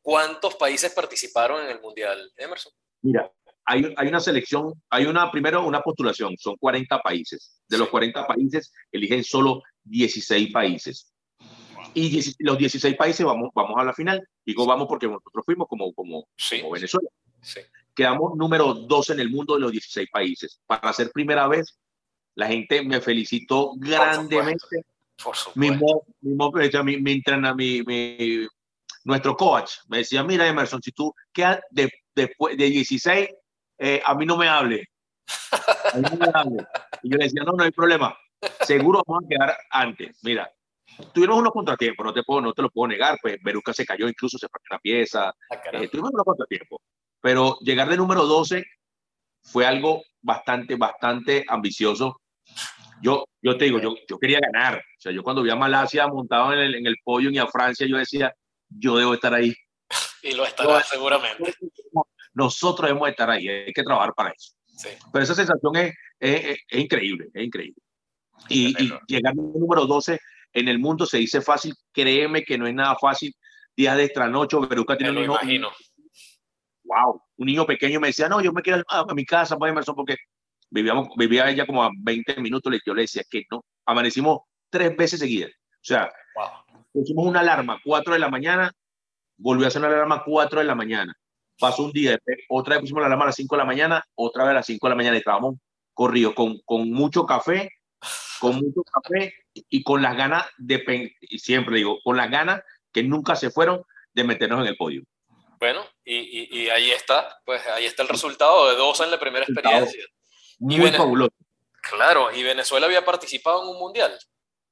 ¿Cuántos 0.01 0.57
países 0.57 0.91
participaron 0.95 1.63
en 1.63 1.73
el 1.73 1.83
Mundial, 1.83 2.33
Emerson? 2.35 2.73
Mira, 3.03 3.31
hay, 3.67 3.93
hay, 3.95 4.09
una 4.09 4.21
selección, 4.21 4.73
hay 4.89 5.05
una, 5.05 5.31
primero 5.31 5.67
una 5.67 5.83
postulación, 5.83 6.35
son 6.39 6.57
40 6.57 6.99
países. 7.01 7.61
De 7.69 7.77
los 7.77 7.91
40 7.91 8.27
países, 8.27 8.73
eligen 8.91 9.23
solo 9.23 9.61
16 9.85 10.51
países 10.51 11.13
y 11.95 12.35
los 12.39 12.59
16 12.59 12.97
países 12.97 13.25
vamos, 13.25 13.51
vamos 13.55 13.79
a 13.79 13.85
la 13.85 13.93
final. 13.93 14.27
Digo 14.45 14.67
vamos 14.67 14.87
porque 14.89 15.07
nosotros 15.07 15.45
fuimos 15.45 15.69
como, 15.69 15.93
como, 15.93 16.29
Venezuela. 16.73 17.09
Quedamos 17.95 18.37
número 18.37 18.75
12 18.75 19.15
en 19.15 19.21
el 19.21 19.31
mundo 19.31 19.55
de 19.55 19.61
los 19.61 19.73
16 19.73 20.09
países. 20.11 20.61
Para 20.67 20.93
ser 20.93 21.11
primera 21.11 21.47
vez, 21.49 21.79
la 22.35 22.47
gente 22.47 22.83
me 22.83 23.01
felicitó 23.01 23.73
grandemente. 23.77 24.85
Por 25.23 25.37
mismo, 25.55 26.05
mismo 26.23 26.53
mi, 26.83 26.97
mi, 26.97 27.13
entrena, 27.13 27.55
mi, 27.55 27.83
mi, 27.83 28.47
nuestro 29.05 29.37
coach 29.37 29.73
me 29.89 29.99
decía, 29.99 30.25
mira 30.25 30.47
Emerson, 30.47 30.83
si 30.83 30.93
tú 30.93 31.15
quedas 31.33 31.61
de, 31.71 31.93
después 32.15 32.57
de, 32.57 32.71
16, 32.71 33.29
eh, 33.79 34.03
a 34.05 34.15
mí 34.15 34.25
no 34.25 34.39
me 34.39 34.49
hable. 34.49 34.89
A 35.93 35.99
mí 35.99 36.09
no 36.11 36.17
me 36.17 36.31
hable. 36.33 36.67
Y 37.03 37.11
yo 37.11 37.19
le 37.19 37.25
decía, 37.25 37.43
no, 37.45 37.53
no 37.53 37.65
hay 37.65 37.71
problema. 37.71 38.17
Seguro 38.63 39.03
vamos 39.07 39.25
a 39.25 39.29
quedar 39.29 39.57
antes. 39.71 40.19
Mira, 40.23 40.51
tuvimos 41.13 41.39
unos 41.39 41.53
contratiempos, 41.53 42.05
no 42.05 42.13
te, 42.13 42.23
puedo, 42.23 42.41
no 42.41 42.53
te 42.53 42.63
lo 42.63 42.71
puedo 42.71 42.89
negar, 42.89 43.19
pues 43.21 43.39
Beruca 43.43 43.73
se 43.73 43.87
cayó, 43.87 44.09
incluso 44.09 44.39
se 44.39 44.49
partió 44.49 44.69
una 44.73 44.81
pieza, 44.81 45.29
ah, 45.29 45.61
eh, 45.73 45.89
tuvimos 45.89 46.11
unos 46.13 46.25
contratiempos, 46.25 46.81
pero 47.21 47.59
llegar 47.61 47.89
de 47.89 47.97
número 47.97 48.27
12 48.27 48.65
fue 49.43 49.67
algo 49.67 50.03
bastante, 50.21 50.77
bastante 50.77 51.45
ambicioso. 51.49 52.21
Yo, 53.03 53.25
yo 53.41 53.57
te 53.57 53.65
digo, 53.65 53.81
yo, 53.81 53.95
yo 54.09 54.19
quería 54.19 54.41
ganar, 54.41 54.77
o 54.79 55.01
sea, 55.01 55.13
yo 55.13 55.23
cuando 55.23 55.43
vi 55.43 55.51
a 55.51 55.57
Malasia 55.57 56.07
montado 56.07 56.53
en 56.53 56.59
el, 56.59 56.75
en 56.75 56.87
el 56.87 56.97
podio 57.03 57.31
y 57.31 57.39
a 57.39 57.47
Francia, 57.47 57.87
yo 57.87 57.97
decía, 57.97 58.35
yo 58.69 58.97
debo 58.97 59.15
estar 59.15 59.35
ahí. 59.35 59.55
Y 60.23 60.35
lo 60.35 60.45
estará 60.45 60.83
seguramente. 60.83 61.55
Nosotros 62.35 62.89
debemos 62.89 63.09
estar 63.09 63.31
ahí, 63.31 63.49
hay 63.49 63.73
que 63.73 63.83
trabajar 63.83 64.13
para 64.15 64.31
eso. 64.31 64.53
Sí. 64.67 64.91
Pero 65.11 65.25
esa 65.25 65.35
sensación 65.35 65.77
es, 65.77 65.95
es, 66.19 66.59
es 66.69 66.79
increíble, 66.79 67.29
es 67.33 67.43
increíble. 67.43 67.83
Y, 68.51 68.69
y, 68.83 68.93
llegar 69.07 69.33
al 69.33 69.37
número 69.37 69.87
12 69.87 70.21
en 70.53 70.69
el 70.69 70.79
mundo 70.79 71.07
se 71.07 71.19
dice 71.19 71.41
fácil, 71.41 71.75
créeme 71.93 72.43
que 72.43 72.59
no 72.59 72.67
es 72.67 72.75
nada 72.75 72.97
fácil. 72.97 73.35
Días 73.77 73.97
de 73.97 74.05
estranocho, 74.05 74.61
Beruca 74.61 74.97
tiene 74.97 75.13
un 75.13 75.25
hijo. 75.25 75.35
Imagino. 75.35 75.71
Wow, 76.85 77.23
un 77.37 77.47
niño 77.47 77.67
pequeño 77.67 78.01
me 78.01 78.09
decía, 78.09 78.29
no, 78.29 78.41
yo 78.41 78.53
me 78.53 78.63
quiero 78.63 78.83
a, 78.89 79.15
mi 79.15 79.25
casa, 79.25 79.57
pues 79.57 79.71
Emerson, 79.71 79.95
porque 79.95 80.17
vivíamos, 80.71 81.09
vivía 81.17 81.49
ella 81.49 81.67
como 81.67 81.85
a 81.85 81.91
20 81.97 82.41
minutos, 82.41 82.73
yo 82.85 82.95
le 82.95 83.03
decía 83.03 83.23
que 83.31 83.45
no, 83.51 83.65
amanecimos 83.87 84.41
tres 84.71 84.97
veces 84.97 85.21
seguidas. 85.21 85.51
O 85.53 85.83
sea, 85.83 86.11
pusimos 86.93 87.27
una 87.27 87.41
alarma 87.41 87.81
4 87.85 88.13
de 88.13 88.19
la 88.19 88.29
mañana, 88.29 88.73
volvió 89.37 89.67
a 89.67 89.69
hacer 89.69 89.81
una 89.81 89.89
alarma 89.89 90.25
4 90.25 90.61
de 90.61 90.67
la 90.67 90.75
mañana. 90.75 91.15
Pasó 91.59 91.85
un 91.85 91.93
día, 91.93 92.19
otra 92.49 92.75
vez 92.75 92.81
pusimos 92.81 93.03
la 93.03 93.07
alarma 93.07 93.25
a 93.25 93.29
las 93.29 93.37
5 93.37 93.55
de 93.55 93.59
la 93.59 93.67
mañana, 93.67 94.05
otra 94.17 94.45
vez 94.45 94.51
a 94.51 94.55
las 94.55 94.67
5 94.67 94.87
de 94.87 94.91
la 94.91 94.97
mañana 94.97 95.17
y 95.17 95.19
estábamos 95.21 95.57
corridos 95.95 96.35
con, 96.35 96.59
con 96.65 96.91
mucho 96.91 97.25
café 97.25 97.71
con 98.41 98.57
mucho 98.57 98.83
café 98.83 99.35
y 99.55 99.83
con 99.83 100.03
las 100.03 100.17
ganas 100.17 100.47
de, 100.59 101.15
y 101.21 101.39
siempre 101.39 101.77
digo, 101.77 102.01
con 102.03 102.17
las 102.17 102.31
ganas 102.31 102.63
que 102.93 103.03
nunca 103.03 103.37
se 103.37 103.51
fueron 103.51 103.85
de 104.13 104.25
meternos 104.25 104.61
en 104.61 104.67
el 104.67 104.77
podio. 104.77 105.03
Bueno, 105.59 105.85
y, 106.05 106.59
y, 106.59 106.69
ahí 106.71 106.91
está, 106.91 107.39
pues 107.45 107.65
ahí 107.69 107.85
está 107.85 108.03
el 108.03 108.09
resultado 108.09 108.71
de 108.71 108.77
dos 108.77 108.99
en 109.01 109.11
la 109.11 109.21
primera 109.21 109.45
experiencia. 109.45 110.03
Muy 110.59 110.91
fabuloso. 110.91 111.35
Claro, 111.83 112.35
¿y 112.35 112.43
Venezuela 112.43 112.87
había 112.87 113.05
participado 113.05 113.63
en 113.63 113.69
un 113.69 113.79
mundial? 113.79 114.19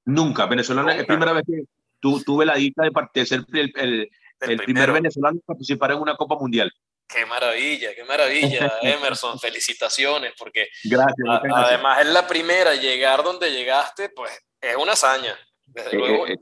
Nunca, 0.07 0.47
Venezuela 0.47 0.91
es 0.91 0.99
la 0.99 1.05
primera 1.05 1.33
vez 1.33 1.45
que 1.47 1.63
tu, 2.01 2.23
tuve 2.23 2.47
la 2.47 2.55
dicha 2.55 2.83
de, 2.83 3.27
ser 3.27 3.45
el, 3.53 3.73
el, 3.77 4.11
el 4.41 4.57
primer 4.59 4.93
venezolano 4.93 5.37
en 5.37 5.43
participar 5.43 5.93
en 5.93 5.99
una 5.99 6.17
Copa 6.17 6.37
Mundial. 6.37 6.73
Qué 7.09 7.25
maravilla, 7.25 7.95
qué 7.95 8.05
maravilla, 8.05 8.79
Emerson. 8.83 9.39
Felicitaciones, 9.39 10.35
porque 10.39 10.69
gracias, 10.85 11.17
además 11.55 12.01
es 12.01 12.09
la 12.09 12.27
primera, 12.27 12.75
llegar 12.75 13.23
donde 13.23 13.51
llegaste, 13.51 14.11
pues 14.11 14.31
es 14.61 14.77
una 14.77 14.93
hazaña. 14.93 15.35
Desde 15.65 15.91
eh, 15.91 15.99
luego. 15.99 16.27
Eh, 16.27 16.37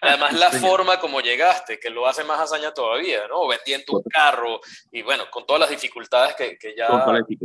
además, 0.00 0.32
la 0.34 0.50
forma 0.50 1.00
como 1.00 1.20
llegaste, 1.20 1.78
que 1.78 1.90
lo 1.90 2.06
hace 2.06 2.24
más 2.24 2.40
hazaña 2.40 2.72
todavía, 2.72 3.26
¿no? 3.28 3.46
Vendiendo 3.46 3.84
tu 3.86 4.02
carro 4.02 4.60
y 4.92 5.02
bueno, 5.02 5.24
con 5.30 5.46
todas 5.46 5.60
las 5.60 5.70
dificultades 5.70 6.34
que, 6.34 6.58
que 6.58 6.74
ya 6.76 6.88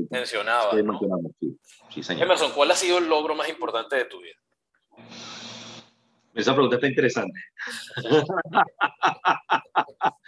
mencionaba. 0.09 0.72
Emerson, 0.72 2.51
¿cuál 2.51 2.72
ha 2.72 2.76
sido 2.76 2.97
el 2.97 3.07
logro 3.07 3.36
más 3.36 3.47
importante 3.49 3.95
de 3.95 4.05
tu 4.05 4.20
vida? 4.20 4.36
Esa 6.34 6.53
pregunta 6.53 6.78
está 6.78 6.88
interesante. 6.88 7.39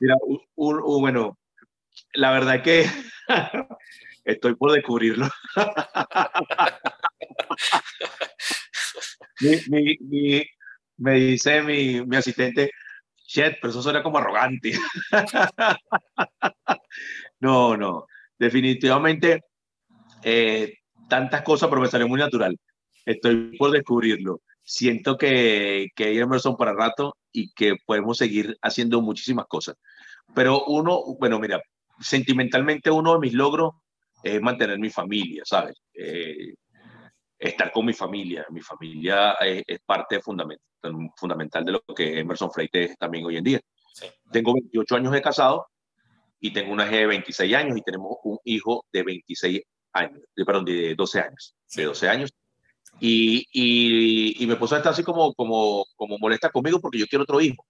Mira, 0.00 0.16
bueno, 0.54 1.38
la 2.14 2.32
verdad 2.32 2.62
que 2.62 2.86
estoy 4.24 4.54
por 4.56 4.72
descubrirlo. 4.72 5.28
me 10.98 11.14
dice 11.14 11.62
mi, 11.62 12.00
mi 12.02 12.16
asistente, 12.16 12.70
shit, 13.26 13.54
pero 13.60 13.70
eso 13.70 13.82
suena 13.82 14.02
como 14.02 14.18
arrogante. 14.18 14.72
no, 17.40 17.76
no, 17.76 18.06
definitivamente 18.38 19.42
eh, 20.22 20.78
tantas 21.08 21.42
cosas, 21.42 21.68
pero 21.68 21.80
me 21.80 21.88
salió 21.88 22.08
muy 22.08 22.18
natural. 22.18 22.58
Estoy 23.04 23.56
por 23.56 23.70
descubrirlo. 23.70 24.40
Siento 24.68 25.16
que, 25.16 25.88
que 25.94 26.06
hay 26.06 26.18
Emerson 26.18 26.56
para 26.56 26.74
rato 26.74 27.16
y 27.30 27.52
que 27.52 27.76
podemos 27.86 28.18
seguir 28.18 28.58
haciendo 28.62 29.00
muchísimas 29.00 29.46
cosas. 29.46 29.76
Pero 30.34 30.64
uno, 30.64 31.02
bueno, 31.20 31.38
mira, 31.38 31.62
sentimentalmente 32.00 32.90
uno 32.90 33.14
de 33.14 33.20
mis 33.20 33.32
logros 33.32 33.74
es 34.24 34.42
mantener 34.42 34.78
mi 34.80 34.90
familia, 34.90 35.42
¿sabes? 35.44 35.76
Eh, 35.94 36.54
estar 37.38 37.70
con 37.70 37.86
mi 37.86 37.92
familia. 37.92 38.44
Mi 38.50 38.60
familia 38.60 39.34
es, 39.34 39.78
parte 39.84 40.20
fundamental, 40.20 40.62
fundamental 41.16 41.64
de 41.64 41.72
lo 41.72 41.82
que 41.94 42.18
Emerson 42.18 42.50
Freite 42.50 42.84
es 42.84 42.98
también 42.98 43.24
hoy 43.24 43.36
en 43.36 43.44
día. 43.44 43.60
Tengo 44.32 44.54
28 44.54 44.96
años 44.96 45.12
de 45.12 45.22
casado 45.22 45.68
y 46.40 46.52
tengo 46.52 46.72
una 46.72 46.86
hija 46.86 46.96
de 46.96 47.06
26 47.06 47.54
años 47.54 47.78
y 47.78 47.82
tenemos 47.82 48.16
un 48.24 48.38
hijo 48.44 48.84
de 48.92 49.02
26 49.04 49.62
años, 49.92 50.20
perdón, 50.34 50.64
de 50.64 50.94
12 50.94 51.20
años, 51.20 51.54
de 51.74 51.84
12 51.84 52.08
años. 52.08 52.30
Y, 53.00 53.46
y, 53.52 54.42
y 54.42 54.46
mi 54.46 54.54
esposa 54.54 54.78
está 54.78 54.90
así 54.90 55.02
como, 55.02 55.34
como, 55.34 55.86
como 55.96 56.18
molesta 56.18 56.50
conmigo 56.50 56.80
porque 56.80 56.98
yo 56.98 57.06
quiero 57.06 57.24
otro 57.24 57.40
hijo. 57.40 57.64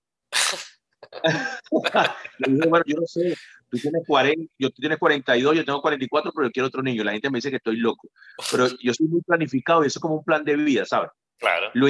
bueno, 1.70 2.84
yo 2.86 2.96
no 3.00 3.06
sé, 3.06 3.36
tú 3.70 3.78
tienes 3.78 4.02
40, 4.06 4.52
yo, 4.58 4.70
tú 4.70 4.76
tienes 4.80 4.98
42, 4.98 5.56
yo 5.56 5.64
tengo 5.64 5.82
44, 5.82 6.32
pero 6.34 6.46
yo 6.46 6.52
quiero 6.52 6.68
otro 6.68 6.82
niño. 6.82 7.04
La 7.04 7.12
gente 7.12 7.30
me 7.30 7.38
dice 7.38 7.50
que 7.50 7.56
estoy 7.56 7.76
loco. 7.76 8.08
Pero 8.50 8.68
yo 8.80 8.94
soy 8.94 9.06
muy 9.08 9.22
planificado 9.22 9.82
y 9.82 9.88
eso 9.88 9.98
es 9.98 10.02
como 10.02 10.16
un 10.16 10.24
plan 10.24 10.44
de 10.44 10.56
vida, 10.56 10.84
¿sabes? 10.84 11.10
Claro. 11.38 11.70
Lo, 11.74 11.88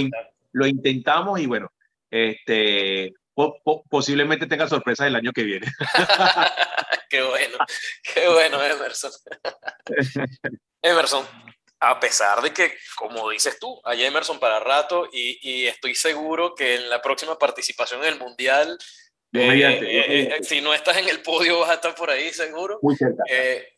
lo 0.52 0.66
intentamos 0.66 1.40
y 1.40 1.46
bueno, 1.46 1.70
este, 2.10 3.12
posiblemente 3.88 4.46
tenga 4.46 4.68
sorpresa 4.68 5.06
el 5.06 5.16
año 5.16 5.32
que 5.32 5.44
viene. 5.44 5.66
qué 7.10 7.22
bueno, 7.22 7.58
qué 8.02 8.28
bueno, 8.28 8.62
Emerson. 8.62 9.12
Emerson, 10.82 11.24
a 11.90 12.00
pesar 12.00 12.40
de 12.42 12.52
que, 12.52 12.74
como 12.96 13.30
dices 13.30 13.58
tú, 13.58 13.80
hay 13.84 14.04
Emerson 14.04 14.38
para 14.38 14.60
rato 14.60 15.08
y, 15.12 15.38
y 15.42 15.66
estoy 15.66 15.94
seguro 15.94 16.54
que 16.54 16.76
en 16.76 16.90
la 16.90 17.00
próxima 17.00 17.38
participación 17.38 18.02
en 18.02 18.14
el 18.14 18.18
Mundial, 18.18 18.78
eh, 19.32 19.80
eh, 19.82 20.36
eh, 20.38 20.44
si 20.44 20.60
no 20.60 20.72
estás 20.72 20.96
en 20.96 21.08
el 21.08 21.20
podio 21.20 21.60
vas 21.60 21.70
a 21.70 21.74
estar 21.74 21.94
por 21.94 22.10
ahí 22.10 22.30
seguro. 22.30 22.78
Muy 22.82 22.96
cerca. 22.96 23.22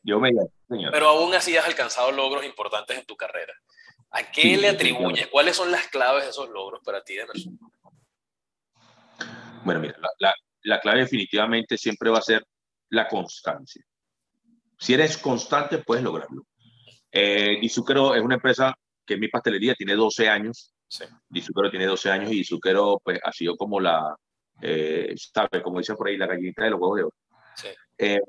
yo 0.02 0.20
me 0.20 0.30
señor. 0.68 0.92
Pero 0.92 1.08
aún 1.08 1.34
así 1.34 1.56
has 1.56 1.66
alcanzado 1.66 2.12
logros 2.12 2.44
importantes 2.44 2.98
en 2.98 3.04
tu 3.04 3.16
carrera. 3.16 3.52
¿A 4.10 4.30
qué 4.30 4.56
le 4.56 4.68
atribuyes? 4.68 5.26
¿Cuáles 5.28 5.56
son 5.56 5.70
las 5.70 5.88
claves 5.88 6.24
de 6.24 6.30
esos 6.30 6.48
logros 6.48 6.80
para 6.84 7.02
ti, 7.02 7.18
Emerson? 7.18 7.58
Bueno, 9.64 9.80
mira, 9.80 9.96
la, 10.18 10.34
la, 10.62 10.80
clave 10.80 11.00
definitivamente 11.00 11.76
siempre 11.76 12.08
va 12.08 12.18
a 12.18 12.22
ser 12.22 12.46
la 12.90 13.06
constancia. 13.06 13.84
Si 14.78 14.94
eres 14.94 15.18
constante, 15.18 15.78
puedes 15.78 16.04
lograrlo. 16.04 16.46
Eh, 17.10 17.58
es 17.62 17.78
una 17.78 18.34
empresa 18.34 18.74
que 19.04 19.16
mi 19.16 19.28
pastelería 19.28 19.74
tiene 19.74 19.94
12 19.94 20.28
años. 20.28 20.74
Sí. 20.86 21.04
tiene 21.70 21.86
12 21.86 22.10
años 22.10 22.32
y 22.32 22.40
Izuquero 22.40 23.00
pues, 23.04 23.20
ha 23.22 23.30
sido 23.30 23.56
como 23.56 23.78
la, 23.78 24.16
eh, 24.62 25.14
¿sabe? 25.16 25.62
Como 25.62 25.78
dicen 25.78 25.96
por 25.96 26.08
ahí, 26.08 26.16
la 26.16 26.26
gallinita 26.26 26.64
de 26.64 26.70
los 26.70 26.80
huevos 26.80 26.96
de 26.96 27.02
oro. 27.04 27.14
Sí. 27.54 27.68
Eh, 27.98 28.20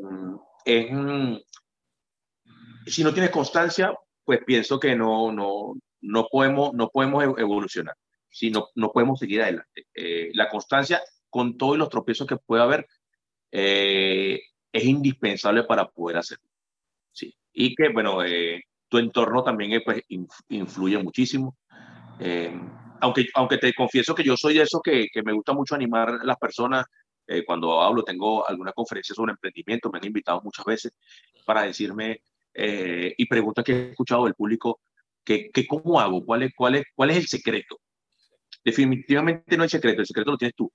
si 2.85 3.03
no 3.03 3.13
tienes 3.13 3.31
constancia, 3.31 3.93
pues 4.23 4.41
pienso 4.45 4.79
que 4.79 4.95
no, 4.95 5.31
no, 5.31 5.73
no, 6.01 6.27
podemos, 6.29 6.73
no 6.73 6.89
podemos 6.89 7.23
evolucionar, 7.37 7.95
si 8.29 8.51
no, 8.51 8.67
no 8.75 8.91
podemos 8.91 9.19
seguir 9.19 9.41
adelante. 9.41 9.87
Eh, 9.93 10.29
la 10.33 10.49
constancia, 10.49 11.01
con 11.29 11.57
todos 11.57 11.77
los 11.77 11.89
tropiezos 11.89 12.27
que 12.27 12.37
pueda 12.37 12.63
haber, 12.63 12.87
eh, 13.51 14.39
es 14.71 14.83
indispensable 14.83 15.63
para 15.63 15.87
poder 15.87 16.17
hacerlo. 16.17 16.45
Sí. 17.11 17.35
Y 17.53 17.75
que, 17.75 17.89
bueno, 17.89 18.23
eh, 18.23 18.63
tu 18.89 18.97
entorno 18.97 19.43
también 19.43 19.81
pues, 19.85 20.03
influye 20.49 20.97
muchísimo. 21.01 21.57
aunque, 22.99 23.27
aunque 23.35 23.57
te 23.57 23.73
confieso 23.73 24.13
que 24.13 24.23
yo 24.23 24.35
soy 24.35 24.55
de 24.55 24.63
esos 24.63 24.81
que, 24.81 25.07
que 25.13 25.23
me 25.23 25.31
gusta 25.33 25.53
mucho 25.53 25.75
animar 25.75 26.09
a 26.09 26.25
las 26.25 26.37
personas, 26.37 26.85
cuando 27.45 27.79
hablo, 27.81 28.03
tengo 28.03 28.47
alguna 28.47 28.73
conferencia 28.73 29.13
sobre 29.13 29.31
emprendimiento, 29.33 29.91
me 29.91 29.99
han 29.99 30.05
invitado 30.05 30.41
muchas 30.41 30.65
veces 30.65 30.93
para 31.45 31.61
decirme, 31.61 32.23
eh, 32.53 33.13
y 33.17 33.25
preguntas 33.25 33.63
que 33.63 33.71
he 33.71 33.89
escuchado 33.91 34.25
del 34.25 34.33
público, 34.33 34.81
que, 35.23 35.49
que 35.49 35.67
¿cómo 35.67 35.99
hago? 35.99 36.25
¿Cuál 36.25 36.43
es, 36.43 36.53
cuál, 36.55 36.75
es, 36.75 36.85
¿Cuál 36.95 37.11
es 37.11 37.17
el 37.17 37.27
secreto? 37.27 37.79
Definitivamente 38.63 39.55
no 39.55 39.63
hay 39.63 39.69
secreto, 39.69 40.01
el 40.01 40.07
secreto 40.07 40.31
lo 40.31 40.37
tienes 40.37 40.55
tú. 40.55 40.71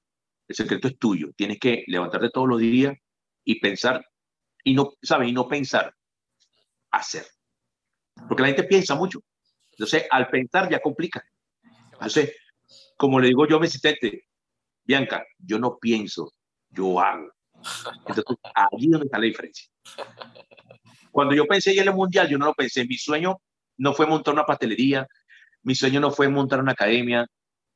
El 0.47 0.55
secreto 0.55 0.89
es 0.89 0.99
tuyo. 0.99 1.31
Tienes 1.37 1.59
que 1.59 1.85
levantarte 1.87 2.31
todos 2.31 2.49
los 2.49 2.61
días 2.61 2.95
y 3.45 3.61
pensar, 3.61 4.05
y 4.63 4.75
no, 4.75 4.93
¿sabes? 5.03 5.29
Y 5.29 5.33
no 5.33 5.49
pensar, 5.49 5.95
hacer. 6.91 7.27
Porque 8.29 8.43
la 8.43 8.49
gente 8.49 8.65
piensa 8.65 8.95
mucho. 8.95 9.21
Entonces, 9.73 10.05
al 10.11 10.29
pensar 10.29 10.71
ya 10.71 10.81
complica. 10.81 11.25
Entonces, 11.93 12.35
como 12.97 13.21
le 13.21 13.29
digo 13.29 13.47
yo 13.47 13.57
a 13.57 13.61
mi 13.61 13.67
asistente, 13.67 14.27
Bianca, 14.85 15.25
yo 15.39 15.59
no 15.59 15.79
pienso, 15.79 16.33
yo 16.71 17.01
hago. 17.01 17.33
Entonces, 17.99 18.25
allí 18.55 18.89
donde 18.89 19.07
está 19.07 19.19
la 19.19 19.25
diferencia. 19.25 19.69
Cuando 21.11 21.35
yo 21.35 21.47
pensé 21.47 21.73
en 21.73 21.89
el 21.89 21.95
mundial, 21.95 22.29
yo 22.29 22.39
no 22.39 22.47
lo 22.47 22.55
pensé. 22.55 22.85
Mi 22.87 22.97
sueño 22.97 23.41
no 23.77 23.95
fue 23.95 24.07
montar 24.07 24.35
una 24.35 24.45
pastelería, 24.45 25.07
mi 25.63 25.75
sueño 25.75 26.01
no 26.01 26.11
fue 26.11 26.29
montar 26.29 26.61
una 26.61 26.73
academia, 26.73 27.27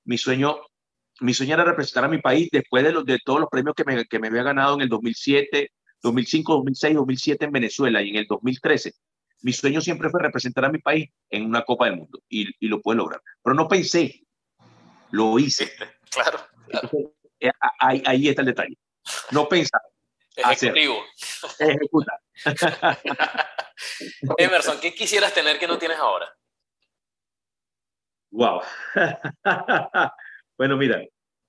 mi 0.05 0.18
sueño, 0.18 0.57
mi 1.20 1.34
sueño 1.34 1.55
era 1.55 1.64
representar 1.64 2.05
a 2.05 2.09
mi 2.09 2.18
país 2.18 2.49
después 2.53 2.84
de 2.84 3.18
todos 3.24 3.41
los 3.41 3.49
premios 3.49 3.74
que 3.74 3.84
me, 3.84 4.05
que 4.05 4.18
me 4.18 4.28
había 4.28 4.43
ganado 4.43 4.74
en 4.74 4.82
el 4.82 4.89
2007, 4.89 5.70
2005, 6.03 6.53
2006, 6.55 6.95
2007 6.95 7.45
en 7.45 7.53
Venezuela 7.53 8.03
y 8.03 8.11
en 8.11 8.16
el 8.16 8.26
2013. 8.26 8.93
Mi 9.43 9.53
sueño 9.53 9.80
siempre 9.80 10.11
fue 10.11 10.22
representar 10.22 10.64
a 10.64 10.70
mi 10.70 10.78
país 10.78 11.11
en 11.30 11.45
una 11.47 11.62
Copa 11.62 11.86
del 11.86 11.97
Mundo 11.97 12.20
y, 12.28 12.49
y 12.59 12.68
lo 12.68 12.80
pude 12.80 12.97
lograr. 12.97 13.22
Pero 13.43 13.55
no 13.55 13.68
pensé, 13.68 14.26
lo 15.11 15.39
hice. 15.39 15.72
Claro. 16.11 16.39
Eh, 17.41 17.51
ahí, 17.78 18.03
ahí, 18.05 18.28
está 18.28 18.43
el 18.43 18.47
detalle. 18.47 18.76
No 19.30 19.49
pensar. 19.49 19.80
Ejecutivo. 20.36 21.05
Ejecutar. 21.59 22.20
Emerson, 24.39 24.78
¿qué 24.80 24.95
quisieras 24.95 25.32
tener 25.34 25.59
que 25.59 25.66
no 25.66 25.78
tienes 25.78 25.99
ahora? 25.99 26.32
Wow. 28.30 28.61
bueno, 30.59 30.76
mira, 30.76 31.03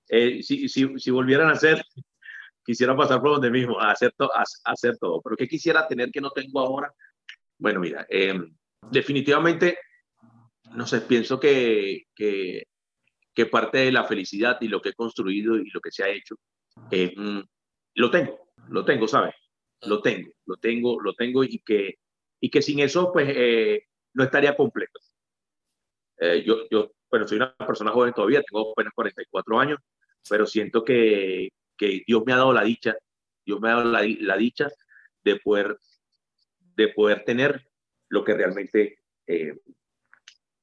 eh, 0.08 0.42
si, 0.42 0.70
si, 0.70 0.88
si, 0.98 1.12
volvieran 1.12 1.50
a 1.50 1.54
hacer, 1.54 1.84
quisiera 2.64 2.96
pasar 2.96 3.22
por 3.22 3.32
donde 3.32 3.52
mismo, 3.52 3.80
a 3.80 3.92
hacer, 3.92 4.14
a, 4.20 4.44
hacer 4.72 4.98
todo. 4.98 5.22
Pero 5.22 5.36
¿qué 5.36 5.48
quisiera 5.48 5.88
tener 5.88 6.12
que 6.12 6.22
no 6.22 6.32
tengo 6.32 6.60
ahora? 6.60 6.94
Bueno, 7.60 7.80
mira, 7.80 8.08
em, 8.10 8.56
definitivamente, 8.90 9.78
no 10.74 10.88
sé, 10.88 11.02
pienso 11.02 11.40
que, 11.40 12.06
que, 12.16 12.64
que, 13.34 13.46
parte 13.46 13.80
de 13.80 13.92
la 13.92 14.06
felicidad 14.06 14.58
y 14.62 14.68
lo 14.68 14.82
que 14.82 14.90
he 14.90 14.94
construido 14.94 15.58
y 15.58 15.70
lo 15.70 15.82
que 15.82 15.92
se 15.92 16.04
ha 16.04 16.10
hecho, 16.10 16.36
em, 16.92 17.44
lo 17.96 18.10
tengo, 18.10 18.40
lo 18.70 18.84
tengo, 18.86 19.08
¿sabes? 19.08 19.36
lo 19.84 20.02
tengo, 20.02 20.32
lo 20.46 20.58
tengo, 20.58 21.02
lo 21.02 21.14
tengo 21.14 21.44
y 21.44 21.60
que, 21.60 22.00
y 22.40 22.50
que 22.50 22.62
sin 22.62 22.80
eso 22.80 23.12
pues 23.12 23.30
eh, 23.30 23.84
no 24.14 24.24
estaría 24.24 24.56
completo. 24.56 25.00
Eh, 26.18 26.44
yo, 26.46 26.68
yo, 26.70 26.92
bueno, 27.10 27.28
soy 27.28 27.38
una 27.38 27.56
persona 27.56 27.92
joven 27.92 28.14
todavía, 28.14 28.44
tengo 28.44 28.72
apenas 28.72 28.94
44 28.94 29.60
años, 29.60 29.80
pero 30.30 30.46
siento 30.46 30.84
que, 30.84 31.50
que 31.78 32.04
Dios 32.06 32.24
me 32.26 32.34
ha 32.34 32.38
dado 32.38 32.54
la 32.54 32.64
dicha, 32.64 32.96
Dios 33.46 33.60
me 33.62 33.70
ha 33.70 33.76
dado 33.76 33.92
la, 33.92 34.02
la 34.20 34.38
dicha 34.38 34.68
de 35.24 35.38
poder, 35.38 35.78
de 36.80 36.88
poder 36.94 37.26
tener 37.26 37.70
lo 38.08 38.24
que 38.24 38.34
realmente 38.34 39.00
eh, 39.28 39.54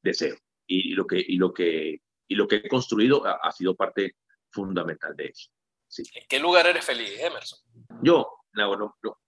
deseo 0.03 0.37
y, 0.67 0.95
lo 0.95 1.07
que, 1.07 1.19
y, 1.19 1.37
lo 1.37 1.53
que, 1.53 2.01
y 2.27 2.35
lo 2.35 2.49
que 2.49 2.57
he 2.57 2.69
construido 2.69 3.23
ha, 3.27 3.53
sido 3.53 3.77
parte 3.77 4.17
fundamental 4.51 5.15
de 5.15 5.27
eso. 5.27 5.51
Sí. 5.87 6.03
¿En 6.15 6.27
qué 6.27 6.39
lugar 6.39 6.67
eres 6.67 6.85
feliz, 6.85 7.21
Emerson? 7.21 7.59
Yo, 8.03 8.27
no, 8.53 8.77
no, 8.77 8.97
no. 9.03 9.21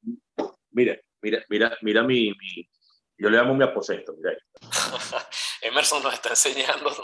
Mira, 0.70 0.98
mira, 1.20 1.44
mira, 1.50 1.76
mira 1.82 2.02
mi, 2.02 2.30
mi, 2.30 2.68
yo 3.18 3.28
le 3.28 3.36
llamo 3.36 3.54
mi 3.54 3.64
aposento, 3.64 4.14
mira 4.16 4.36
Emerson 5.60 6.02
nos 6.02 6.14
está 6.14 6.30
enseñando 6.30 6.96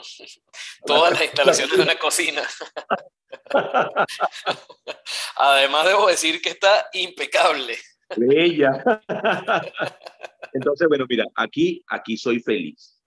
todas 0.87 1.13
las 1.13 1.23
instalaciones 1.25 1.77
de 1.77 1.83
una 1.83 1.99
cocina. 1.99 2.43
Además, 5.37 5.87
debo 5.87 6.07
decir 6.07 6.41
que 6.41 6.51
está 6.51 6.89
impecable. 6.93 7.77
Bella. 8.17 8.83
Entonces, 10.53 10.89
bueno, 10.89 11.07
mira, 11.09 11.25
aquí, 11.35 11.83
aquí 11.89 12.17
soy 12.17 12.41
feliz. 12.41 13.01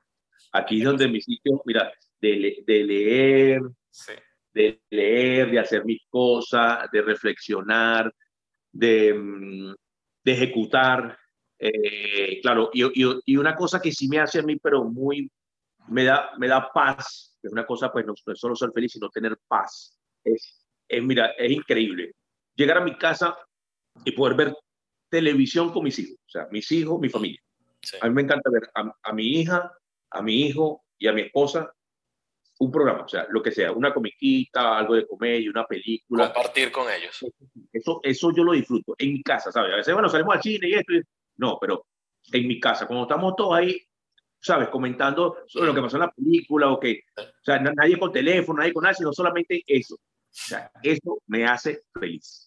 Aquí 0.51 0.79
es 0.79 0.85
donde 0.85 1.07
mi 1.07 1.21
sitio, 1.21 1.61
mira, 1.65 1.91
de, 2.19 2.63
de 2.65 2.83
leer, 2.83 3.61
de 4.53 4.81
leer, 4.89 5.51
de 5.51 5.59
hacer 5.59 5.85
mis 5.85 6.01
cosas, 6.09 6.89
de 6.91 7.01
reflexionar, 7.01 8.13
de, 8.71 9.73
de 10.23 10.31
ejecutar. 10.31 11.17
Eh, 11.59 12.39
claro, 12.41 12.69
y, 12.73 12.83
y, 13.25 13.37
una 13.37 13.55
cosa 13.55 13.81
que 13.81 13.91
sí 13.91 14.07
me 14.07 14.19
hace 14.19 14.39
a 14.39 14.43
mí, 14.43 14.57
pero 14.57 14.83
muy, 14.83 15.29
me 15.87 16.03
da, 16.03 16.31
me 16.37 16.47
da 16.47 16.71
paz, 16.71 17.37
es 17.41 17.51
una 17.51 17.65
cosa, 17.65 17.91
pues 17.91 18.05
no, 18.05 18.13
es 18.13 18.39
solo 18.39 18.55
ser 18.55 18.71
feliz, 18.73 18.91
sino 18.91 19.09
tener 19.09 19.37
paz. 19.47 19.97
Es, 20.23 20.65
es, 20.87 21.03
mira, 21.03 21.31
es 21.37 21.51
increíble. 21.51 22.13
Llegar 22.55 22.77
a 22.77 22.83
mi 22.83 22.97
casa 22.97 23.37
y 24.03 24.11
poder 24.11 24.35
ver 24.35 24.55
televisión 25.09 25.71
con 25.71 25.83
mis 25.83 25.97
hijos, 25.99 26.17
o 26.25 26.29
sea, 26.29 26.47
mis 26.51 26.71
hijos, 26.71 26.99
mi 26.99 27.09
familia. 27.09 27.41
A 28.01 28.07
mí 28.07 28.13
me 28.13 28.23
encanta 28.23 28.49
ver 28.49 28.69
a, 28.75 28.91
a, 29.03 29.13
mi 29.13 29.27
hija, 29.27 29.71
a 30.09 30.21
mi 30.21 30.41
hijo 30.41 30.83
y 30.97 31.07
a 31.07 31.13
mi 31.13 31.21
esposa 31.21 31.71
un 32.59 32.71
programa, 32.71 33.03
o 33.03 33.07
sea, 33.07 33.27
lo 33.29 33.41
que 33.41 33.51
sea, 33.51 33.71
una 33.71 33.93
comiquita, 33.93 34.77
algo 34.77 34.95
de 34.95 35.05
comedia, 35.05 35.49
una 35.49 35.65
película. 35.65 36.33
Compartir 36.33 36.71
con 36.71 36.91
ellos. 36.91 37.25
Eso, 37.71 37.99
eso 38.03 38.31
yo 38.35 38.43
lo 38.43 38.53
disfruto 38.53 38.95
en 38.97 39.13
mi 39.13 39.21
casa, 39.21 39.51
¿sabes? 39.51 39.73
A 39.73 39.77
veces, 39.77 39.93
bueno, 39.93 40.09
salimos 40.09 40.35
al 40.35 40.41
cine 40.41 40.69
y 40.69 40.73
esto. 40.73 40.93
No, 41.37 41.57
pero 41.61 41.85
en 42.31 42.47
mi 42.47 42.59
casa, 42.59 42.87
cuando 42.87 43.03
estamos 43.03 43.35
todos 43.35 43.55
ahí, 43.55 43.79
¿sabes? 44.39 44.69
Comentando 44.69 45.37
sobre 45.47 45.67
lo 45.67 45.75
que 45.75 45.81
pasó 45.81 45.97
en 45.97 46.01
la 46.01 46.11
película 46.11 46.71
o 46.71 46.79
que, 46.79 47.01
o 47.15 47.43
sea, 47.43 47.59
nadie 47.59 47.99
con 47.99 48.11
teléfono, 48.11 48.59
nadie 48.59 48.73
con 48.73 48.83
nada, 48.83 48.95
sino 48.95 49.13
solamente 49.13 49.63
eso. 49.67 49.95
O 49.95 49.99
sea, 50.29 50.71
eso 50.81 51.19
me 51.27 51.45
hace 51.45 51.83
feliz. 51.93 52.46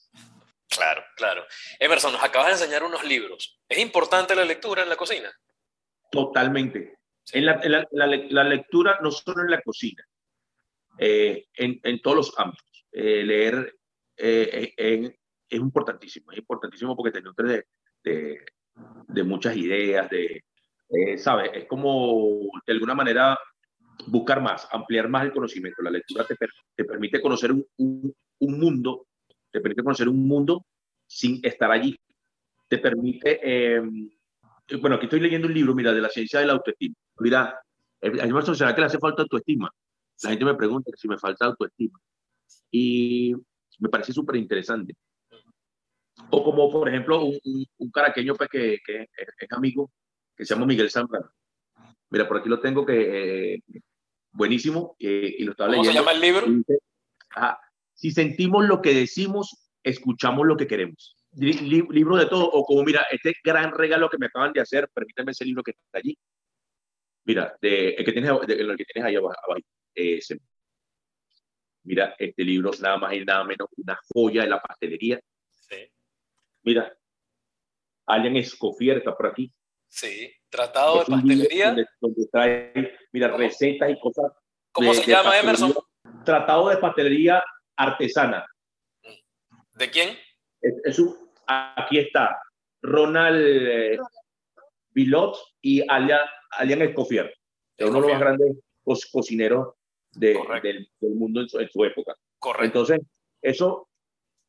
Claro, 0.70 1.02
claro. 1.16 1.44
Emerson, 1.80 2.12
nos 2.12 2.22
acabas 2.22 2.46
de 2.48 2.52
enseñar 2.64 2.84
unos 2.84 3.04
libros. 3.04 3.60
¿Es 3.68 3.78
importante 3.78 4.36
la 4.36 4.44
lectura 4.44 4.82
en 4.82 4.88
la 4.88 4.96
cocina? 4.96 5.30
Totalmente. 6.10 6.98
En 7.32 7.44
la, 7.44 7.60
la, 7.90 8.44
lectura, 8.44 8.98
no 9.02 9.10
solo 9.10 9.42
en 9.42 9.50
la 9.50 9.60
cocina, 9.62 10.04
eh, 10.98 11.46
en, 11.54 11.80
en, 11.82 12.00
todos 12.00 12.16
los 12.16 12.38
ámbitos. 12.38 12.86
Eh, 12.92 13.22
leer 13.24 13.76
eh, 14.16 14.74
es 14.76 15.58
importantísimo, 15.58 16.32
es 16.32 16.38
importantísimo 16.38 16.96
porque 16.96 17.12
te 17.12 17.22
nutre 17.22 17.66
de, 18.02 18.44
de, 19.08 19.22
muchas 19.22 19.56
ideas, 19.56 20.08
de, 20.10 20.44
¿sabes? 21.18 21.50
Es 21.54 21.66
como, 21.66 22.50
de 22.66 22.72
alguna 22.72 22.94
manera, 22.94 23.38
buscar 24.06 24.40
más, 24.40 24.68
ampliar 24.72 25.08
más 25.08 25.24
el 25.24 25.32
conocimiento. 25.32 25.82
La 25.82 25.90
lectura 25.90 26.24
te, 26.26 26.36
te 26.74 26.84
permite 26.84 27.20
conocer 27.20 27.52
un, 27.52 27.66
un, 27.76 28.14
un, 28.38 28.58
mundo, 28.58 29.06
te 29.50 29.60
permite 29.60 29.82
conocer 29.82 30.08
un 30.08 30.26
mundo 30.26 30.64
sin 31.06 31.40
estar 31.42 31.70
allí. 31.70 31.98
Te 32.68 32.78
permite, 32.78 33.80
bueno, 34.80 34.96
aquí 34.96 35.06
estoy 35.06 35.20
leyendo 35.20 35.48
un 35.48 35.54
libro, 35.54 35.74
mira, 35.74 35.92
de 35.92 36.00
la 36.00 36.08
ciencia 36.08 36.40
de 36.40 36.46
la 36.46 36.52
autoestima 36.52 36.94
mira, 37.20 37.60
a 38.02 38.54
¿será 38.54 38.74
que 38.74 38.80
le 38.80 38.86
hace 38.86 38.98
falta 38.98 39.22
autoestima? 39.22 39.70
La 40.22 40.30
gente 40.30 40.44
me 40.44 40.54
pregunta 40.54 40.90
si 40.96 41.08
me 41.08 41.18
falta 41.18 41.46
autoestima. 41.46 41.98
Y 42.70 43.34
me 43.78 43.88
parece 43.88 44.12
súper 44.12 44.36
interesante. 44.36 44.94
O 46.30 46.44
como, 46.44 46.70
por 46.70 46.88
ejemplo, 46.88 47.24
un, 47.24 47.38
un, 47.78 47.90
caraqueño 47.90 48.34
pues, 48.34 48.50
que, 48.50 48.78
que, 48.84 49.08
es 49.16 49.52
amigo, 49.52 49.90
que 50.36 50.44
se 50.44 50.54
llama 50.54 50.66
Miguel 50.66 50.90
Zambrano. 50.90 51.30
Mira, 52.10 52.28
por 52.28 52.38
aquí 52.38 52.48
lo 52.48 52.60
tengo, 52.60 52.84
que 52.84 53.54
eh, 53.54 53.62
buenísimo, 54.32 54.96
eh, 54.98 55.36
y 55.38 55.44
lo 55.44 55.52
estaba 55.52 55.70
¿Cómo 55.70 55.82
leyendo. 55.82 55.92
se 55.92 55.98
llama 55.98 56.12
el 56.12 56.20
libro? 56.20 56.46
Si 58.00 58.12
sentimos 58.12 58.64
lo 58.64 58.80
que 58.80 58.94
decimos, 58.94 59.70
escuchamos 59.82 60.46
lo 60.46 60.56
que 60.56 60.66
queremos. 60.66 61.18
libro 61.32 62.16
de 62.16 62.24
todo, 62.24 62.50
o 62.50 62.64
como 62.64 62.82
mira, 62.82 63.04
este 63.10 63.34
gran 63.44 63.72
regalo 63.76 64.08
que 64.08 64.16
me 64.16 64.26
acaban 64.26 64.54
de 64.54 64.62
hacer, 64.62 64.88
permíteme 64.94 65.32
ese 65.32 65.44
libro 65.44 65.62
que 65.62 65.72
está 65.72 65.98
allí. 65.98 66.16
Mira, 67.26 67.54
de, 67.60 67.90
el, 67.90 68.04
que 68.06 68.12
tienes, 68.12 68.30
el 68.30 68.76
que 68.78 68.84
tienes 68.86 69.04
ahí 69.04 69.16
abajo. 69.16 69.54
Mira, 71.84 72.14
este 72.18 72.42
libro, 72.42 72.70
nada 72.80 72.96
más 72.96 73.12
y 73.12 73.22
nada 73.22 73.44
menos, 73.44 73.68
una 73.76 73.98
joya 74.14 74.44
de 74.44 74.48
la 74.48 74.62
pastelería. 74.62 75.20
Sí. 75.50 75.92
Mira, 76.62 76.96
Allen 78.06 78.36
Escoffier 78.36 78.96
está 78.96 79.14
por 79.14 79.26
aquí. 79.26 79.52
Sí, 79.86 80.32
tratado 80.48 81.00
de 81.00 81.04
pastelería. 81.04 81.76
Donde, 82.00 82.26
trae, 82.32 82.98
mira, 83.12 83.28
recetas 83.36 83.90
y 83.90 84.00
cosas. 84.00 84.32
¿Cómo 84.72 84.94
se 84.94 85.04
llama, 85.04 85.38
Emerson? 85.38 85.74
Tratado 86.24 86.70
de 86.70 86.78
pastelería 86.78 87.44
artesana. 87.76 88.46
¿De 89.74 89.90
quién? 89.90 90.16
Es, 90.60 91.02
aquí 91.46 91.98
está 91.98 92.38
Ronald 92.82 93.40
eh, 93.40 93.98
Bilot 94.90 95.36
y 95.62 95.82
Alian 95.88 96.82
Escoffier, 96.82 97.34
uno 97.78 97.94
de 97.94 98.00
los 98.00 98.10
más 98.10 98.20
grandes 98.20 98.56
cocineros 99.12 99.74
del, 100.12 100.36
mundo 101.00 101.40
en 101.40 101.48
su, 101.70 101.84
época. 101.84 102.14
Correcto. 102.38 102.64
Entonces, 102.64 103.00
eso, 103.40 103.88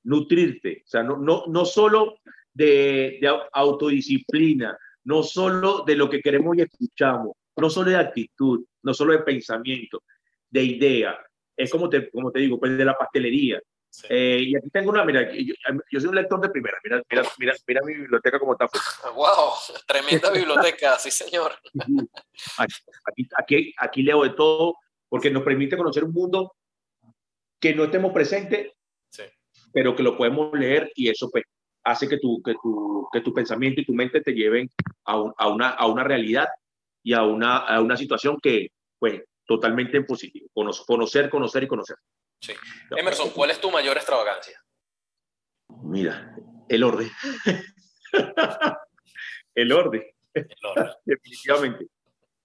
nutrirte, 0.04 0.84
o 0.86 0.88
sea, 0.88 1.04
no, 1.04 1.18
no, 1.18 1.46
no 1.48 1.66
solo 1.66 2.18
de, 2.54 3.20
de 3.22 3.40
autodisciplina, 3.54 4.78
no 5.04 5.24
solo 5.24 5.84
de 5.86 5.96
lo 5.96 6.10
que 6.10 6.22
queremos 6.22 6.58
y 6.58 6.62
escuchamos, 6.62 7.34
no 7.58 7.70
solo 7.70 7.92
de 7.92 7.98
actitud, 7.98 8.66
no 8.84 8.94
solo 8.94 9.14
de 9.14 9.20
pensamiento, 9.20 10.04
de 10.50 10.64
idea. 10.64 11.20
Es 11.62 11.72
como 11.72 11.90
te, 11.90 12.10
como 12.10 12.32
te 12.32 12.40
digo, 12.40 12.60
pues 12.60 12.78
de 12.78 12.86
la 12.86 12.98
pastelería. 12.98 13.62
Eh, 14.10 14.40
y 14.48 14.56
aquí 14.56 14.70
tengo 14.70 14.90
una, 14.90 15.04
mira, 15.04 15.30
yo, 15.34 16.00
soy 16.00 16.10
un 16.10 16.16
lector 16.16 16.40
de 16.40 16.50
primera, 16.50 16.78
mira, 16.84 17.04
mira, 17.10 17.24
mira, 17.38 17.54
mira 17.68 17.82
mi 17.84 17.94
biblioteca 17.96 18.40
como 18.40 18.54
está. 18.54 18.68
¡Wow! 19.16 19.54
Tremenda 19.86 20.32
biblioteca, 20.32 20.98
sí 20.98 21.12
señor. 21.12 21.54
Aquí, 22.58 23.28
aquí, 23.38 23.74
aquí 23.78 24.04
leo 24.04 24.24
de 24.24 24.32
todo 24.32 24.76
porque 25.10 25.30
nos 25.30 25.44
permite 25.44 25.76
conocer 25.76 26.06
un 26.06 26.14
mundo 26.14 26.54
que 27.60 27.76
no 27.76 27.84
estemos 27.84 28.14
presentes, 28.14 28.72
pero 29.74 29.96
que 29.96 30.04
lo 30.04 30.18
podemos 30.18 30.58
leer 30.58 30.92
y 30.96 31.10
eso 31.10 31.30
pues 31.30 31.44
hace 31.84 32.08
que 32.08 32.18
tu, 32.18 32.42
que 32.42 32.54
tu, 32.62 33.08
que 33.12 33.22
tu 33.22 33.34
pensamiento 33.34 33.82
y 33.82 33.86
tu 33.86 33.94
mente 33.94 34.22
te 34.22 34.34
lleven 34.34 34.70
a, 35.06 35.22
a, 35.38 35.48
una, 35.50 35.70
a 35.70 35.86
una 35.88 36.04
realidad 36.04 36.48
y 37.04 37.14
a 37.14 37.24
una, 37.24 37.58
a 37.58 37.82
una 37.82 37.98
situación 37.98 38.38
que, 38.42 38.70
pues, 39.00 39.22
totalmente 39.52 39.98
en 39.98 40.06
positivo. 40.06 40.48
Conocer, 40.54 41.30
conocer 41.30 41.64
y 41.64 41.68
conocer. 41.68 41.98
Sí. 42.40 42.54
Emerson, 42.92 43.32
¿cuál 43.32 43.52
es 43.52 43.60
tu 43.60 43.70
mayor 43.70 43.98
extravagancia? 43.98 44.58
Mira, 45.84 46.34
el 46.70 46.84
orden. 46.84 47.12
el 49.56 49.72
orden. 49.74 50.04
El 50.34 50.66
orden. 50.66 50.90
Definitivamente. 51.04 51.88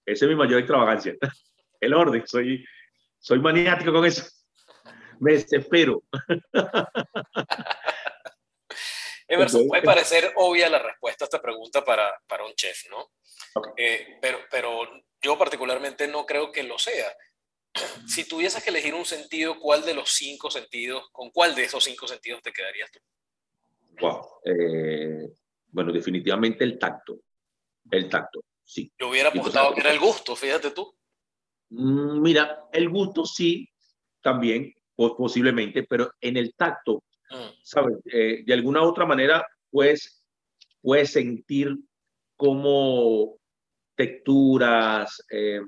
Esa 0.05 0.25
es 0.25 0.29
mi 0.29 0.35
mayor 0.35 0.59
extravagancia. 0.59 1.15
El 1.79 1.93
orden. 1.93 2.27
Soy, 2.27 2.65
soy 3.19 3.39
maniático 3.39 3.93
con 3.93 4.03
eso. 4.03 4.25
Me 5.19 5.31
desespero. 5.31 6.03
Emerson, 9.27 9.67
puede 9.67 9.83
parecer 9.83 10.31
obvia 10.35 10.69
la 10.69 10.79
respuesta 10.79 11.25
a 11.25 11.27
esta 11.27 11.41
pregunta 11.41 11.83
para, 11.83 12.21
para 12.27 12.45
un 12.45 12.53
chef, 12.53 12.89
¿no? 12.89 13.11
Eh, 13.75 14.17
pero, 14.21 14.39
pero 14.49 14.87
yo 15.21 15.37
particularmente 15.37 16.07
no 16.07 16.25
creo 16.25 16.51
que 16.51 16.63
lo 16.63 16.77
sea. 16.77 17.11
Si 18.07 18.27
tuvieses 18.27 18.63
que 18.63 18.69
elegir 18.69 18.95
un 18.95 19.05
sentido, 19.05 19.59
¿cuál 19.59 19.85
de 19.85 19.93
los 19.93 20.09
cinco 20.09 20.49
sentidos, 20.49 21.09
con 21.11 21.29
cuál 21.31 21.53
de 21.55 21.65
esos 21.65 21.83
cinco 21.83 22.07
sentidos 22.07 22.41
te 22.41 22.53
quedarías 22.53 22.89
tú? 22.91 22.99
Wow. 23.99 24.21
Eh, 24.45 25.29
bueno, 25.67 25.91
definitivamente 25.91 26.63
el 26.63 26.79
tacto. 26.79 27.19
El 27.89 28.09
tacto, 28.09 28.43
sí. 28.63 28.91
Yo 28.99 29.09
hubiera 29.09 29.29
apostado 29.29 29.73
que 29.73 29.81
era 29.81 29.91
el 29.91 29.99
gusto, 29.99 30.35
fíjate 30.35 30.71
tú. 30.71 30.97
Mm, 31.69 32.21
mira, 32.21 32.67
el 32.71 32.89
gusto 32.89 33.25
sí, 33.25 33.69
también, 34.21 34.73
posiblemente, 34.95 35.83
pero 35.83 36.11
en 36.21 36.37
el 36.37 36.53
tacto. 36.55 37.03
¿Sabes? 37.61 37.97
Eh, 38.05 38.43
de 38.45 38.53
alguna 38.53 38.81
u 38.81 38.85
otra 38.85 39.05
manera, 39.05 39.45
pues, 39.69 40.23
puedes 40.81 41.11
sentir 41.11 41.77
como 42.35 43.37
texturas 43.95 45.25
eh, 45.31 45.59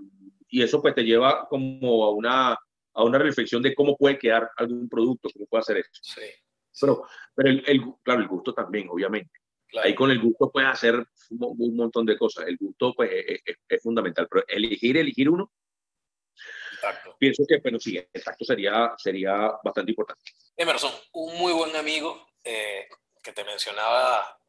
y 0.47 0.61
eso 0.61 0.81
pues 0.81 0.93
te 0.95 1.03
lleva 1.03 1.47
como 1.47 2.05
a 2.05 2.11
una, 2.11 2.51
a 2.51 3.03
una 3.03 3.17
reflexión 3.17 3.61
de 3.61 3.73
cómo 3.73 3.97
puede 3.97 4.17
quedar 4.17 4.49
algún 4.55 4.87
producto, 4.87 5.29
cómo 5.33 5.45
puede 5.47 5.61
hacer 5.61 5.77
eso. 5.77 5.89
Sí, 6.01 6.21
Pero, 6.79 7.03
pero 7.35 7.49
el, 7.49 7.63
el, 7.67 7.81
claro, 8.03 8.21
el 8.21 8.27
gusto 8.27 8.53
también, 8.53 8.87
obviamente. 8.89 9.31
Ahí 9.83 9.93
con 9.93 10.09
el 10.09 10.19
gusto 10.19 10.49
puedes 10.51 10.69
hacer 10.69 11.05
un, 11.29 11.75
montón 11.75 12.05
de 12.05 12.17
cosas. 12.17 12.47
El 12.47 12.57
gusto 12.57 12.93
pues 12.95 13.11
es, 13.11 13.55
es, 13.67 13.83
fundamental, 13.83 14.27
pero 14.29 14.43
elegir, 14.47 14.97
elegir 14.97 15.29
uno, 15.29 15.51
pienso 17.17 17.43
que, 17.47 17.59
pero 17.59 17.79
sí, 17.79 17.97
el 17.97 18.23
tacto 18.23 18.45
sería, 18.45 18.93
sería 18.97 19.51
bastante 19.63 19.91
importante. 19.91 20.23
Emerson, 20.55 20.91
un 21.13 21.37
muy 21.37 21.53
buen 21.53 21.75
amigo 21.75 22.29
eh, 22.43 22.87
que 23.23 23.33
te 23.33 23.43
mencionaba, 23.43 24.39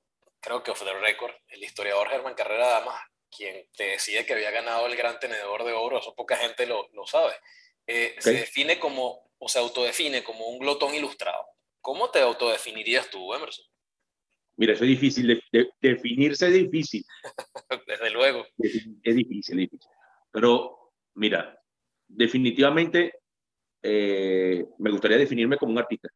creo 0.41 0.63
que 0.63 0.71
off 0.71 0.83
the 0.83 0.93
record, 0.95 1.33
el 1.49 1.63
historiador 1.63 2.09
Germán 2.09 2.35
Carrera 2.35 2.69
Damas, 2.69 3.01
quien 3.31 3.69
te 3.77 3.85
decía 3.85 4.27
que 4.27 4.35
había 4.35 4.51
ganado 4.51 4.87
el 4.87 4.97
gran 4.97 5.19
tenedor 5.21 5.65
de 5.65 5.73
oro, 5.73 5.99
eso 5.99 6.15
poca 6.15 6.37
gente 6.37 6.67
lo, 6.67 6.89
lo 6.93 7.07
sabe. 7.07 7.33
Eh, 7.87 8.17
se 8.19 8.33
define 8.33 8.79
como, 8.79 9.31
o 9.39 9.49
se 9.49 9.59
autodefine 9.59 10.23
como 10.23 10.47
un 10.49 10.59
glotón 10.59 10.95
ilustrado. 10.95 11.45
¿Cómo 11.81 12.11
te 12.11 12.21
autodefinirías 12.21 13.11
tú, 13.11 13.33
Emerson? 13.35 13.65
Mira, 14.57 14.75
eso 14.75 14.85
es 14.85 14.91
difícil, 14.91 15.43
de, 15.51 15.71
definirse 15.81 16.49
es 16.49 16.53
difícil. 16.53 17.05
Desde 17.87 18.11
luego. 18.11 18.47
Es, 18.59 18.75
es 19.03 19.17
difícil, 19.17 19.55
es 19.55 19.71
difícil. 19.71 19.91
Pero, 20.31 20.93
mira, 21.15 21.60
definitivamente 22.11 23.15
eh, 23.83 24.65
me 24.79 24.91
gustaría 24.91 25.17
definirme 25.17 25.57
como 25.57 25.73
un 25.73 25.79
artista, 25.79 26.09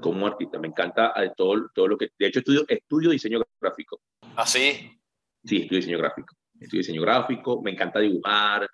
como 0.00 0.24
un 0.24 0.32
artista. 0.32 0.58
Me 0.58 0.68
encanta 0.68 1.12
eh, 1.16 1.32
todo, 1.36 1.70
todo 1.74 1.88
lo 1.88 1.98
que... 1.98 2.10
De 2.18 2.26
hecho, 2.26 2.40
estudio, 2.40 2.64
estudio 2.68 3.10
diseño 3.10 3.42
gráfico. 3.60 4.00
¿Ah, 4.36 4.46
sí? 4.46 4.98
Sí, 5.44 5.62
estudio 5.62 5.80
diseño 5.80 5.98
gráfico. 5.98 6.36
Estudio 6.58 6.80
diseño 6.80 7.02
gráfico, 7.02 7.62
me 7.62 7.70
encanta 7.70 8.00
dibujar, 8.00 8.68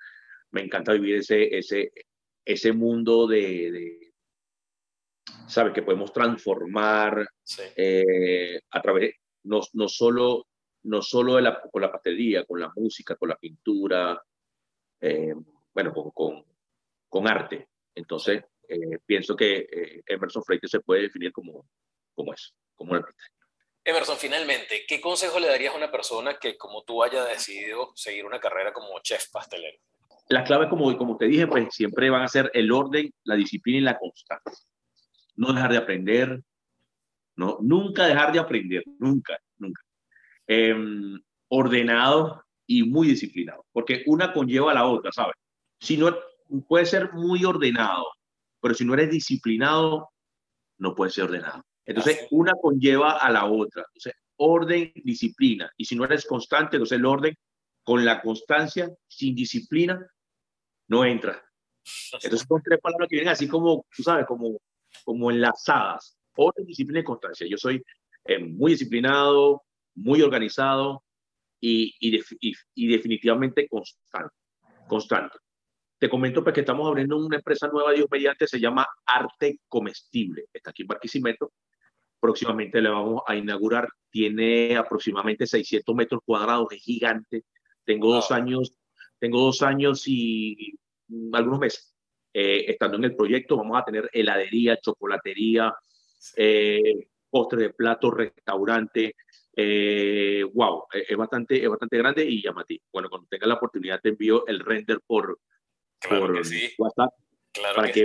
me 0.50 0.62
encanta 0.62 0.92
vivir 0.92 1.16
ese, 1.16 1.56
ese, 1.56 1.92
ese 2.44 2.72
mundo 2.72 3.26
de, 3.26 3.70
de 3.70 4.12
¿sabes? 5.46 5.72
Que 5.72 5.82
podemos 5.82 6.12
transformar 6.12 7.28
eh, 7.76 8.60
a 8.70 8.82
través, 8.82 9.14
no, 9.44 9.60
no 9.74 9.88
solo, 9.88 10.48
no 10.84 11.00
solo 11.00 11.36
de 11.36 11.42
la, 11.42 11.60
con 11.60 11.80
la 11.80 11.92
pastelería, 11.92 12.44
con 12.44 12.60
la 12.60 12.72
música, 12.74 13.14
con 13.14 13.28
la 13.28 13.36
pintura, 13.36 14.20
bueno, 15.72 15.92
con, 15.92 16.10
con, 16.10 16.44
con 17.16 17.28
arte. 17.28 17.68
Entonces, 17.94 18.44
eh, 18.68 18.98
pienso 19.06 19.34
que 19.34 19.66
eh, 19.72 20.02
Emerson 20.06 20.44
Freites 20.44 20.70
se 20.70 20.80
puede 20.80 21.02
definir 21.02 21.32
como, 21.32 21.66
como 22.14 22.34
eso, 22.34 22.52
como 22.74 22.92
un 22.92 22.98
artista. 22.98 23.24
Emerson, 23.82 24.18
finalmente, 24.18 24.84
¿qué 24.86 25.00
consejo 25.00 25.40
le 25.40 25.46
darías 25.46 25.72
a 25.72 25.78
una 25.78 25.90
persona 25.90 26.38
que, 26.38 26.58
como 26.58 26.82
tú, 26.82 27.02
haya 27.02 27.24
decidido 27.24 27.92
seguir 27.94 28.26
una 28.26 28.38
carrera 28.38 28.72
como 28.74 29.00
chef 29.00 29.30
pastelero? 29.30 29.78
Las 30.28 30.46
claves, 30.46 30.68
como, 30.68 30.94
como 30.98 31.16
te 31.16 31.26
dije, 31.26 31.46
pues 31.46 31.74
siempre 31.74 32.10
van 32.10 32.22
a 32.22 32.28
ser 32.28 32.50
el 32.52 32.70
orden, 32.70 33.10
la 33.24 33.36
disciplina 33.36 33.78
y 33.78 33.82
la 33.82 33.98
constancia. 33.98 34.68
No 35.36 35.54
dejar 35.54 35.70
de 35.70 35.78
aprender, 35.78 36.42
no, 37.36 37.58
nunca 37.62 38.06
dejar 38.06 38.32
de 38.32 38.40
aprender, 38.40 38.82
nunca, 38.98 39.38
nunca. 39.56 39.80
Em, 40.46 41.18
ordenado 41.48 42.44
y 42.66 42.82
muy 42.82 43.08
disciplinado, 43.08 43.64
porque 43.72 44.02
una 44.06 44.34
conlleva 44.34 44.72
a 44.72 44.74
la 44.74 44.86
otra, 44.86 45.12
¿sabes? 45.12 45.36
Si 45.80 45.96
no, 45.96 46.14
puede 46.68 46.86
ser 46.86 47.12
muy 47.12 47.44
ordenado, 47.44 48.06
pero 48.60 48.74
si 48.74 48.84
no 48.84 48.94
eres 48.94 49.10
disciplinado, 49.10 50.10
no 50.78 50.94
puedes 50.94 51.14
ser 51.14 51.24
ordenado. 51.24 51.64
Entonces, 51.84 52.26
una 52.30 52.52
conlleva 52.60 53.18
a 53.18 53.30
la 53.30 53.46
otra. 53.46 53.84
Entonces, 53.94 54.14
orden, 54.36 54.92
disciplina. 54.96 55.70
Y 55.76 55.84
si 55.84 55.96
no 55.96 56.04
eres 56.04 56.26
constante, 56.26 56.76
entonces 56.76 56.98
el 56.98 57.06
orden 57.06 57.34
con 57.84 58.04
la 58.04 58.20
constancia, 58.20 58.90
sin 59.06 59.34
disciplina, 59.34 60.04
no 60.88 61.04
entra. 61.04 61.42
Entonces, 62.12 62.44
son 62.48 62.60
tres 62.62 62.80
palabras 62.80 63.08
que 63.08 63.16
vienen 63.16 63.32
así 63.32 63.46
como, 63.46 63.86
tú 63.94 64.02
sabes, 64.02 64.26
como, 64.26 64.58
como 65.04 65.30
enlazadas. 65.30 66.18
Orden, 66.34 66.66
disciplina 66.66 67.00
y 67.00 67.04
constancia. 67.04 67.46
Yo 67.48 67.56
soy 67.56 67.82
eh, 68.24 68.38
muy 68.40 68.72
disciplinado, 68.72 69.62
muy 69.94 70.20
organizado 70.22 71.04
y, 71.60 71.94
y, 72.00 72.20
y 72.74 72.86
definitivamente 72.88 73.68
constante. 73.68 74.34
Constante. 74.88 75.38
Te 75.98 76.10
comento 76.10 76.42
pues, 76.42 76.54
que 76.54 76.60
estamos 76.60 76.86
abriendo 76.86 77.16
una 77.16 77.36
empresa 77.36 77.68
nueva, 77.68 77.92
Dios 77.92 78.06
mediante, 78.10 78.46
se 78.46 78.60
llama 78.60 78.86
Arte 79.06 79.60
Comestible. 79.66 80.44
Está 80.52 80.70
aquí 80.70 80.82
en 80.82 80.88
Barquisimeto. 80.88 81.52
Próximamente 82.20 82.82
le 82.82 82.90
vamos 82.90 83.22
a 83.26 83.34
inaugurar. 83.34 83.88
Tiene 84.10 84.76
aproximadamente 84.76 85.46
600 85.46 85.94
metros 85.94 86.20
cuadrados, 86.24 86.68
es 86.72 86.82
gigante. 86.82 87.44
Tengo 87.84 88.12
dos 88.12 88.30
años, 88.30 88.74
tengo 89.18 89.40
dos 89.40 89.62
años 89.62 90.02
y 90.06 90.78
algunos 91.32 91.60
meses 91.60 91.96
eh, 92.38 92.70
estando 92.70 92.98
en 92.98 93.04
el 93.04 93.16
proyecto, 93.16 93.56
vamos 93.56 93.78
a 93.80 93.84
tener 93.84 94.10
heladería, 94.12 94.76
chocolatería, 94.78 95.74
eh, 96.36 97.08
postre 97.30 97.62
de 97.62 97.70
plato, 97.70 98.10
restaurante. 98.10 99.14
Eh, 99.56 100.44
wow, 100.52 100.84
es 100.92 101.16
bastante, 101.16 101.62
es 101.62 101.68
bastante 101.70 101.96
grande 101.96 102.26
y 102.26 102.42
llamativo. 102.42 102.84
Bueno, 102.92 103.08
cuando 103.08 103.26
tenga 103.30 103.46
la 103.46 103.54
oportunidad 103.54 104.00
te 104.02 104.10
envío 104.10 104.46
el 104.46 104.60
render 104.60 105.00
por, 105.06 105.38
por 106.08 106.42
WhatsApp 106.78 107.12
para, 107.74 107.92
que, 107.92 108.04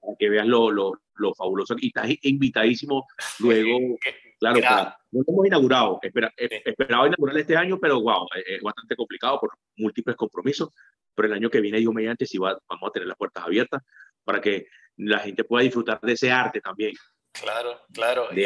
para, 0.00 0.16
que, 0.18 0.28
veas 0.28 0.46
lo, 0.46 0.70
lo, 0.70 0.92
lo, 1.14 1.34
fabuloso. 1.34 1.74
Y 1.78 1.88
estás 1.88 2.08
invitadísimo 2.22 3.06
luego. 3.40 3.96
claro, 4.38 4.94
no 5.12 5.22
lo 5.26 5.32
hemos 5.32 5.46
inaugurado. 5.46 5.98
Espera, 6.02 6.32
Esperaba 6.36 7.06
inaugurar 7.06 7.36
este 7.38 7.56
año, 7.56 7.78
pero 7.80 8.00
wow, 8.00 8.26
es 8.34 8.60
bastante 8.62 8.96
complicado 8.96 9.40
por 9.40 9.50
múltiples 9.76 10.16
compromisos. 10.16 10.70
Pero 11.14 11.28
el 11.28 11.34
año 11.34 11.50
que 11.50 11.60
viene, 11.60 11.78
Dios 11.78 11.94
mediante, 11.94 12.26
sí 12.26 12.38
va, 12.38 12.58
vamos 12.68 12.88
a 12.88 12.92
tener 12.92 13.08
las 13.08 13.16
puertas 13.16 13.44
abiertas 13.44 13.82
para 14.24 14.40
que 14.40 14.66
la 14.98 15.18
gente 15.20 15.44
pueda 15.44 15.64
disfrutar 15.64 16.00
de 16.00 16.12
ese 16.12 16.30
arte 16.30 16.60
también. 16.60 16.94
Claro, 17.32 17.80
claro. 17.92 18.28
y, 18.32 18.44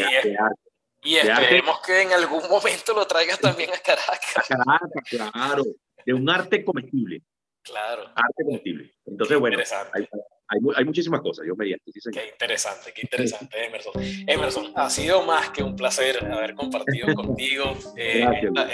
y 1.03 1.17
esperemos 1.17 1.81
que 1.85 2.03
en 2.03 2.13
algún 2.13 2.43
momento 2.49 2.93
lo 2.93 3.07
traigas 3.07 3.41
también 3.41 3.71
a 3.71 3.79
Caracas. 3.79 4.37
A 4.37 4.43
Caracas, 4.43 4.91
claro. 5.09 5.65
De 6.05 6.13
un 6.13 6.29
arte 6.29 6.65
comestible. 6.65 7.23
Claro. 7.63 8.03
Arte 8.15 8.45
comestible. 8.45 8.95
Entonces, 9.07 9.39
bueno, 9.39 9.59
hay, 9.93 10.59
hay, 10.77 10.85
muchísimas 10.85 11.21
cosas, 11.21 11.47
yo 11.47 11.55
mediante. 11.55 11.93
Sí, 11.93 12.01
qué 12.13 12.29
interesante, 12.33 12.93
qué 12.93 13.03
interesante, 13.03 13.65
Emerson. 13.67 13.93
Emerson, 14.27 14.73
ha 14.75 14.91
sido 14.91 15.23
más 15.23 15.51
que 15.51 15.63
un 15.63 15.77
placer 15.77 16.25
haber 16.25 16.55
compartido 16.55 17.07
contigo 17.15 17.77
eh, 17.97 18.27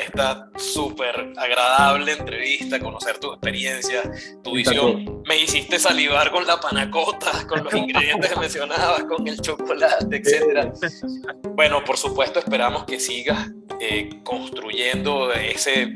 esta 0.06 0.48
súper 0.56 1.32
agradable 1.36 2.12
entrevista, 2.12 2.78
conocer 2.78 3.18
tu 3.18 3.32
experiencia, 3.32 4.02
tu 4.42 4.54
visión. 4.54 5.22
Me 5.26 5.38
hiciste 5.38 5.78
salivar 5.78 6.30
con 6.30 6.46
la 6.46 6.60
panacota, 6.60 7.46
con 7.46 7.64
los 7.64 7.74
ingredientes 7.74 8.32
que 8.32 8.40
mencionabas, 8.40 9.04
con 9.04 9.26
el 9.26 9.40
chocolate, 9.40 10.16
etc. 10.16 10.72
Bueno, 11.54 11.84
por 11.84 11.96
supuesto, 11.96 12.38
esperamos 12.38 12.84
que 12.84 13.00
sigas 13.00 13.50
eh, 13.80 14.08
construyendo 14.22 15.32
ese 15.32 15.92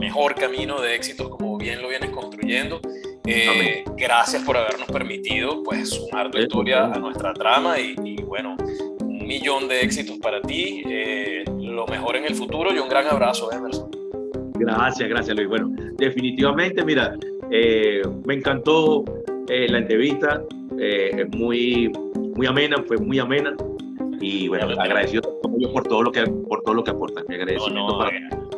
mejor 0.00 0.34
camino 0.34 0.80
de 0.80 0.94
éxitos 0.94 1.28
como 1.28 1.43
bien 1.64 1.80
lo 1.80 1.88
vienes 1.88 2.10
construyendo. 2.10 2.78
Eh, 3.26 3.84
gracias 3.96 4.42
por 4.42 4.54
habernos 4.54 4.86
permitido 4.88 5.62
pues 5.62 5.88
sumar 5.88 6.30
tu 6.30 6.36
historia 6.36 6.92
a 6.92 6.98
nuestra 6.98 7.32
trama 7.32 7.80
y, 7.80 8.22
bueno, 8.22 8.54
un 9.00 9.26
millón 9.26 9.66
de 9.66 9.80
éxitos 9.80 10.18
para 10.18 10.42
ti, 10.42 10.82
eh, 10.86 11.42
lo 11.58 11.86
mejor 11.86 12.16
en 12.16 12.26
el 12.26 12.34
futuro 12.34 12.74
y 12.74 12.78
un 12.78 12.88
gran 12.88 13.06
abrazo, 13.06 13.50
Emerson. 13.50 13.90
Gracias, 14.56 15.08
gracias 15.08 15.34
Luis. 15.34 15.48
Bueno, 15.48 15.70
definitivamente, 15.96 16.84
mira, 16.84 17.16
eh, 17.50 18.02
me 18.26 18.34
encantó 18.34 19.02
la 19.48 19.78
entrevista, 19.78 20.42
es 20.78 21.28
muy, 21.30 21.90
muy 22.36 22.46
amena, 22.46 22.76
fue 22.86 22.98
muy 22.98 23.18
amena 23.18 23.56
y 24.24 24.48
bueno, 24.48 24.66
agradecido 24.80 25.20
por 25.72 25.86
todo 25.86 26.02
lo 26.02 26.10
que 26.10 26.24
por 26.24 26.62
todo 26.62 26.74
lo 26.74 26.82
que 26.82 26.92
aportan. 26.92 27.24
Agradecimiento 27.28 27.98
para, 27.98 28.10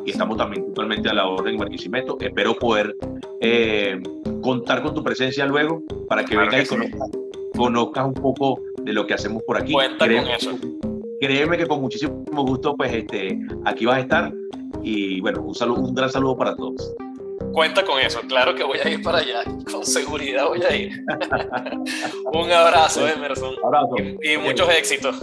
y 0.04 0.10
estamos 0.10 0.36
también 0.36 0.66
totalmente 0.66 1.08
a 1.08 1.14
la 1.14 1.26
orden 1.26 1.54
en 1.54 1.58
Barquisimeto. 1.58 2.16
Espero 2.20 2.54
poder 2.54 2.96
eh, 3.40 4.00
contar 4.42 4.82
con 4.82 4.94
tu 4.94 5.02
presencia 5.02 5.44
luego 5.44 5.82
para 6.08 6.24
que 6.24 6.36
vengas 6.36 6.70
y 6.70 7.56
conozcas, 7.56 8.06
un 8.06 8.14
poco 8.14 8.60
de 8.80 8.92
lo 8.92 9.06
que 9.08 9.14
hacemos 9.14 9.42
por 9.42 9.56
aquí. 9.56 9.72
Cuenta 9.72 10.04
créeme, 10.04 10.26
con 10.26 10.34
eso. 10.36 10.58
Créeme 11.20 11.58
que 11.58 11.66
con 11.66 11.80
muchísimo 11.80 12.22
gusto, 12.28 12.76
pues 12.76 12.94
este, 12.94 13.36
aquí 13.64 13.86
vas 13.86 13.96
a 13.96 14.00
estar. 14.00 14.32
Y 14.84 15.20
bueno, 15.20 15.42
un, 15.42 15.54
saludo, 15.54 15.80
un 15.80 15.94
gran 15.94 16.10
saludo 16.10 16.36
para 16.36 16.54
todos. 16.54 16.94
Cuenta 17.52 17.84
con 17.84 18.00
eso, 18.00 18.20
claro 18.28 18.54
que 18.54 18.64
voy 18.64 18.78
a 18.82 18.88
ir 18.88 19.02
para 19.02 19.18
allá, 19.18 19.44
con 19.70 19.84
seguridad 19.84 20.46
voy 20.46 20.62
a 20.62 20.74
ir. 20.74 20.92
un 22.32 22.50
abrazo, 22.52 23.06
Emerson. 23.08 23.54
Abrazo. 23.64 23.96
Y, 24.22 24.38
muchos 24.38 24.68
éxitos. 24.70 25.16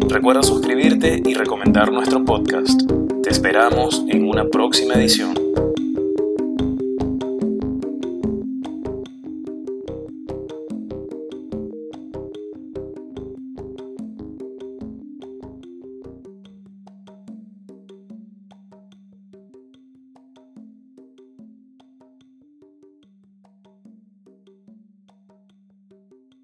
Recuerda 0.09 0.43
suscribirte 0.43 1.23
y 1.25 1.35
recomendar 1.35 1.93
nuestro 1.93 2.25
podcast. 2.25 2.81
Te 3.23 3.31
esperamos 3.31 4.05
en 4.09 4.29
una 4.29 4.49
próxima 4.49 4.95
edición. 4.95 5.35